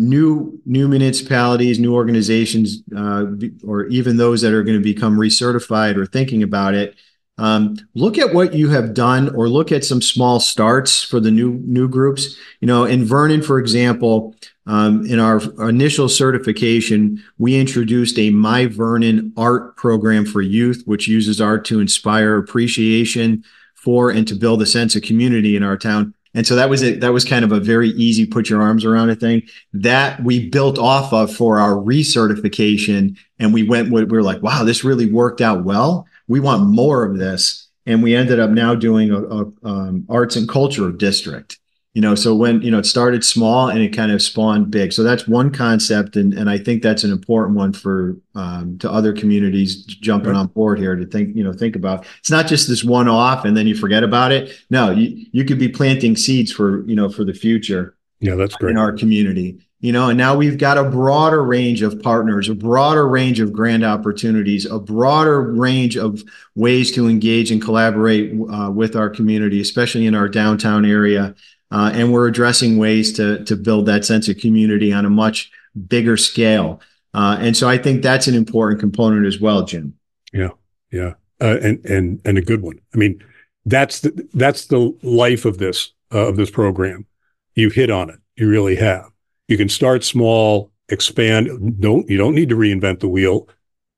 new 0.00 0.58
new 0.64 0.88
municipalities, 0.88 1.78
new 1.78 1.94
organizations, 1.94 2.82
uh, 2.96 3.26
or 3.62 3.86
even 3.86 4.16
those 4.16 4.40
that 4.40 4.54
are 4.54 4.62
going 4.62 4.78
to 4.78 4.82
become 4.82 5.16
recertified 5.16 5.96
or 5.96 6.06
thinking 6.06 6.42
about 6.42 6.74
it. 6.74 6.96
Um, 7.36 7.76
look 7.94 8.18
at 8.18 8.34
what 8.34 8.52
you 8.54 8.68
have 8.68 8.92
done, 8.92 9.34
or 9.34 9.48
look 9.48 9.72
at 9.72 9.84
some 9.84 10.02
small 10.02 10.40
starts 10.40 11.02
for 11.02 11.20
the 11.20 11.30
new 11.30 11.52
new 11.64 11.88
groups. 11.88 12.36
You 12.60 12.66
know, 12.66 12.84
in 12.84 13.04
Vernon, 13.04 13.42
for 13.42 13.58
example, 13.58 14.34
um, 14.66 15.06
in 15.06 15.18
our 15.18 15.40
initial 15.68 16.08
certification, 16.08 17.22
we 17.38 17.58
introduced 17.58 18.18
a 18.18 18.30
My 18.30 18.66
Vernon 18.66 19.32
art 19.36 19.76
program 19.76 20.24
for 20.24 20.42
youth, 20.42 20.82
which 20.86 21.08
uses 21.08 21.40
art 21.40 21.64
to 21.66 21.80
inspire 21.80 22.36
appreciation 22.36 23.44
for 23.74 24.10
and 24.10 24.28
to 24.28 24.34
build 24.34 24.60
a 24.62 24.66
sense 24.66 24.94
of 24.94 25.02
community 25.02 25.56
in 25.56 25.62
our 25.62 25.76
town. 25.76 26.14
And 26.34 26.46
so 26.46 26.54
that 26.56 26.70
was 26.70 26.82
it. 26.82 27.00
That 27.00 27.12
was 27.12 27.24
kind 27.24 27.44
of 27.44 27.52
a 27.52 27.60
very 27.60 27.90
easy 27.90 28.26
put 28.26 28.48
your 28.48 28.62
arms 28.62 28.84
around 28.84 29.10
a 29.10 29.16
thing 29.16 29.42
that 29.72 30.22
we 30.22 30.48
built 30.48 30.78
off 30.78 31.12
of 31.12 31.34
for 31.34 31.58
our 31.58 31.74
recertification. 31.74 33.16
And 33.38 33.52
we 33.52 33.62
went, 33.62 33.90
we 33.90 34.04
were 34.04 34.22
like, 34.22 34.42
wow, 34.42 34.64
this 34.64 34.84
really 34.84 35.10
worked 35.10 35.40
out 35.40 35.64
well. 35.64 36.06
We 36.28 36.40
want 36.40 36.68
more 36.68 37.04
of 37.04 37.18
this. 37.18 37.68
And 37.86 38.02
we 38.02 38.14
ended 38.14 38.38
up 38.38 38.50
now 38.50 38.74
doing 38.74 39.10
a, 39.10 39.20
a 39.20 39.52
um, 39.64 40.06
arts 40.08 40.36
and 40.36 40.48
culture 40.48 40.92
district 40.92 41.59
you 41.94 42.00
know 42.00 42.14
so 42.14 42.34
when 42.34 42.62
you 42.62 42.70
know 42.70 42.78
it 42.78 42.86
started 42.86 43.24
small 43.24 43.68
and 43.68 43.80
it 43.80 43.90
kind 43.90 44.12
of 44.12 44.22
spawned 44.22 44.70
big. 44.70 44.92
So 44.92 45.02
that's 45.02 45.26
one 45.26 45.50
concept 45.50 46.16
and, 46.16 46.32
and 46.34 46.48
i 46.48 46.56
think 46.58 46.82
that's 46.82 47.04
an 47.04 47.10
important 47.10 47.56
one 47.56 47.72
for 47.72 48.16
um, 48.34 48.78
to 48.78 48.90
other 48.90 49.12
communities 49.12 49.84
jumping 49.84 50.34
on 50.34 50.46
board 50.48 50.78
here 50.78 50.94
to 50.96 51.06
think 51.06 51.36
you 51.36 51.44
know 51.44 51.52
think 51.52 51.76
about. 51.76 52.06
It's 52.20 52.30
not 52.30 52.46
just 52.46 52.68
this 52.68 52.84
one 52.84 53.08
off 53.08 53.44
and 53.44 53.56
then 53.56 53.66
you 53.66 53.74
forget 53.74 54.04
about 54.04 54.32
it. 54.32 54.56
No 54.70 54.90
you, 54.90 55.26
you 55.32 55.44
could 55.44 55.58
be 55.58 55.68
planting 55.68 56.16
seeds 56.16 56.52
for 56.52 56.86
you 56.86 56.94
know 56.94 57.08
for 57.08 57.24
the 57.24 57.34
future 57.34 57.96
yeah 58.20 58.34
that's 58.34 58.54
great. 58.56 58.70
in 58.70 58.78
our 58.78 58.92
community 58.92 59.58
you 59.80 59.92
know 59.92 60.08
and 60.08 60.18
now 60.18 60.36
we've 60.36 60.58
got 60.58 60.78
a 60.78 60.84
broader 60.84 61.42
range 61.42 61.82
of 61.82 62.00
partners 62.02 62.48
a 62.48 62.54
broader 62.54 63.08
range 63.08 63.40
of 63.40 63.52
grand 63.52 63.84
opportunities 63.84 64.66
a 64.66 64.78
broader 64.78 65.40
range 65.40 65.96
of 65.96 66.22
ways 66.54 66.92
to 66.92 67.08
engage 67.08 67.50
and 67.50 67.62
collaborate 67.62 68.32
uh, 68.52 68.70
with 68.70 68.94
our 68.94 69.10
community 69.10 69.60
especially 69.60 70.06
in 70.06 70.14
our 70.14 70.28
downtown 70.28 70.84
area 70.84 71.34
and 71.70 72.12
we're 72.12 72.26
addressing 72.26 72.78
ways 72.78 73.12
to 73.14 73.44
to 73.44 73.56
build 73.56 73.86
that 73.86 74.04
sense 74.04 74.28
of 74.28 74.38
community 74.38 74.92
on 74.92 75.06
a 75.06 75.10
much 75.10 75.50
bigger 75.88 76.16
scale. 76.16 76.80
Uh, 77.12 77.36
and 77.40 77.56
so 77.56 77.68
I 77.68 77.78
think 77.78 78.02
that's 78.02 78.26
an 78.26 78.34
important 78.34 78.80
component 78.80 79.26
as 79.26 79.40
well, 79.40 79.64
Jim. 79.64 79.94
Yeah, 80.32 80.50
yeah, 80.90 81.14
uh, 81.40 81.58
and 81.62 81.84
and 81.84 82.20
and 82.24 82.38
a 82.38 82.42
good 82.42 82.62
one. 82.62 82.80
I 82.94 82.98
mean, 82.98 83.22
that's 83.66 84.00
the 84.00 84.28
that's 84.34 84.66
the 84.66 84.96
life 85.02 85.44
of 85.44 85.58
this 85.58 85.92
uh, 86.12 86.28
of 86.28 86.36
this 86.36 86.50
program. 86.50 87.06
You 87.54 87.70
hit 87.70 87.90
on 87.90 88.10
it. 88.10 88.18
You 88.36 88.48
really 88.48 88.76
have. 88.76 89.10
You 89.48 89.56
can 89.56 89.68
start 89.68 90.04
small, 90.04 90.70
expand. 90.88 91.80
Don't 91.80 92.08
you 92.08 92.16
don't 92.16 92.34
need 92.34 92.48
to 92.50 92.56
reinvent 92.56 93.00
the 93.00 93.08
wheel. 93.08 93.48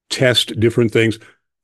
Test 0.09 0.59
different 0.59 0.93
things. 0.93 1.19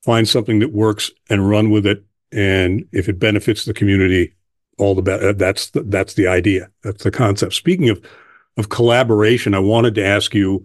Find 0.05 0.29
something 0.29 0.59
that 0.61 0.73
works 0.73 1.11
and 1.29 1.49
run 1.49 1.71
with 1.71 1.87
it. 1.87 2.05
And 2.31 2.87
if 2.93 3.09
it 3.09 3.19
benefits 3.19 3.65
the 3.65 3.75
community, 3.75 4.35
all 4.79 4.95
the 4.95 5.03
better. 5.03 5.33
That's 5.33 5.71
the, 5.71 5.83
that's 5.83 6.15
the 6.15 6.27
idea. 6.27 6.71
That's 6.83 7.05
the 7.05 7.11
concept. 7.11 7.55
Speaking 7.55 7.89
of 7.89 8.03
of 8.57 8.69
collaboration, 8.69 9.55
I 9.55 9.61
wanted 9.61 9.95
to 9.97 10.05
ask 10.05 10.35
you. 10.35 10.65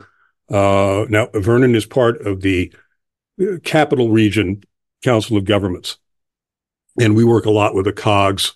Uh, 0.49 1.05
now, 1.09 1.29
Vernon 1.33 1.73
is 1.73 1.85
part 1.85 2.21
of 2.27 2.41
the 2.41 2.73
uh, 3.41 3.57
Capitol 3.63 4.09
Region 4.09 4.63
Council 5.03 5.37
of 5.37 5.45
Governments, 5.45 5.97
and 6.99 7.15
we 7.15 7.23
work 7.23 7.45
a 7.45 7.51
lot 7.51 7.75
with 7.75 7.85
the 7.85 7.93
COGS 7.93 8.53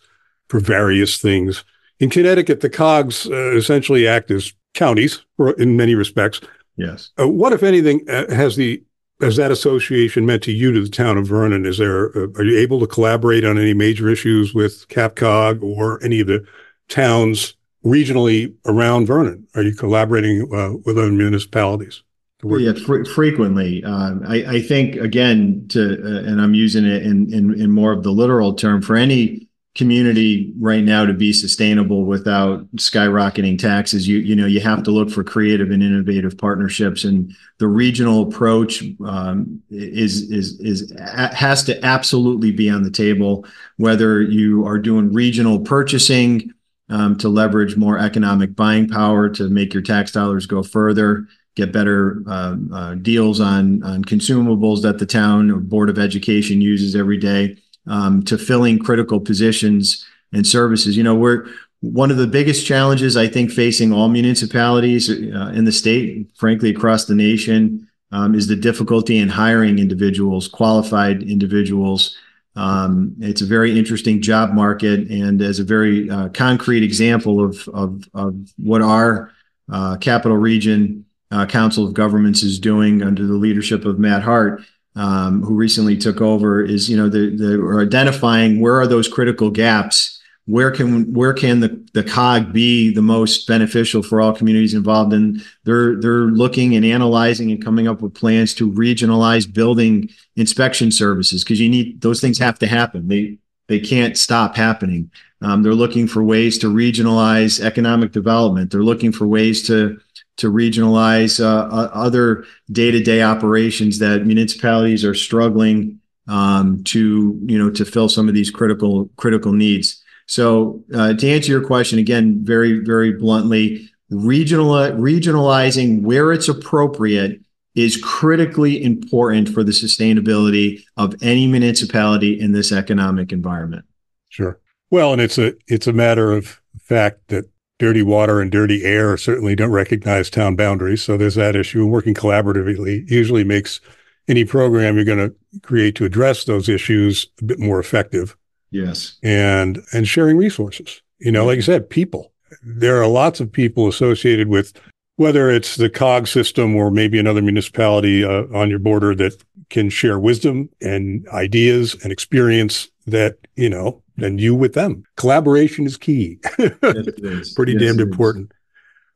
for 0.49 0.59
various 0.59 1.17
things. 1.17 1.63
In 1.99 2.09
Connecticut, 2.09 2.61
the 2.61 2.69
COGS 2.69 3.27
uh, 3.27 3.55
essentially 3.55 4.07
act 4.07 4.31
as 4.31 4.53
counties 4.73 5.23
in 5.57 5.77
many 5.77 5.95
respects. 5.95 6.41
Yes. 6.75 7.11
Uh, 7.19 7.27
what, 7.27 7.53
if 7.53 7.63
anything, 7.63 8.07
uh, 8.09 8.31
has 8.33 8.55
the 8.55 8.83
has 9.21 9.35
that 9.37 9.51
association 9.51 10.25
meant 10.25 10.43
to 10.43 10.51
you 10.51 10.71
to 10.71 10.81
the 10.81 10.89
town 10.89 11.17
of 11.17 11.27
Vernon? 11.27 11.65
Is 11.65 11.77
there 11.77 12.15
uh, 12.17 12.27
are 12.35 12.43
you 12.43 12.57
able 12.57 12.79
to 12.79 12.87
collaborate 12.87 13.45
on 13.45 13.57
any 13.57 13.73
major 13.73 14.09
issues 14.09 14.53
with 14.53 14.87
CapCog 14.89 15.63
or 15.63 16.03
any 16.03 16.19
of 16.19 16.27
the 16.27 16.45
towns 16.87 17.55
regionally 17.83 18.53
around 18.65 19.07
Vernon? 19.07 19.47
Are 19.55 19.63
you 19.63 19.73
collaborating 19.73 20.41
uh, 20.53 20.77
with 20.85 20.97
other 20.97 21.11
municipalities? 21.11 22.03
Yeah, 22.43 22.73
fr- 22.73 23.03
frequently. 23.03 23.83
Um, 23.83 24.23
I, 24.27 24.45
I, 24.45 24.61
think 24.61 24.95
again 24.95 25.65
to, 25.69 25.81
uh, 25.81 26.29
and 26.29 26.39
I'm 26.39 26.53
using 26.53 26.85
it 26.85 27.01
in, 27.01 27.33
in 27.33 27.59
in 27.59 27.71
more 27.71 27.91
of 27.91 28.03
the 28.03 28.11
literal 28.11 28.53
term 28.53 28.83
for 28.83 28.95
any 28.95 29.46
community 29.77 30.51
right 30.59 30.83
now 30.83 31.05
to 31.05 31.13
be 31.13 31.31
sustainable 31.31 32.03
without 32.03 32.67
skyrocketing 32.77 33.59
taxes 33.59 34.07
you 34.07 34.17
you 34.17 34.35
know 34.35 34.47
you 34.47 34.59
have 34.59 34.81
to 34.81 34.89
look 34.89 35.09
for 35.09 35.23
creative 35.23 35.69
and 35.69 35.83
innovative 35.83 36.37
partnerships. 36.37 37.03
And 37.03 37.33
the 37.59 37.67
regional 37.67 38.23
approach 38.23 38.83
um, 39.05 39.61
is 39.69 40.31
is 40.31 40.59
is 40.59 40.93
has 40.99 41.63
to 41.65 41.85
absolutely 41.85 42.51
be 42.51 42.69
on 42.69 42.81
the 42.81 42.91
table 42.91 43.45
whether 43.77 44.21
you 44.21 44.65
are 44.65 44.79
doing 44.79 45.13
regional 45.13 45.59
purchasing 45.59 46.51
um, 46.89 47.15
to 47.19 47.29
leverage 47.29 47.77
more 47.77 47.99
economic 47.99 48.55
buying 48.55 48.87
power 48.87 49.29
to 49.29 49.47
make 49.47 49.73
your 49.73 49.83
tax 49.83 50.11
dollars 50.11 50.47
go 50.47 50.63
further 50.63 51.27
get 51.55 51.71
better 51.71 52.23
uh, 52.27 52.55
uh, 52.73 52.95
deals 52.95 53.39
on 53.39 53.83
on 53.83 54.03
consumables 54.03 54.81
that 54.81 54.97
the 54.97 55.05
town 55.05 55.51
or 55.51 55.57
board 55.57 55.89
of 55.89 55.99
education 55.99 56.61
uses 56.61 56.95
every 56.95 57.17
day 57.17 57.57
um, 57.87 58.23
to 58.23 58.37
filling 58.37 58.79
critical 58.79 59.19
positions 59.19 60.05
and 60.33 60.45
services. 60.45 60.97
You 60.97 61.03
know, 61.03 61.15
we're 61.15 61.47
one 61.81 62.11
of 62.11 62.17
the 62.17 62.27
biggest 62.27 62.65
challenges 62.65 63.15
I 63.15 63.27
think 63.27 63.51
facing 63.51 63.93
all 63.93 64.09
municipalities 64.09 65.09
uh, 65.09 65.51
in 65.53 65.65
the 65.65 65.71
state, 65.71 66.29
frankly 66.35 66.69
across 66.69 67.05
the 67.05 67.15
nation, 67.15 67.87
um, 68.11 68.35
is 68.35 68.47
the 68.47 68.55
difficulty 68.55 69.17
in 69.17 69.29
hiring 69.29 69.79
individuals, 69.79 70.47
qualified 70.47 71.23
individuals. 71.23 72.17
Um, 72.55 73.15
it's 73.19 73.41
a 73.41 73.45
very 73.45 73.77
interesting 73.77 74.21
job 74.21 74.53
market, 74.53 75.09
and 75.09 75.41
as 75.41 75.59
a 75.59 75.63
very 75.63 76.09
uh, 76.09 76.29
concrete 76.29 76.83
example 76.83 77.43
of, 77.43 77.67
of, 77.69 78.09
of 78.13 78.35
what 78.57 78.81
our 78.81 79.31
uh, 79.71 79.97
capital 79.97 80.37
region 80.37 81.05
uh, 81.29 81.45
Council 81.45 81.85
of 81.85 81.93
Governments 81.93 82.41
is 82.41 82.57
doing 82.57 83.03
under 83.03 83.27
the 83.27 83.33
leadership 83.33 83.85
of 83.85 83.99
Matt 83.99 84.23
Hart, 84.23 84.63
um, 84.97 85.43
who 85.43 85.53
recently 85.53 85.95
took 85.95 86.21
over, 86.21 86.61
is 86.61 86.89
you 86.89 86.97
know 86.97 87.07
they're, 87.07 87.79
identifying 87.79 88.59
where 88.59 88.75
are 88.79 88.87
those 88.87 89.07
critical 89.07 89.49
gaps. 89.49 90.15
Where 90.45 90.71
can 90.71 91.13
where 91.13 91.33
can 91.33 91.59
the, 91.59 91.85
the 91.93 92.03
cog 92.03 92.53
be 92.53 92.93
the 92.93 93.01
most 93.01 93.47
beneficial 93.47 94.01
for 94.01 94.21
all 94.21 94.33
communities 94.33 94.73
involved? 94.73 95.13
And 95.13 95.43
they're 95.65 95.99
they're 95.99 96.27
looking 96.27 96.75
and 96.75 96.85
analyzing 96.85 97.51
and 97.51 97.63
coming 97.63 97.87
up 97.87 98.01
with 98.01 98.15
plans 98.15 98.53
to 98.55 98.71
regionalize 98.71 99.51
building 99.51 100.09
inspection 100.37 100.89
services 100.89 101.43
because 101.43 101.59
you 101.59 101.69
need 101.69 102.01
those 102.01 102.21
things 102.21 102.39
have 102.39 102.57
to 102.59 102.67
happen. 102.67 103.09
They 103.09 103.37
they 103.67 103.79
can't 103.79 104.17
stop 104.17 104.55
happening. 104.55 105.11
Um, 105.41 105.61
they're 105.61 105.73
looking 105.73 106.07
for 106.07 106.23
ways 106.23 106.57
to 106.59 106.73
regionalize 106.73 107.59
economic 107.59 108.11
development. 108.11 108.71
They're 108.71 108.81
looking 108.83 109.11
for 109.11 109.27
ways 109.27 109.67
to 109.67 109.99
to 110.37 110.51
regionalize 110.51 111.43
uh, 111.43 111.67
other 111.93 112.45
day-to-day 112.71 113.21
operations 113.21 113.99
that 113.99 114.25
municipalities 114.25 115.03
are 115.03 115.13
struggling 115.13 115.99
um, 116.27 116.83
to 116.83 117.39
you 117.45 117.57
know 117.57 117.69
to 117.69 117.85
fill 117.85 118.09
some 118.09 118.27
of 118.27 118.33
these 118.33 118.51
critical 118.51 119.09
critical 119.17 119.53
needs. 119.53 120.03
So 120.25 120.83
uh, 120.93 121.13
to 121.13 121.29
answer 121.29 121.51
your 121.51 121.65
question 121.65 121.99
again, 121.99 122.39
very 122.43 122.79
very 122.79 123.13
bluntly, 123.13 123.89
regional 124.09 124.73
regionalizing 124.73 126.01
where 126.01 126.31
it's 126.31 126.49
appropriate 126.49 127.41
is 127.75 127.95
critically 127.97 128.83
important 128.83 129.47
for 129.49 129.63
the 129.63 129.71
sustainability 129.71 130.81
of 130.97 131.13
any 131.21 131.47
municipality 131.47 132.39
in 132.39 132.51
this 132.51 132.71
economic 132.71 133.31
environment. 133.31 133.85
Sure. 134.29 134.59
Well, 134.89 135.13
and 135.13 135.21
it's 135.21 135.37
a 135.37 135.53
it's 135.67 135.87
a 135.87 135.93
matter 135.93 136.31
of 136.31 136.59
fact 136.79 137.27
that 137.27 137.45
dirty 137.79 138.01
water 138.01 138.41
and 138.41 138.51
dirty 138.51 138.83
air 138.83 139.17
certainly 139.17 139.55
don't 139.55 139.71
recognize 139.71 140.29
town 140.29 140.55
boundaries. 140.55 141.03
So 141.03 141.17
there's 141.17 141.35
that 141.35 141.55
issue. 141.55 141.83
And 141.83 141.91
working 141.91 142.13
collaboratively 142.13 143.09
usually 143.09 143.43
makes 143.43 143.79
any 144.27 144.45
program 144.45 144.95
you're 144.95 145.05
going 145.05 145.29
to 145.29 145.59
create 145.61 145.95
to 145.95 146.05
address 146.05 146.43
those 146.43 146.67
issues 146.67 147.27
a 147.41 147.45
bit 147.45 147.59
more 147.59 147.79
effective. 147.79 148.35
Yes. 148.71 149.17
And 149.23 149.81
and 149.93 150.07
sharing 150.07 150.37
resources. 150.37 151.01
You 151.19 151.31
know, 151.31 151.45
like 151.45 151.59
I 151.59 151.61
said, 151.61 151.89
people. 151.89 152.33
There 152.63 153.01
are 153.01 153.07
lots 153.07 153.39
of 153.39 153.51
people 153.51 153.87
associated 153.87 154.47
with 154.47 154.73
whether 155.15 155.49
it's 155.49 155.75
the 155.75 155.89
COG 155.89 156.27
system 156.27 156.75
or 156.75 156.91
maybe 156.91 157.17
another 157.17 157.41
municipality 157.41 158.23
uh, 158.23 158.43
on 158.53 158.69
your 158.69 158.79
border 158.79 159.15
that 159.15 159.43
can 159.69 159.89
share 159.89 160.19
wisdom 160.19 160.69
and 160.81 161.27
ideas 161.29 161.95
and 162.03 162.11
experience 162.11 162.87
that, 163.07 163.37
you 163.55 163.69
know, 163.69 164.01
and 164.17 164.39
you 164.39 164.55
with 164.55 164.73
them. 164.73 165.03
Collaboration 165.15 165.85
is 165.85 165.97
key. 165.97 166.39
yes, 166.59 167.53
Pretty 167.53 167.73
yes, 167.73 167.81
damned 167.81 168.01
important. 168.01 168.51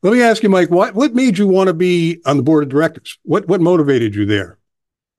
Let 0.04 0.14
me 0.14 0.22
ask 0.22 0.42
you, 0.42 0.50
Mike, 0.50 0.72
what, 0.72 0.96
what 0.96 1.14
made 1.14 1.38
you 1.38 1.48
want 1.48 1.68
to 1.68 1.74
be 1.74 2.22
on 2.26 2.38
the 2.38 2.44
board 2.44 2.64
of 2.64 2.70
directors? 2.70 3.20
What, 3.24 3.48
what 3.48 3.62
motivated 3.62 4.16
you 4.16 4.26
there? 4.26 4.58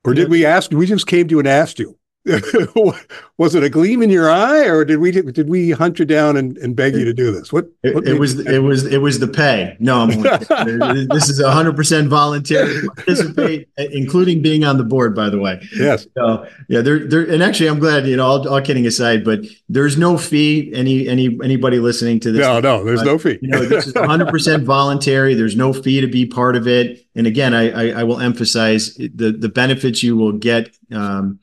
Or 0.05 0.15
did 0.15 0.29
we 0.29 0.45
ask, 0.45 0.73
we 0.73 0.87
just 0.87 1.07
came 1.07 1.29
to 1.29 1.33
you 1.33 1.39
and 1.39 1.47
asked 1.47 1.79
you? 1.79 1.97
was 3.37 3.57
it 3.57 3.65
a 3.65 3.69
gleam 3.69 4.01
in 4.01 4.09
your 4.09 4.31
eye, 4.31 4.65
or 4.69 4.85
did 4.85 4.99
we 4.99 5.11
did 5.11 5.49
we 5.49 5.73
hunt 5.73 5.99
you 5.99 6.05
down 6.05 6.37
and, 6.37 6.57
and 6.59 6.77
beg 6.77 6.95
you 6.95 7.05
to 7.05 7.13
do 7.13 7.33
this? 7.33 7.53
What, 7.53 7.67
what 7.81 8.07
it, 8.07 8.11
it 8.15 8.21
was 8.21 8.39
it 8.39 8.61
was 8.61 8.87
it 8.87 8.99
was 8.99 9.19
the 9.19 9.27
pay. 9.27 9.77
No, 9.81 10.07
this 10.07 11.29
is 11.29 11.43
hundred 11.45 11.75
percent 11.75 12.09
voluntary 12.09 12.81
to 12.81 12.91
participate, 12.95 13.69
including 13.77 14.41
being 14.41 14.63
on 14.63 14.79
the 14.79 14.85
board. 14.85 15.17
By 15.17 15.31
the 15.31 15.41
way, 15.41 15.61
yes. 15.75 16.07
So 16.17 16.47
yeah, 16.69 16.81
there 16.81 17.01
there 17.09 17.23
and 17.23 17.43
actually, 17.43 17.71
I'm 17.71 17.81
glad 17.81 18.07
you 18.07 18.17
know. 18.17 18.25
All, 18.25 18.49
all 18.49 18.61
kidding 18.61 18.87
aside, 18.87 19.25
but 19.25 19.41
there's 19.69 19.99
no 19.99 20.17
fee. 20.17 20.71
Any 20.73 21.09
any 21.09 21.37
anybody 21.43 21.81
listening 21.81 22.21
to 22.21 22.31
this? 22.31 22.43
No, 22.43 22.61
no, 22.61 22.85
there's 22.85 23.03
no 23.03 23.19
fee. 23.19 23.41
you 23.43 23.49
know, 23.49 23.65
this 23.65 23.89
is 23.89 23.97
hundred 23.97 24.29
percent 24.29 24.63
voluntary. 24.63 25.35
There's 25.35 25.57
no 25.57 25.73
fee 25.73 26.01
to 26.01 26.07
be 26.07 26.25
part 26.25 26.55
of 26.55 26.69
it. 26.69 27.05
And 27.17 27.27
again, 27.27 27.53
I 27.53 27.71
I, 27.71 28.01
I 28.01 28.05
will 28.05 28.21
emphasize 28.21 28.95
the 28.95 29.35
the 29.37 29.49
benefits 29.49 30.05
you 30.05 30.17
will 30.17 30.33
get. 30.33 30.71
Um, 30.93 31.41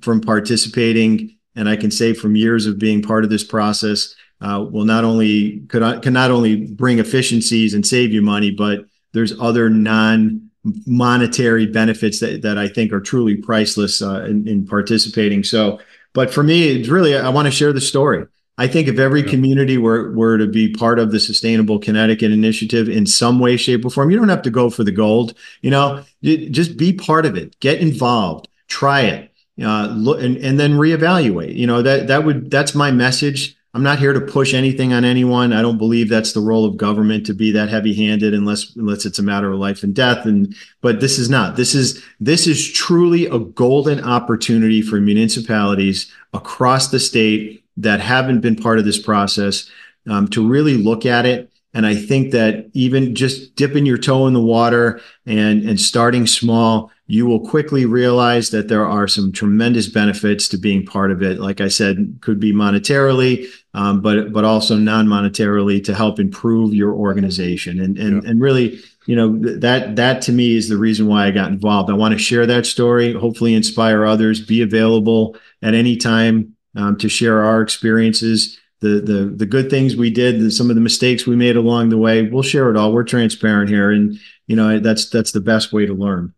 from 0.00 0.20
participating, 0.20 1.36
and 1.54 1.68
I 1.68 1.76
can 1.76 1.90
say 1.90 2.14
from 2.14 2.36
years 2.36 2.66
of 2.66 2.78
being 2.78 3.02
part 3.02 3.24
of 3.24 3.30
this 3.30 3.44
process, 3.44 4.14
uh, 4.40 4.66
will 4.70 4.84
not 4.84 5.04
only 5.04 5.60
could 5.68 6.02
can 6.02 6.12
not 6.12 6.30
only 6.30 6.56
bring 6.56 6.98
efficiencies 6.98 7.74
and 7.74 7.86
save 7.86 8.12
you 8.12 8.22
money, 8.22 8.50
but 8.50 8.86
there's 9.12 9.38
other 9.40 9.70
non 9.70 10.50
monetary 10.86 11.66
benefits 11.66 12.20
that, 12.20 12.42
that 12.42 12.58
I 12.58 12.68
think 12.68 12.92
are 12.92 13.00
truly 13.00 13.36
priceless 13.36 14.00
uh, 14.00 14.24
in, 14.24 14.46
in, 14.46 14.64
participating. 14.64 15.42
So, 15.42 15.80
but 16.12 16.32
for 16.32 16.44
me, 16.44 16.68
it's 16.68 16.88
really 16.88 17.16
I 17.16 17.28
want 17.30 17.46
to 17.46 17.52
share 17.52 17.72
the 17.72 17.80
story. 17.80 18.26
I 18.58 18.68
think 18.68 18.86
if 18.86 18.98
every 18.98 19.22
community 19.22 19.78
were 19.78 20.12
were 20.12 20.38
to 20.38 20.46
be 20.46 20.72
part 20.72 20.98
of 20.98 21.10
the 21.10 21.20
Sustainable 21.20 21.78
Connecticut 21.78 22.32
Initiative 22.32 22.88
in 22.88 23.06
some 23.06 23.38
way, 23.38 23.56
shape, 23.56 23.84
or 23.84 23.90
form, 23.90 24.10
you 24.10 24.18
don't 24.18 24.28
have 24.28 24.42
to 24.42 24.50
go 24.50 24.70
for 24.70 24.84
the 24.84 24.92
gold. 24.92 25.34
You 25.62 25.70
know, 25.70 26.04
just 26.22 26.76
be 26.76 26.92
part 26.92 27.26
of 27.26 27.36
it. 27.36 27.58
Get 27.60 27.80
involved. 27.80 28.48
Try 28.68 29.02
it 29.02 29.31
uh, 29.60 29.88
look 29.88 30.22
and, 30.22 30.36
and 30.38 30.58
then 30.58 30.72
reevaluate. 30.72 31.54
You 31.54 31.66
know 31.66 31.82
that 31.82 32.06
that 32.08 32.24
would 32.24 32.50
that's 32.50 32.74
my 32.74 32.90
message. 32.90 33.56
I'm 33.74 33.82
not 33.82 33.98
here 33.98 34.12
to 34.12 34.20
push 34.20 34.52
anything 34.52 34.92
on 34.92 35.02
anyone. 35.02 35.54
I 35.54 35.62
don't 35.62 35.78
believe 35.78 36.10
that's 36.10 36.32
the 36.32 36.40
role 36.40 36.66
of 36.66 36.76
government 36.76 37.24
to 37.26 37.32
be 37.32 37.52
that 37.52 37.70
heavy-handed 37.70 38.34
unless 38.34 38.76
unless 38.76 39.06
it's 39.06 39.18
a 39.18 39.22
matter 39.22 39.50
of 39.50 39.58
life 39.58 39.82
and 39.82 39.94
death. 39.94 40.26
And 40.26 40.54
but 40.82 41.00
this 41.00 41.18
is 41.18 41.30
not. 41.30 41.56
This 41.56 41.74
is 41.74 42.02
this 42.20 42.46
is 42.46 42.70
truly 42.70 43.26
a 43.26 43.38
golden 43.38 44.04
opportunity 44.04 44.82
for 44.82 45.00
municipalities 45.00 46.12
across 46.34 46.88
the 46.88 47.00
state 47.00 47.64
that 47.78 48.00
haven't 48.00 48.40
been 48.40 48.56
part 48.56 48.78
of 48.78 48.84
this 48.84 48.98
process 48.98 49.70
um, 50.08 50.28
to 50.28 50.46
really 50.46 50.76
look 50.76 51.06
at 51.06 51.24
it. 51.24 51.50
And 51.74 51.86
I 51.86 51.94
think 51.94 52.32
that 52.32 52.68
even 52.74 53.14
just 53.14 53.56
dipping 53.56 53.86
your 53.86 53.96
toe 53.96 54.26
in 54.26 54.34
the 54.34 54.40
water 54.40 55.00
and 55.24 55.66
and 55.66 55.80
starting 55.80 56.26
small 56.26 56.90
you 57.12 57.26
will 57.26 57.40
quickly 57.40 57.84
realize 57.84 58.48
that 58.52 58.68
there 58.68 58.86
are 58.86 59.06
some 59.06 59.32
tremendous 59.32 59.86
benefits 59.86 60.48
to 60.48 60.56
being 60.56 60.86
part 60.86 61.10
of 61.10 61.22
it. 61.22 61.38
Like 61.38 61.60
I 61.60 61.68
said, 61.68 62.16
could 62.22 62.40
be 62.40 62.54
monetarily, 62.54 63.44
um, 63.74 64.00
but 64.00 64.32
but 64.32 64.46
also 64.46 64.78
non-monetarily 64.78 65.84
to 65.84 65.94
help 65.94 66.18
improve 66.18 66.72
your 66.72 66.94
organization. 66.94 67.80
And 67.80 67.98
and 67.98 68.22
yeah. 68.22 68.30
and 68.30 68.40
really, 68.40 68.80
you 69.04 69.14
know, 69.14 69.38
that 69.58 69.96
that 69.96 70.22
to 70.22 70.32
me 70.32 70.56
is 70.56 70.70
the 70.70 70.78
reason 70.78 71.06
why 71.06 71.26
I 71.26 71.32
got 71.32 71.50
involved. 71.50 71.90
I 71.90 71.92
want 71.92 72.12
to 72.12 72.18
share 72.18 72.46
that 72.46 72.64
story, 72.64 73.12
hopefully 73.12 73.52
inspire 73.52 74.06
others, 74.06 74.40
be 74.40 74.62
available 74.62 75.36
at 75.60 75.74
any 75.74 75.98
time 75.98 76.56
um, 76.76 76.96
to 76.96 77.10
share 77.10 77.42
our 77.44 77.60
experiences. 77.60 78.58
The, 78.80 79.02
the 79.02 79.34
the 79.36 79.46
good 79.46 79.68
things 79.68 79.96
we 79.96 80.08
did, 80.08 80.50
some 80.50 80.70
of 80.70 80.76
the 80.76 80.80
mistakes 80.80 81.26
we 81.26 81.36
made 81.36 81.56
along 81.56 81.90
the 81.90 81.98
way, 81.98 82.22
we'll 82.22 82.42
share 82.42 82.70
it 82.70 82.76
all. 82.78 82.90
We're 82.90 83.04
transparent 83.04 83.68
here, 83.68 83.90
and 83.90 84.18
you 84.46 84.56
know 84.56 84.78
that's 84.78 85.10
that's 85.10 85.32
the 85.32 85.42
best 85.42 85.74
way 85.74 85.84
to 85.84 85.92
learn. 85.92 86.32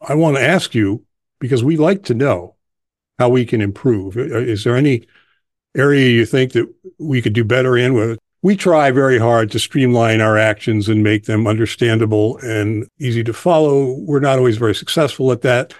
I 0.00 0.14
want 0.14 0.36
to 0.36 0.42
ask 0.42 0.74
you 0.74 1.04
because 1.40 1.64
we 1.64 1.76
like 1.76 2.04
to 2.04 2.14
know 2.14 2.54
how 3.18 3.28
we 3.28 3.44
can 3.44 3.60
improve. 3.60 4.16
Is 4.16 4.64
there 4.64 4.76
any 4.76 5.06
area 5.76 6.08
you 6.08 6.24
think 6.24 6.52
that 6.52 6.72
we 6.98 7.20
could 7.20 7.32
do 7.32 7.44
better 7.44 7.76
in? 7.76 7.94
With 7.94 8.18
we 8.42 8.56
try 8.56 8.90
very 8.90 9.18
hard 9.18 9.50
to 9.50 9.58
streamline 9.58 10.20
our 10.20 10.38
actions 10.38 10.88
and 10.88 11.02
make 11.02 11.24
them 11.24 11.46
understandable 11.46 12.38
and 12.38 12.86
easy 13.00 13.24
to 13.24 13.32
follow. 13.32 13.98
We're 13.98 14.20
not 14.20 14.38
always 14.38 14.56
very 14.56 14.74
successful 14.74 15.32
at 15.32 15.42
that. 15.42 15.74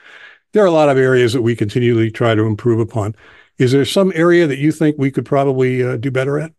There 0.53 0.65
are 0.65 0.67
a 0.67 0.73
lot 0.73 0.89
of 0.89 0.99
areas 0.99 1.33
that 1.35 1.43
we 1.43 1.55
continually 1.55 2.11
try 2.11 2.35
to 2.35 2.43
improve 2.43 2.81
upon. 2.81 3.15
Is 3.59 3.73
there 3.73 3.85
some 3.85 4.13
area 4.15 4.47
that 4.47 4.59
you 4.59 4.73
think 4.73 4.97
we 4.99 5.11
could 5.11 5.27
probably 5.27 5.83
uh, 5.83 5.97
do 5.97 6.11
better 6.11 6.39
at? 6.39 6.53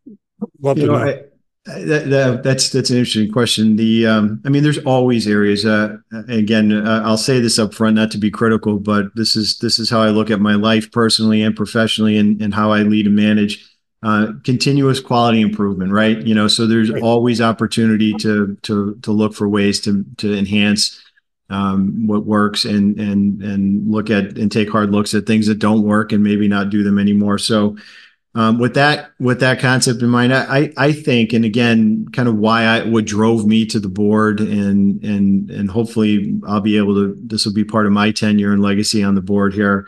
Love 0.62 0.78
you 0.78 0.86
to 0.86 0.92
know. 0.92 1.00
know. 1.00 1.12
I, 1.12 1.24
that's 1.66 2.70
that's 2.70 2.90
an 2.90 2.98
interesting 2.98 3.32
question. 3.32 3.76
The 3.76 4.08
um, 4.08 4.42
I 4.46 4.50
mean, 4.50 4.64
there's 4.64 4.80
always 4.80 5.28
areas. 5.28 5.66
Uh, 5.66 5.98
again, 6.28 6.72
uh, 6.72 7.02
I'll 7.06 7.18
say 7.18 7.40
this 7.40 7.60
up 7.60 7.74
front, 7.74 7.96
not 7.96 8.12
to 8.12 8.18
be 8.18 8.32
critical, 8.32 8.80
but 8.80 9.14
this 9.16 9.36
is 9.36 9.58
this 9.60 9.78
is 9.78 9.90
how 9.90 10.02
I 10.02 10.10
look 10.10 10.32
at 10.32 10.40
my 10.40 10.56
life 10.56 10.92
personally 10.92 11.42
and 11.42 11.56
professionally, 11.56 12.18
and, 12.18 12.42
and 12.42 12.54
how 12.54 12.72
I 12.72 12.84
lead 12.84 13.08
and 13.08 13.16
manage. 13.16 13.66
Uh, 14.02 14.32
continuous 14.46 15.02
quality 15.02 15.42
improvement, 15.42 15.92
right? 15.92 16.26
You 16.26 16.34
know, 16.34 16.48
so 16.48 16.66
there's 16.66 16.90
always 16.90 17.42
opportunity 17.42 18.14
to 18.14 18.58
to 18.62 18.96
to 19.02 19.12
look 19.12 19.34
for 19.34 19.50
ways 19.50 19.82
to 19.82 20.06
to 20.18 20.34
enhance 20.38 21.02
um, 21.50 22.08
what 22.08 22.26
works 22.26 22.64
and 22.64 22.98
and 22.98 23.42
and 23.42 23.92
look 23.92 24.10
at 24.10 24.38
and 24.38 24.50
take 24.50 24.70
hard 24.70 24.92
looks 24.92 25.14
at 25.14 25.26
things 25.26 25.48
that 25.48 25.60
don't 25.60 25.84
work 25.84 26.14
and 26.14 26.24
maybe 26.24 26.48
not 26.48 26.70
do 26.70 26.84
them 26.84 26.98
anymore. 26.98 27.38
So 27.38 27.76
um, 28.36 28.60
with 28.60 28.76
that 28.76 29.12
with 29.20 29.40
that 29.40 29.60
concept 29.60 30.02
in 30.04 30.10
mind, 30.10 30.34
I 30.34 30.72
I 30.78 30.92
think, 30.92 31.34
and 31.34 31.44
again, 31.44 32.08
kind 32.14 32.30
of 32.30 32.36
why 32.36 32.64
I 32.64 32.84
what 32.84 33.06
drove 33.06 33.48
me 33.48 33.66
to 33.68 33.80
the 33.80 33.90
board, 33.90 34.40
and 34.40 35.04
and 35.04 35.50
and 35.50 35.70
hopefully 35.70 36.40
I'll 36.48 36.62
be 36.62 36.78
able 36.78 36.94
to. 36.96 37.18
This 37.20 37.46
will 37.46 37.54
be 37.54 37.64
part 37.64 37.88
of 37.88 37.92
my 37.92 38.12
tenure 38.12 38.54
and 38.54 38.62
legacy 38.62 39.04
on 39.04 39.16
the 39.16 39.22
board 39.22 39.54
here. 39.54 39.88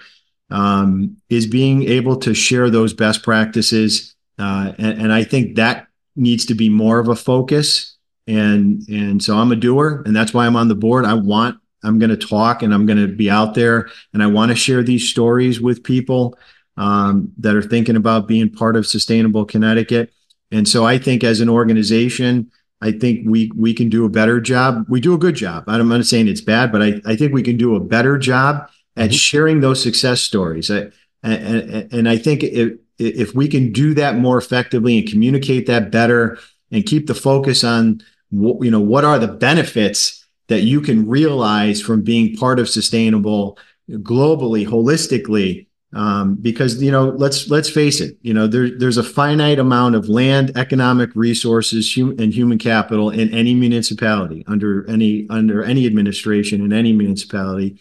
Um, 0.50 1.18
is 1.30 1.48
being 1.48 1.84
able 1.84 2.18
to 2.18 2.34
share 2.34 2.70
those 2.70 2.94
best 2.94 3.24
practices, 3.24 4.16
uh, 4.39 4.74
and, 4.78 5.04
and 5.04 5.14
I 5.14 5.24
think 5.24 5.56
that 5.56 5.88
needs 6.16 6.46
to 6.48 6.56
be 6.56 6.68
more 6.68 7.00
of 7.00 7.10
a 7.10 7.16
focus. 7.16 7.96
And 8.28 8.82
and 8.89 9.24
so 9.24 9.38
I'm 9.38 9.52
a 9.52 9.56
doer, 9.56 10.02
and 10.06 10.16
that's 10.16 10.34
why 10.34 10.48
I'm 10.48 10.56
on 10.56 10.68
the 10.68 10.76
board. 10.76 11.06
I 11.06 11.14
want 11.14 11.60
I'm 11.84 12.00
going 12.00 12.10
to 12.10 12.18
talk 12.18 12.64
and 12.64 12.74
I'm 12.74 12.86
going 12.86 13.00
to 13.00 13.08
be 13.08 13.30
out 13.30 13.56
there 13.56 13.89
and 14.14 14.22
I 14.22 14.28
want 14.28 14.50
to 14.52 14.56
share 14.56 14.84
these 14.84 15.10
stories 15.10 15.60
with 15.60 15.84
people 15.84 16.38
um, 16.82 17.32
that 17.38 17.56
are 17.56 17.62
thinking 17.62 17.96
about 17.96 18.28
being 18.28 18.50
part 18.50 18.76
of 18.76 18.88
Sustainable 18.88 19.46
Connecticut. 19.46 20.12
And 20.52 20.68
so 20.68 20.84
I 20.84 20.98
think 20.98 21.24
as 21.24 21.40
an 21.40 21.48
organization, 21.48 22.52
I 22.82 22.92
think 22.92 23.22
we 23.30 23.52
we 23.56 23.76
can 23.76 23.88
do 23.88 24.04
a 24.04 24.10
better 24.10 24.42
job. 24.42 24.86
We 24.90 25.00
do 25.00 25.14
a 25.14 25.18
good 25.20 25.36
job. 25.36 25.66
I'm 25.68 25.88
not 25.88 26.06
saying 26.06 26.28
it's 26.28 26.42
bad, 26.42 26.72
but 26.72 26.82
I, 26.82 27.00
I 27.06 27.16
think 27.16 27.34
we 27.34 27.44
can 27.44 27.56
do 27.56 27.76
a 27.76 27.80
better 27.80 28.18
job 28.18 28.68
at 28.98 29.12
mm-hmm. 29.12 29.14
sharing 29.14 29.62
those 29.62 29.82
success 29.82 30.22
stories. 30.22 30.72
I, 30.72 30.90
and, 31.22 31.94
and 31.94 32.10
I 32.10 32.18
think 32.18 32.44
if, 32.44 32.80
if 32.98 33.36
we 33.36 33.48
can 33.48 33.72
do 33.72 33.94
that 33.94 34.18
more 34.18 34.40
effectively 34.40 34.98
and 34.98 35.08
communicate 35.08 35.68
that 35.68 35.92
better 35.92 36.40
and 36.72 36.84
keep 36.84 37.06
the 37.06 37.14
focus 37.14 37.64
on 37.64 38.02
you 38.32 38.72
know 38.72 38.82
what 38.82 39.06
are 39.06 39.20
the 39.20 39.28
benefits 39.28 40.26
that 40.48 40.62
you 40.62 40.82
can 40.82 41.08
realize 41.08 41.80
from 41.80 42.02
being 42.02 42.36
part 42.36 42.60
of 42.60 42.68
sustainable 42.68 43.60
globally 43.88 44.66
holistically 44.66 45.68
um, 45.94 46.36
because 46.36 46.82
you 46.82 46.92
know 46.92 47.10
let's 47.10 47.50
let's 47.50 47.70
face 47.70 48.00
it 48.00 48.18
you 48.22 48.34
know 48.34 48.48
there, 48.48 48.78
there's 48.78 48.98
a 48.98 49.04
finite 49.04 49.60
amount 49.60 49.96
of 49.96 50.08
land 50.08 50.52
economic 50.56 51.10
resources 51.16 51.94
hum, 51.96 52.16
and 52.18 52.34
human 52.34 52.58
capital 52.58 53.10
in 53.10 53.34
any 53.34 53.54
municipality 53.54 54.44
under 54.48 54.89
any 54.89 55.28
under 55.30 55.64
any 55.64 55.86
administration 55.86 56.64
in 56.64 56.74
any 56.74 56.94
municipality. 56.94 57.80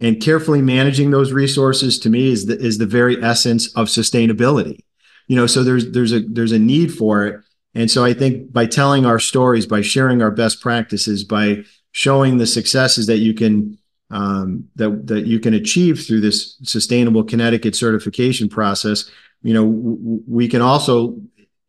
And 0.00 0.20
carefully 0.20 0.60
managing 0.62 1.12
those 1.12 1.30
resources 1.30 1.98
to 2.00 2.10
me 2.10 2.32
is 2.32 2.46
the 2.46 2.58
is 2.58 2.78
the 2.78 2.86
very 2.86 3.22
essence 3.22 3.72
of 3.74 3.86
sustainability. 3.86 4.80
You 5.28 5.36
know 5.36 5.46
so 5.46 5.62
there's 5.62 5.92
there's 5.92 6.12
a 6.12 6.20
there's 6.20 6.52
a 6.52 6.58
need 6.58 6.92
for 6.94 7.26
it. 7.26 7.40
And 7.74 7.90
so 7.90 8.04
i 8.04 8.12
think 8.12 8.52
by 8.52 8.66
telling 8.66 9.06
our 9.06 9.18
stories 9.18 9.66
by 9.66 9.80
sharing 9.80 10.20
our 10.20 10.30
best 10.30 10.60
practices 10.60 11.24
by 11.24 11.64
showing 11.92 12.38
the 12.38 12.46
successes 12.46 13.06
that 13.06 13.18
you 13.18 13.34
can 13.34 13.78
Um, 14.12 14.68
that 14.76 15.06
that 15.06 15.26
you 15.26 15.40
can 15.40 15.54
achieve 15.54 16.04
through 16.06 16.20
this 16.20 16.58
sustainable 16.62 17.24
Connecticut 17.24 17.74
certification 17.74 18.46
process. 18.48 19.10
You 19.42 19.54
know, 19.54 19.64
we 20.28 20.48
can 20.48 20.60
also 20.60 21.18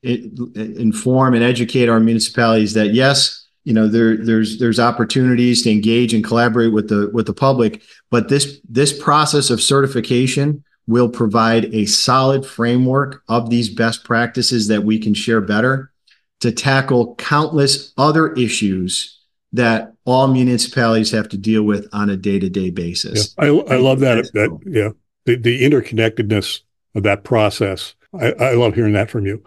inform 0.03 1.33
and 1.33 1.43
educate 1.43 1.87
our 1.87 2.01
municipalities 2.01 2.73
that 2.73 2.93
yes, 2.93 3.47
you 3.63 3.73
know, 3.73 3.87
there 3.87 4.17
there's 4.17 4.59
there's 4.59 4.79
opportunities 4.79 5.63
to 5.63 5.71
engage 5.71 6.13
and 6.13 6.23
collaborate 6.23 6.73
with 6.73 6.89
the 6.89 7.09
with 7.13 7.27
the 7.27 7.33
public, 7.33 7.81
but 8.11 8.27
this 8.27 8.59
this 8.69 8.91
process 9.01 9.49
of 9.49 9.61
certification 9.61 10.63
will 10.85 11.07
provide 11.07 11.73
a 11.73 11.85
solid 11.85 12.45
framework 12.45 13.23
of 13.29 13.49
these 13.49 13.69
best 13.69 14.03
practices 14.03 14.67
that 14.67 14.83
we 14.83 14.99
can 14.99 15.13
share 15.13 15.39
better 15.39 15.93
to 16.41 16.51
tackle 16.51 17.15
countless 17.15 17.93
other 17.97 18.33
issues 18.33 19.22
that 19.53 19.93
all 20.05 20.27
municipalities 20.27 21.11
have 21.11 21.29
to 21.29 21.37
deal 21.37 21.63
with 21.63 21.87
on 21.93 22.09
a 22.09 22.17
day 22.17 22.39
to 22.39 22.49
day 22.49 22.69
basis. 22.71 23.35
Yeah. 23.37 23.45
I, 23.45 23.75
I 23.75 23.77
love 23.77 23.99
that. 24.01 24.31
That 24.33 24.59
yeah, 24.65 24.89
the, 25.25 25.35
the 25.35 25.61
interconnectedness 25.61 26.61
of 26.95 27.03
that 27.03 27.23
process. 27.23 27.95
I, 28.19 28.33
I 28.33 28.53
love 28.53 28.75
hearing 28.75 28.93
that 28.93 29.09
from 29.09 29.25
you. 29.25 29.43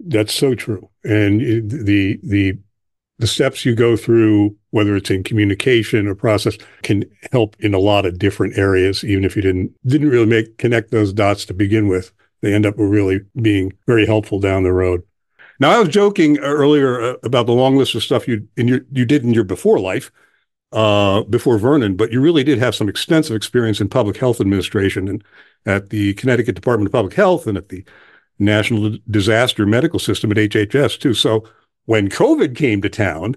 That's 0.00 0.32
so 0.32 0.54
true. 0.54 0.88
And 1.04 1.40
the 1.70 2.18
the 2.22 2.58
the 3.18 3.26
steps 3.26 3.64
you 3.64 3.74
go 3.74 3.96
through, 3.96 4.56
whether 4.70 4.96
it's 4.96 5.10
in 5.10 5.22
communication 5.22 6.08
or 6.08 6.14
process, 6.14 6.56
can 6.82 7.04
help 7.30 7.56
in 7.60 7.74
a 7.74 7.78
lot 7.78 8.06
of 8.06 8.18
different 8.18 8.56
areas. 8.56 9.04
Even 9.04 9.24
if 9.24 9.36
you 9.36 9.42
didn't 9.42 9.72
didn't 9.86 10.08
really 10.08 10.26
make 10.26 10.58
connect 10.58 10.90
those 10.90 11.12
dots 11.12 11.44
to 11.46 11.54
begin 11.54 11.88
with, 11.88 12.12
they 12.40 12.54
end 12.54 12.66
up 12.66 12.74
really 12.78 13.20
being 13.40 13.72
very 13.86 14.06
helpful 14.06 14.40
down 14.40 14.62
the 14.62 14.72
road. 14.72 15.02
Now, 15.58 15.70
I 15.70 15.78
was 15.78 15.88
joking 15.88 16.38
earlier 16.38 17.00
uh, 17.00 17.14
about 17.22 17.46
the 17.46 17.52
long 17.52 17.76
list 17.76 17.94
of 17.94 18.02
stuff 18.02 18.26
you 18.28 18.48
in 18.56 18.68
your 18.68 18.80
you 18.90 19.04
did 19.04 19.24
in 19.24 19.34
your 19.34 19.44
before 19.44 19.78
life, 19.78 20.10
uh, 20.72 21.22
before 21.24 21.58
Vernon, 21.58 21.96
but 21.96 22.12
you 22.12 22.20
really 22.20 22.44
did 22.44 22.58
have 22.58 22.74
some 22.74 22.88
extensive 22.88 23.36
experience 23.36 23.80
in 23.80 23.88
public 23.88 24.16
health 24.16 24.40
administration 24.40 25.08
and 25.08 25.24
at 25.66 25.90
the 25.90 26.14
Connecticut 26.14 26.54
Department 26.54 26.88
of 26.88 26.92
Public 26.92 27.14
Health 27.14 27.46
and 27.46 27.56
at 27.56 27.68
the 27.68 27.84
National 28.38 28.96
Disaster 29.10 29.66
Medical 29.66 29.98
System 29.98 30.30
at 30.30 30.36
HHS 30.38 30.98
too. 30.98 31.14
So 31.14 31.44
when 31.84 32.08
COVID 32.08 32.56
came 32.56 32.82
to 32.82 32.88
town, 32.88 33.36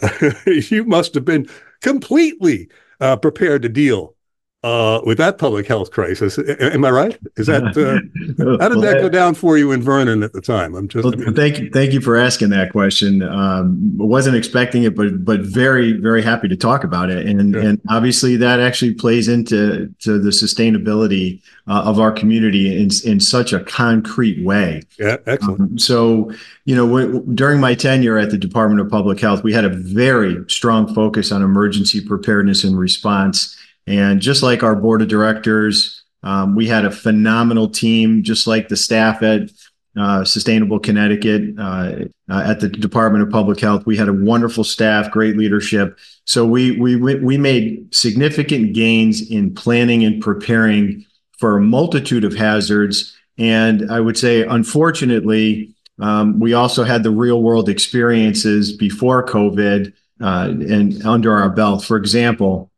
you 0.46 0.84
must 0.84 1.14
have 1.14 1.24
been 1.24 1.48
completely 1.80 2.68
uh, 3.00 3.16
prepared 3.16 3.62
to 3.62 3.68
deal 3.68 4.15
uh, 4.66 5.00
with 5.04 5.16
that 5.16 5.38
public 5.38 5.64
health 5.64 5.92
crisis. 5.92 6.40
Am 6.58 6.84
I 6.84 6.90
right? 6.90 7.16
Is 7.36 7.46
that 7.46 7.62
uh, 7.62 8.58
how 8.60 8.68
did 8.68 8.82
that 8.82 9.00
go 9.00 9.08
down 9.08 9.34
for 9.34 9.56
you 9.56 9.70
in 9.70 9.80
Vernon 9.80 10.24
at 10.24 10.32
the 10.32 10.40
time? 10.40 10.74
I'm 10.74 10.88
just. 10.88 11.04
Well, 11.04 11.14
I 11.14 11.18
mean, 11.18 11.34
thank 11.34 11.60
you, 11.60 11.70
thank 11.70 11.92
you 11.92 12.00
for 12.00 12.16
asking 12.16 12.50
that 12.50 12.72
question. 12.72 13.22
Um, 13.22 13.96
wasn't 13.96 14.34
expecting 14.36 14.82
it, 14.82 14.96
but 14.96 15.24
but 15.24 15.40
very 15.40 15.92
very 15.92 16.20
happy 16.20 16.48
to 16.48 16.56
talk 16.56 16.82
about 16.82 17.10
it, 17.10 17.26
and 17.26 17.54
yeah. 17.54 17.60
and 17.60 17.80
obviously 17.88 18.34
that 18.38 18.58
actually 18.58 18.94
plays 18.94 19.28
into 19.28 19.94
to 20.00 20.18
the 20.18 20.30
sustainability 20.30 21.40
uh, 21.68 21.82
of 21.84 22.00
our 22.00 22.10
community 22.10 22.76
in 22.76 22.90
in 23.04 23.20
such 23.20 23.52
a 23.52 23.60
concrete 23.60 24.44
way. 24.44 24.82
Yeah, 24.98 25.18
excellent. 25.26 25.60
Um, 25.60 25.78
so 25.78 26.32
you 26.64 26.74
know, 26.74 26.88
w- 26.88 27.24
during 27.34 27.60
my 27.60 27.76
tenure 27.76 28.18
at 28.18 28.30
the 28.30 28.38
Department 28.38 28.80
of 28.80 28.90
Public 28.90 29.20
Health, 29.20 29.44
we 29.44 29.52
had 29.52 29.64
a 29.64 29.70
very 29.70 30.44
strong 30.48 30.92
focus 30.92 31.30
on 31.30 31.40
emergency 31.40 32.04
preparedness 32.04 32.64
and 32.64 32.76
response 32.76 33.56
and 33.86 34.20
just 34.20 34.42
like 34.42 34.62
our 34.62 34.74
board 34.74 35.02
of 35.02 35.08
directors, 35.08 36.04
um, 36.22 36.56
we 36.56 36.66
had 36.66 36.84
a 36.84 36.90
phenomenal 36.90 37.68
team, 37.68 38.22
just 38.22 38.46
like 38.46 38.68
the 38.68 38.76
staff 38.76 39.22
at 39.22 39.50
uh, 39.96 40.24
Sustainable 40.24 40.78
Connecticut, 40.78 41.54
uh, 41.58 41.94
uh, 42.28 42.42
at 42.44 42.60
the 42.60 42.68
Department 42.68 43.22
of 43.22 43.30
Public 43.30 43.60
Health. 43.60 43.86
We 43.86 43.96
had 43.96 44.08
a 44.08 44.12
wonderful 44.12 44.64
staff, 44.64 45.10
great 45.10 45.36
leadership. 45.36 45.98
So 46.24 46.44
we 46.44 46.72
we 46.72 46.96
we 46.96 47.38
made 47.38 47.94
significant 47.94 48.74
gains 48.74 49.30
in 49.30 49.54
planning 49.54 50.04
and 50.04 50.20
preparing 50.20 51.06
for 51.38 51.56
a 51.56 51.60
multitude 51.60 52.24
of 52.24 52.34
hazards. 52.34 53.16
And 53.38 53.90
I 53.90 54.00
would 54.00 54.18
say, 54.18 54.42
unfortunately, 54.42 55.74
um, 55.98 56.40
we 56.40 56.52
also 56.52 56.84
had 56.84 57.02
the 57.02 57.10
real 57.10 57.42
world 57.42 57.68
experiences 57.68 58.72
before 58.72 59.24
COVID 59.24 59.92
uh, 60.20 60.48
and 60.50 61.04
under 61.06 61.32
our 61.32 61.50
belt. 61.50 61.84
For 61.84 61.96
example, 61.96 62.70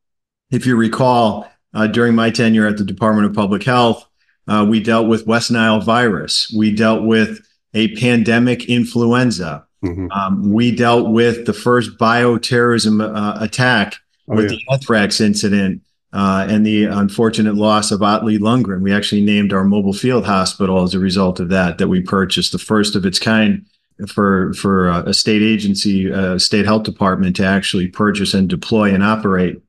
if 0.50 0.66
you 0.66 0.76
recall, 0.76 1.50
uh, 1.74 1.86
during 1.86 2.14
my 2.14 2.30
tenure 2.30 2.66
at 2.66 2.76
the 2.76 2.84
Department 2.84 3.26
of 3.26 3.34
Public 3.34 3.62
Health, 3.62 4.06
uh, 4.46 4.66
we 4.68 4.80
dealt 4.80 5.08
with 5.08 5.26
West 5.26 5.50
Nile 5.50 5.80
virus. 5.80 6.52
We 6.56 6.74
dealt 6.74 7.04
with 7.04 7.40
a 7.74 7.94
pandemic 7.96 8.68
influenza. 8.68 9.66
Mm-hmm. 9.84 10.10
Um, 10.10 10.52
we 10.52 10.74
dealt 10.74 11.10
with 11.10 11.46
the 11.46 11.52
first 11.52 11.98
bioterrorism 11.98 13.02
uh, 13.02 13.38
attack 13.42 13.96
oh, 14.28 14.36
with 14.36 14.50
yeah. 14.50 14.56
the 14.56 14.72
anthrax 14.72 15.20
incident 15.20 15.82
uh, 16.12 16.46
and 16.48 16.64
the 16.64 16.84
unfortunate 16.84 17.54
loss 17.54 17.90
of 17.90 18.02
Ottilie 18.02 18.38
Lundgren. 18.38 18.80
We 18.80 18.92
actually 18.92 19.20
named 19.20 19.52
our 19.52 19.64
mobile 19.64 19.92
field 19.92 20.24
hospital 20.24 20.82
as 20.82 20.94
a 20.94 20.98
result 20.98 21.38
of 21.38 21.50
that, 21.50 21.78
that 21.78 21.88
we 21.88 22.00
purchased, 22.00 22.52
the 22.52 22.58
first 22.58 22.96
of 22.96 23.04
its 23.04 23.18
kind 23.18 23.66
for 24.06 24.54
for 24.54 24.88
uh, 24.88 25.02
a 25.02 25.14
state 25.14 25.42
agency, 25.42 26.12
uh, 26.12 26.38
state 26.38 26.64
health 26.64 26.84
department 26.84 27.36
to 27.36 27.44
actually 27.44 27.88
purchase 27.88 28.32
and 28.32 28.48
deploy 28.48 28.94
and 28.94 29.02
operate. 29.02 29.60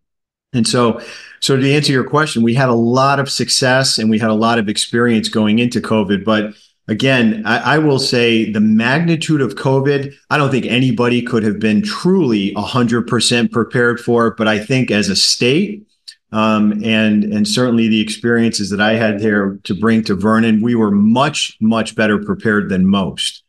And 0.54 0.68
so, 0.68 1.02
so 1.40 1.58
to 1.58 1.74
answer 1.74 1.92
your 1.92 2.04
question, 2.04 2.42
we 2.42 2.56
had 2.56 2.70
a 2.70 2.74
lot 2.74 3.20
of 3.20 3.30
success 3.30 3.98
and 3.98 4.10
we 4.10 4.20
had 4.20 4.30
a 4.30 4.36
lot 4.36 4.60
of 4.60 4.68
experience 4.68 5.30
going 5.30 5.60
into 5.60 5.80
COVID. 5.80 6.26
But 6.26 6.54
again, 6.88 7.44
I, 7.46 7.76
I, 7.76 7.78
will 7.78 8.00
say 8.00 8.52
the 8.52 8.60
magnitude 8.60 9.42
of 9.42 9.56
COVID, 9.56 10.14
I 10.32 10.38
don't 10.38 10.50
think 10.50 10.66
anybody 10.66 11.22
could 11.22 11.44
have 11.44 11.60
been 11.60 11.84
truly 11.84 12.54
100% 12.56 13.52
prepared 13.52 14.00
for 14.00 14.28
it. 14.28 14.38
But 14.38 14.48
I 14.48 14.58
think 14.58 14.90
as 14.90 15.08
a 15.08 15.16
state, 15.16 15.86
um, 16.32 16.84
and 16.84 17.24
and 17.24 17.48
certainly 17.48 17.88
the 17.88 18.02
experiences 18.02 18.70
that 18.70 18.82
I 18.82 18.94
had 18.94 19.20
there 19.20 19.58
to 19.64 19.74
bring 19.74 20.04
to 20.04 20.16
Vernon, 20.16 20.62
we 20.62 20.76
were 20.76 20.92
much 20.92 21.58
much 21.60 21.96
better 21.96 22.24
prepared 22.24 22.70
than 22.70 22.86
most. 22.86 23.44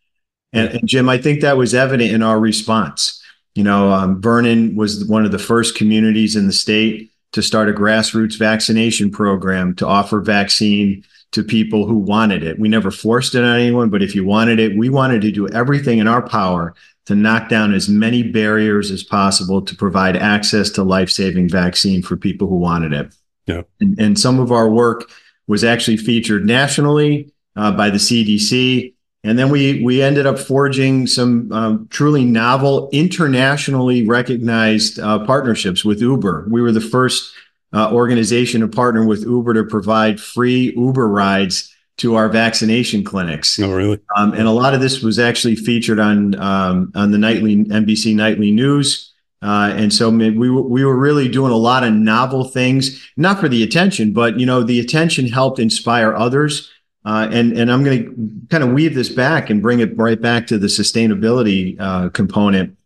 And, 0.53 0.70
and 0.70 0.88
Jim, 0.88 1.09
I 1.09 1.18
think 1.18 1.42
that 1.42 1.59
was 1.59 1.74
evident 1.74 2.11
in 2.11 2.22
our 2.22 2.40
response. 2.40 3.20
You 3.55 3.64
know, 3.64 3.92
um, 3.92 4.20
Vernon 4.20 4.76
was 4.76 5.05
one 5.05 5.24
of 5.24 5.32
the 5.32 5.38
first 5.38 5.74
communities 5.74 6.36
in 6.36 6.46
the 6.46 6.53
state 6.53 7.11
to 7.32 7.42
start 7.42 7.68
a 7.68 7.72
grassroots 7.72 8.36
vaccination 8.36 9.11
program 9.11 9.74
to 9.76 9.86
offer 9.86 10.20
vaccine 10.20 11.05
to 11.32 11.44
people 11.44 11.86
who 11.86 11.96
wanted 11.96 12.42
it. 12.42 12.59
We 12.59 12.68
never 12.68 12.90
forced 12.90 13.34
it 13.34 13.44
on 13.44 13.59
anyone, 13.59 13.88
but 13.88 14.03
if 14.03 14.14
you 14.14 14.24
wanted 14.24 14.59
it, 14.59 14.76
we 14.76 14.88
wanted 14.88 15.22
to 15.22 15.30
do 15.30 15.48
everything 15.48 15.98
in 15.98 16.09
our 16.09 16.22
power 16.22 16.74
to 17.07 17.14
knock 17.14 17.48
down 17.48 17.72
as 17.72 17.88
many 17.88 18.22
barriers 18.22 18.90
as 18.90 19.03
possible 19.03 19.62
to 19.62 19.76
provide 19.76 20.16
access 20.16 20.70
to 20.70 20.82
life-saving 20.82 21.48
vaccine 21.48 22.03
for 22.03 22.16
people 22.16 22.48
who 22.48 22.57
wanted 22.57 22.92
it. 22.92 23.14
Yeah. 23.46 23.62
And, 23.80 23.98
and 23.98 24.18
some 24.18 24.38
of 24.38 24.53
our 24.53 24.68
work 24.68 25.11
was 25.46 25.64
actually 25.64 25.96
featured 25.96 26.46
nationally 26.46 27.32
uh, 27.57 27.72
by 27.72 27.90
the 27.90 27.98
CDC 27.98 28.94
and 29.23 29.39
then 29.39 29.51
we 29.51 29.83
we 29.83 30.03
ended 30.03 30.27
up 30.27 30.39
forging 30.39 31.07
some 31.07 31.53
um, 31.53 31.89
truly 31.91 32.25
novel, 32.25 32.89
internationally 32.93 34.07
recognized 34.07 34.99
uh, 34.99 35.25
partnerships 35.27 35.85
with 35.85 36.01
Uber. 36.01 36.47
We 36.51 36.62
were 36.62 36.73
the 36.73 36.81
first 36.81 37.33
uh, 37.73 37.93
organization 37.93 38.62
to 38.62 38.68
partner 38.68 39.07
with 39.07 39.23
Uber 39.23 39.55
to 39.55 39.64
provide 39.64 40.21
free 40.21 40.73
Uber 40.77 41.07
rides 41.07 41.75
to 41.99 42.14
our 42.16 42.31
vaccination 42.31 43.05
clinics. 43.05 43.61
Oh, 43.61 43.71
really? 43.73 44.01
Um, 44.16 44.33
and 44.33 44.49
a 44.49 44.53
lot 44.53 44.73
of 44.73 44.81
this 44.81 45.03
was 45.03 45.18
actually 45.18 45.57
featured 45.57 46.01
on 46.01 46.35
um, 46.41 46.91
on 46.95 47.11
the 47.11 47.18
nightly 47.18 47.57
NBC 47.57 48.14
nightly 48.14 48.51
news. 48.51 49.12
Uh, 49.43 49.73
and 49.75 49.93
so 49.93 50.11
we 50.11 50.51
were, 50.51 50.62
we 50.62 50.85
were 50.85 50.97
really 50.97 51.27
doing 51.27 51.51
a 51.51 51.57
lot 51.57 51.83
of 51.83 51.95
novel 51.95 52.45
things, 52.45 53.07
not 53.16 53.41
for 53.41 53.49
the 53.49 53.62
attention, 53.62 54.12
but 54.12 54.39
you 54.39 54.47
know 54.47 54.62
the 54.62 54.81
attention 54.81 55.27
helped 55.27 55.59
inspire 55.59 56.14
others. 56.14 56.71
Uh, 57.05 57.28
and 57.32 57.57
and 57.57 57.72
I'm 57.72 57.82
going 57.82 58.05
to 58.05 58.46
kind 58.51 58.62
of 58.62 58.70
weave 58.70 58.94
this 58.94 59.09
back 59.09 59.48
and 59.48 59.62
bring 59.62 59.80
it 59.80 59.96
right 59.96 60.20
back 60.20 60.46
to 60.48 60.59
the 60.59 60.66
sustainability 60.66 61.76
uh, 61.80 62.11
component, 62.11 62.76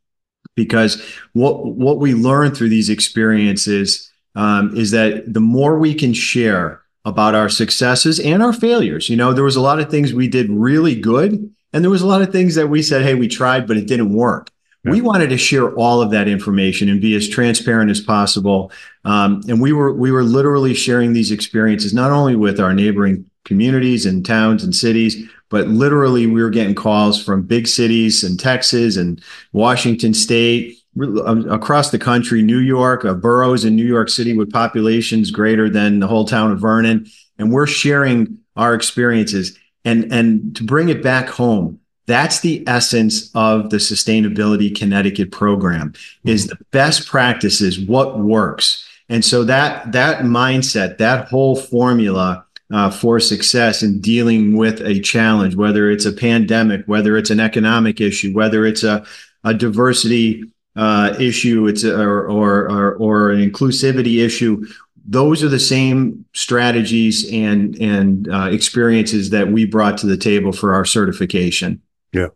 because 0.54 1.02
what 1.32 1.66
what 1.66 1.98
we 1.98 2.14
learn 2.14 2.54
through 2.54 2.68
these 2.68 2.90
experiences 2.90 4.12
um, 4.36 4.76
is 4.76 4.92
that 4.92 5.32
the 5.32 5.40
more 5.40 5.78
we 5.78 5.94
can 5.94 6.12
share 6.12 6.82
about 7.04 7.34
our 7.34 7.48
successes 7.48 8.20
and 8.20 8.42
our 8.42 8.52
failures, 8.52 9.08
you 9.08 9.16
know, 9.16 9.32
there 9.32 9.44
was 9.44 9.56
a 9.56 9.60
lot 9.60 9.80
of 9.80 9.90
things 9.90 10.14
we 10.14 10.28
did 10.28 10.48
really 10.48 10.94
good, 10.94 11.52
and 11.72 11.84
there 11.84 11.90
was 11.90 12.02
a 12.02 12.06
lot 12.06 12.22
of 12.22 12.30
things 12.30 12.54
that 12.54 12.68
we 12.68 12.82
said, 12.82 13.02
hey, 13.02 13.14
we 13.14 13.28
tried, 13.28 13.66
but 13.66 13.76
it 13.76 13.86
didn't 13.86 14.14
work. 14.14 14.50
Yeah. 14.84 14.92
We 14.92 15.00
wanted 15.00 15.30
to 15.30 15.38
share 15.38 15.74
all 15.74 16.00
of 16.00 16.10
that 16.12 16.28
information 16.28 16.88
and 16.88 17.00
be 17.00 17.16
as 17.16 17.28
transparent 17.28 17.90
as 17.90 18.00
possible. 18.00 18.70
Um, 19.04 19.42
and 19.48 19.60
we 19.60 19.72
were 19.72 19.92
we 19.92 20.12
were 20.12 20.22
literally 20.22 20.74
sharing 20.74 21.14
these 21.14 21.32
experiences 21.32 21.92
not 21.92 22.10
only 22.10 22.36
with 22.36 22.60
our 22.60 22.72
neighboring 22.72 23.28
communities 23.45 24.07
and 24.07 24.24
towns 24.24 24.64
and 24.64 24.74
cities, 24.74 25.28
but 25.51 25.68
literally 25.68 26.26
we 26.26 26.42
were 26.42 26.51
getting 26.51 26.74
calls 26.74 27.22
from 27.22 27.42
big 27.42 27.66
cities 27.66 28.24
in 28.24 28.36
Texas 28.36 28.97
and 28.97 29.22
Washington 29.53 30.14
State, 30.14 30.78
um, 31.01 31.51
across 31.51 31.90
the 31.90 31.99
country, 31.99 32.40
New 32.42 32.59
York, 32.59 33.05
uh, 33.05 33.14
boroughs 33.14 33.64
in 33.64 33.74
New 33.74 33.84
York 33.84 34.09
City 34.09 34.32
with 34.32 34.53
populations 34.53 35.30
greater 35.30 35.68
than 35.68 35.99
the 35.99 36.07
whole 36.07 36.24
town 36.24 36.53
of 36.53 36.61
Vernon, 36.61 37.07
and 37.38 37.53
we're 37.53 37.66
sharing 37.66 38.38
our 38.57 38.74
experiences. 38.74 39.59
And 39.84 40.12
and 40.12 40.55
to 40.57 40.62
bring 40.62 40.88
it 40.88 41.03
back 41.03 41.28
home, 41.28 41.80
that's 42.07 42.40
the 42.40 42.62
essence 42.68 43.30
of 43.34 43.70
the 43.70 43.78
Sustainability 43.78 44.74
Connecticut 44.74 45.32
program. 45.32 45.90
Mm-hmm. 45.90 46.28
Is 46.28 46.47
the 46.47 46.59
best 46.70 47.09
practices, 47.09 47.80
what 47.80 48.20
works, 48.20 48.88
and 49.09 49.24
so 49.24 49.42
that 49.45 49.90
that 49.92 50.22
mindset, 50.22 50.99
that 50.99 51.26
whole 51.26 51.57
formula 51.57 52.43
uh, 52.72 52.90
for 52.90 53.20
success 53.20 53.82
in 53.82 54.00
dealing 54.00 54.56
with 54.56 54.80
a 54.80 55.00
challenge, 55.00 55.54
whether 55.54 55.90
it's 55.90 56.06
a 56.06 56.12
pandemic, 56.12 56.82
whether 56.86 57.16
it's 57.16 57.30
an 57.30 57.40
economic 57.40 58.00
issue, 58.00 58.32
whether 58.32 58.64
it's 58.64 58.82
a, 58.82 59.04
a 59.44 59.52
diversity 59.52 60.44
uh, 60.76 61.14
issue, 61.20 61.66
it's 61.66 61.84
a, 61.84 61.94
or, 61.94 62.30
or, 62.30 62.94
or 62.94 63.30
an 63.30 63.50
inclusivity 63.50 64.24
issue. 64.24 64.64
Those 65.06 65.44
are 65.44 65.48
the 65.48 65.60
same 65.60 66.24
strategies 66.32 67.30
and 67.30 67.76
and 67.76 68.26
uh, 68.32 68.48
experiences 68.50 69.28
that 69.30 69.48
we 69.48 69.66
brought 69.66 69.98
to 69.98 70.06
the 70.06 70.16
table 70.16 70.50
for 70.50 70.74
our 70.74 70.86
certification. 70.86 71.82
Yeah. 72.12 72.28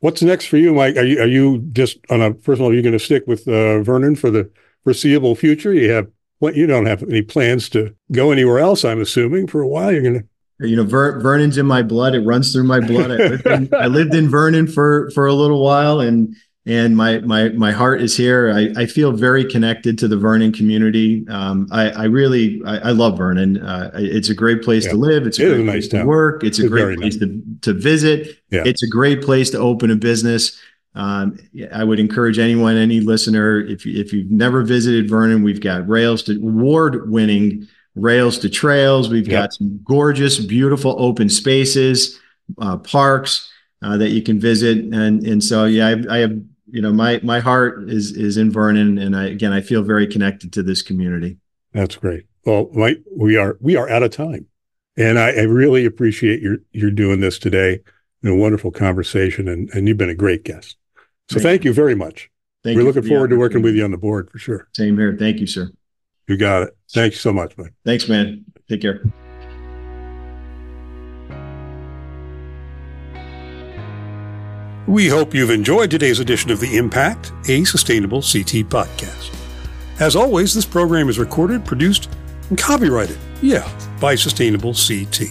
What's 0.00 0.22
next 0.22 0.46
for 0.46 0.58
you, 0.58 0.74
Mike? 0.74 0.96
Are 0.96 1.04
you 1.04 1.20
are 1.20 1.26
you 1.26 1.60
just 1.72 1.98
on 2.10 2.20
a 2.20 2.34
first 2.34 2.44
personal? 2.44 2.70
Are 2.70 2.74
you 2.74 2.82
going 2.82 2.92
to 2.92 2.98
stick 2.98 3.26
with 3.26 3.48
uh, 3.48 3.80
Vernon 3.82 4.14
for 4.14 4.30
the 4.30 4.50
foreseeable 4.84 5.34
future? 5.34 5.72
You 5.72 5.90
have 5.92 6.08
what 6.40 6.56
you 6.56 6.66
don't 6.66 6.86
have 6.86 7.02
any 7.04 7.22
plans 7.22 7.68
to 7.68 7.94
go 8.10 8.32
anywhere 8.32 8.58
else, 8.58 8.84
I'm 8.84 9.00
assuming, 9.00 9.46
for 9.46 9.60
a 9.60 9.68
while. 9.68 9.92
You're 9.92 10.02
going 10.02 10.20
to 10.20 10.66
you 10.66 10.76
know 10.76 10.84
Ver- 10.84 11.20
Vernon's 11.20 11.56
in 11.56 11.66
my 11.66 11.82
blood. 11.82 12.14
It 12.14 12.20
runs 12.20 12.52
through 12.52 12.64
my 12.64 12.80
blood. 12.80 13.10
I 13.10 13.16
lived, 13.16 13.46
in, 13.46 13.74
I 13.74 13.86
lived 13.86 14.14
in 14.14 14.28
Vernon 14.28 14.66
for 14.66 15.10
for 15.12 15.26
a 15.26 15.32
little 15.32 15.62
while, 15.62 16.00
and 16.00 16.34
and 16.66 16.96
my 16.96 17.18
my 17.20 17.48
my 17.50 17.72
heart 17.72 18.02
is 18.02 18.16
here. 18.16 18.52
I, 18.54 18.70
I 18.76 18.86
feel 18.86 19.12
very 19.12 19.44
connected 19.44 19.98
to 19.98 20.08
the 20.08 20.16
Vernon 20.16 20.52
community. 20.52 21.26
Um, 21.28 21.66
I, 21.70 21.90
I 21.90 22.04
really 22.04 22.60
I, 22.66 22.76
I 22.76 22.90
love 22.90 23.16
Vernon. 23.16 23.62
Uh, 23.62 23.90
it's 23.94 24.28
a 24.28 24.34
great 24.34 24.62
place 24.62 24.84
yeah. 24.84 24.92
to 24.92 24.96
live. 24.96 25.26
It's 25.26 25.38
a 25.38 25.46
it 25.46 25.54
great 25.54 25.64
place 25.64 25.92
nice 25.92 26.02
to 26.02 26.06
work. 26.06 26.44
It's 26.44 26.58
a 26.58 26.68
great 26.68 26.98
place 26.98 27.16
nice. 27.16 27.28
to 27.30 27.42
to 27.62 27.72
visit. 27.72 28.38
Yeah. 28.50 28.62
It's 28.66 28.82
a 28.82 28.88
great 28.88 29.22
place 29.22 29.50
to 29.50 29.58
open 29.58 29.90
a 29.90 29.96
business. 29.96 30.60
Um, 30.94 31.38
I 31.72 31.84
would 31.84 32.00
encourage 32.00 32.38
anyone, 32.38 32.76
any 32.76 33.00
listener, 33.00 33.60
if 33.60 33.86
you, 33.86 34.00
if 34.00 34.12
you've 34.12 34.30
never 34.30 34.62
visited 34.62 35.08
Vernon, 35.08 35.42
we've 35.42 35.60
got 35.60 35.88
rails 35.88 36.22
to 36.24 36.36
award 36.36 37.10
winning 37.10 37.68
rails 37.94 38.38
to 38.38 38.48
trails. 38.48 39.08
We've 39.08 39.26
yep. 39.26 39.42
got 39.42 39.52
some 39.52 39.80
gorgeous, 39.84 40.38
beautiful 40.38 40.96
open 40.98 41.28
spaces, 41.28 42.18
uh, 42.60 42.78
parks 42.78 43.50
uh, 43.82 43.96
that 43.98 44.10
you 44.10 44.22
can 44.22 44.40
visit, 44.40 44.78
and 44.78 45.24
and 45.26 45.42
so 45.42 45.64
yeah, 45.64 45.88
I, 45.88 46.16
I, 46.16 46.18
have 46.18 46.32
you 46.70 46.82
know 46.82 46.92
my 46.92 47.20
my 47.22 47.40
heart 47.40 47.88
is 47.88 48.12
is 48.12 48.36
in 48.36 48.50
Vernon, 48.50 48.98
and 48.98 49.16
I 49.16 49.26
again 49.28 49.52
I 49.52 49.60
feel 49.60 49.82
very 49.82 50.06
connected 50.06 50.52
to 50.54 50.62
this 50.62 50.82
community. 50.82 51.38
That's 51.72 51.96
great. 51.96 52.26
Well, 52.44 52.68
Mike, 52.72 53.02
we 53.16 53.36
are 53.36 53.56
we 53.60 53.76
are 53.76 53.88
out 53.88 54.02
of 54.02 54.10
time, 54.10 54.46
and 54.96 55.18
I, 55.18 55.30
I 55.30 55.42
really 55.42 55.84
appreciate 55.84 56.40
your 56.40 56.58
you're 56.72 56.90
doing 56.90 57.20
this 57.20 57.38
today. 57.38 57.80
a 58.24 58.34
wonderful 58.34 58.70
conversation, 58.70 59.48
and 59.48 59.70
and 59.70 59.88
you've 59.88 59.98
been 59.98 60.10
a 60.10 60.14
great 60.14 60.44
guest. 60.44 60.76
So 61.30 61.34
thank, 61.34 61.44
thank 61.44 61.64
you. 61.64 61.72
very 61.72 61.94
much. 61.94 62.28
Thank 62.64 62.76
We're 62.76 62.82
looking 62.82 63.04
forward 63.04 63.30
to 63.30 63.36
working 63.36 63.62
with 63.62 63.76
you 63.76 63.84
on 63.84 63.92
the 63.92 63.96
board 63.96 64.28
for 64.32 64.38
sure. 64.38 64.66
Same 64.74 64.98
here. 64.98 65.16
Thank 65.16 65.38
you, 65.38 65.46
sir. 65.46 65.70
You 66.26 66.36
got 66.36 66.64
it. 66.64 66.76
Thanks 66.90 67.20
so 67.20 67.32
much, 67.32 67.56
Mike. 67.56 67.72
Thanks, 67.84 68.08
man. 68.08 68.44
Take 68.68 68.82
care. 68.82 69.00
We 74.88 75.06
hope 75.06 75.32
you've 75.32 75.50
enjoyed 75.50 75.88
today's 75.88 76.18
edition 76.18 76.50
of 76.50 76.58
The 76.58 76.76
Impact, 76.76 77.32
a 77.48 77.62
sustainable 77.62 78.22
CT 78.22 78.66
podcast. 78.66 79.32
As 80.00 80.16
always, 80.16 80.52
this 80.52 80.64
program 80.64 81.08
is 81.08 81.16
recorded, 81.16 81.64
produced, 81.64 82.10
and 82.48 82.58
copyrighted, 82.58 83.18
yeah, 83.40 83.70
by 84.00 84.16
Sustainable 84.16 84.74
CT. 84.74 85.28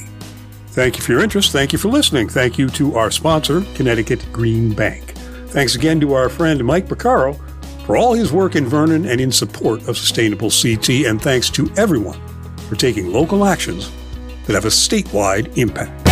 Thank 0.68 0.96
you 0.96 1.04
for 1.04 1.12
your 1.12 1.22
interest. 1.22 1.52
Thank 1.52 1.74
you 1.74 1.80
for 1.80 1.90
listening. 1.90 2.30
Thank 2.30 2.58
you 2.58 2.70
to 2.70 2.96
our 2.96 3.12
sponsor, 3.12 3.62
Connecticut 3.76 4.26
Green 4.32 4.74
Bank. 4.74 5.19
Thanks 5.50 5.74
again 5.74 6.00
to 6.02 6.14
our 6.14 6.30
friend 6.30 6.64
Mike 6.64 6.88
Purcaro 6.88 7.36
for 7.86 7.98
all 7.98 8.14
his 8.14 8.32
work 8.32 8.56
in 8.56 8.68
Vernon 8.68 9.06
and 9.06 9.20
in 9.20 9.32
support 9.32 9.88
of 9.88 9.98
Sustainable 9.98 10.52
CT, 10.52 11.08
and 11.08 11.20
thanks 11.20 11.50
to 11.50 11.72
everyone 11.76 12.20
for 12.70 12.76
taking 12.76 13.12
local 13.12 13.44
actions 13.44 13.92
that 14.46 14.54
have 14.54 14.66
a 14.66 14.70
statewide 14.70 15.58
impact. 15.58 16.09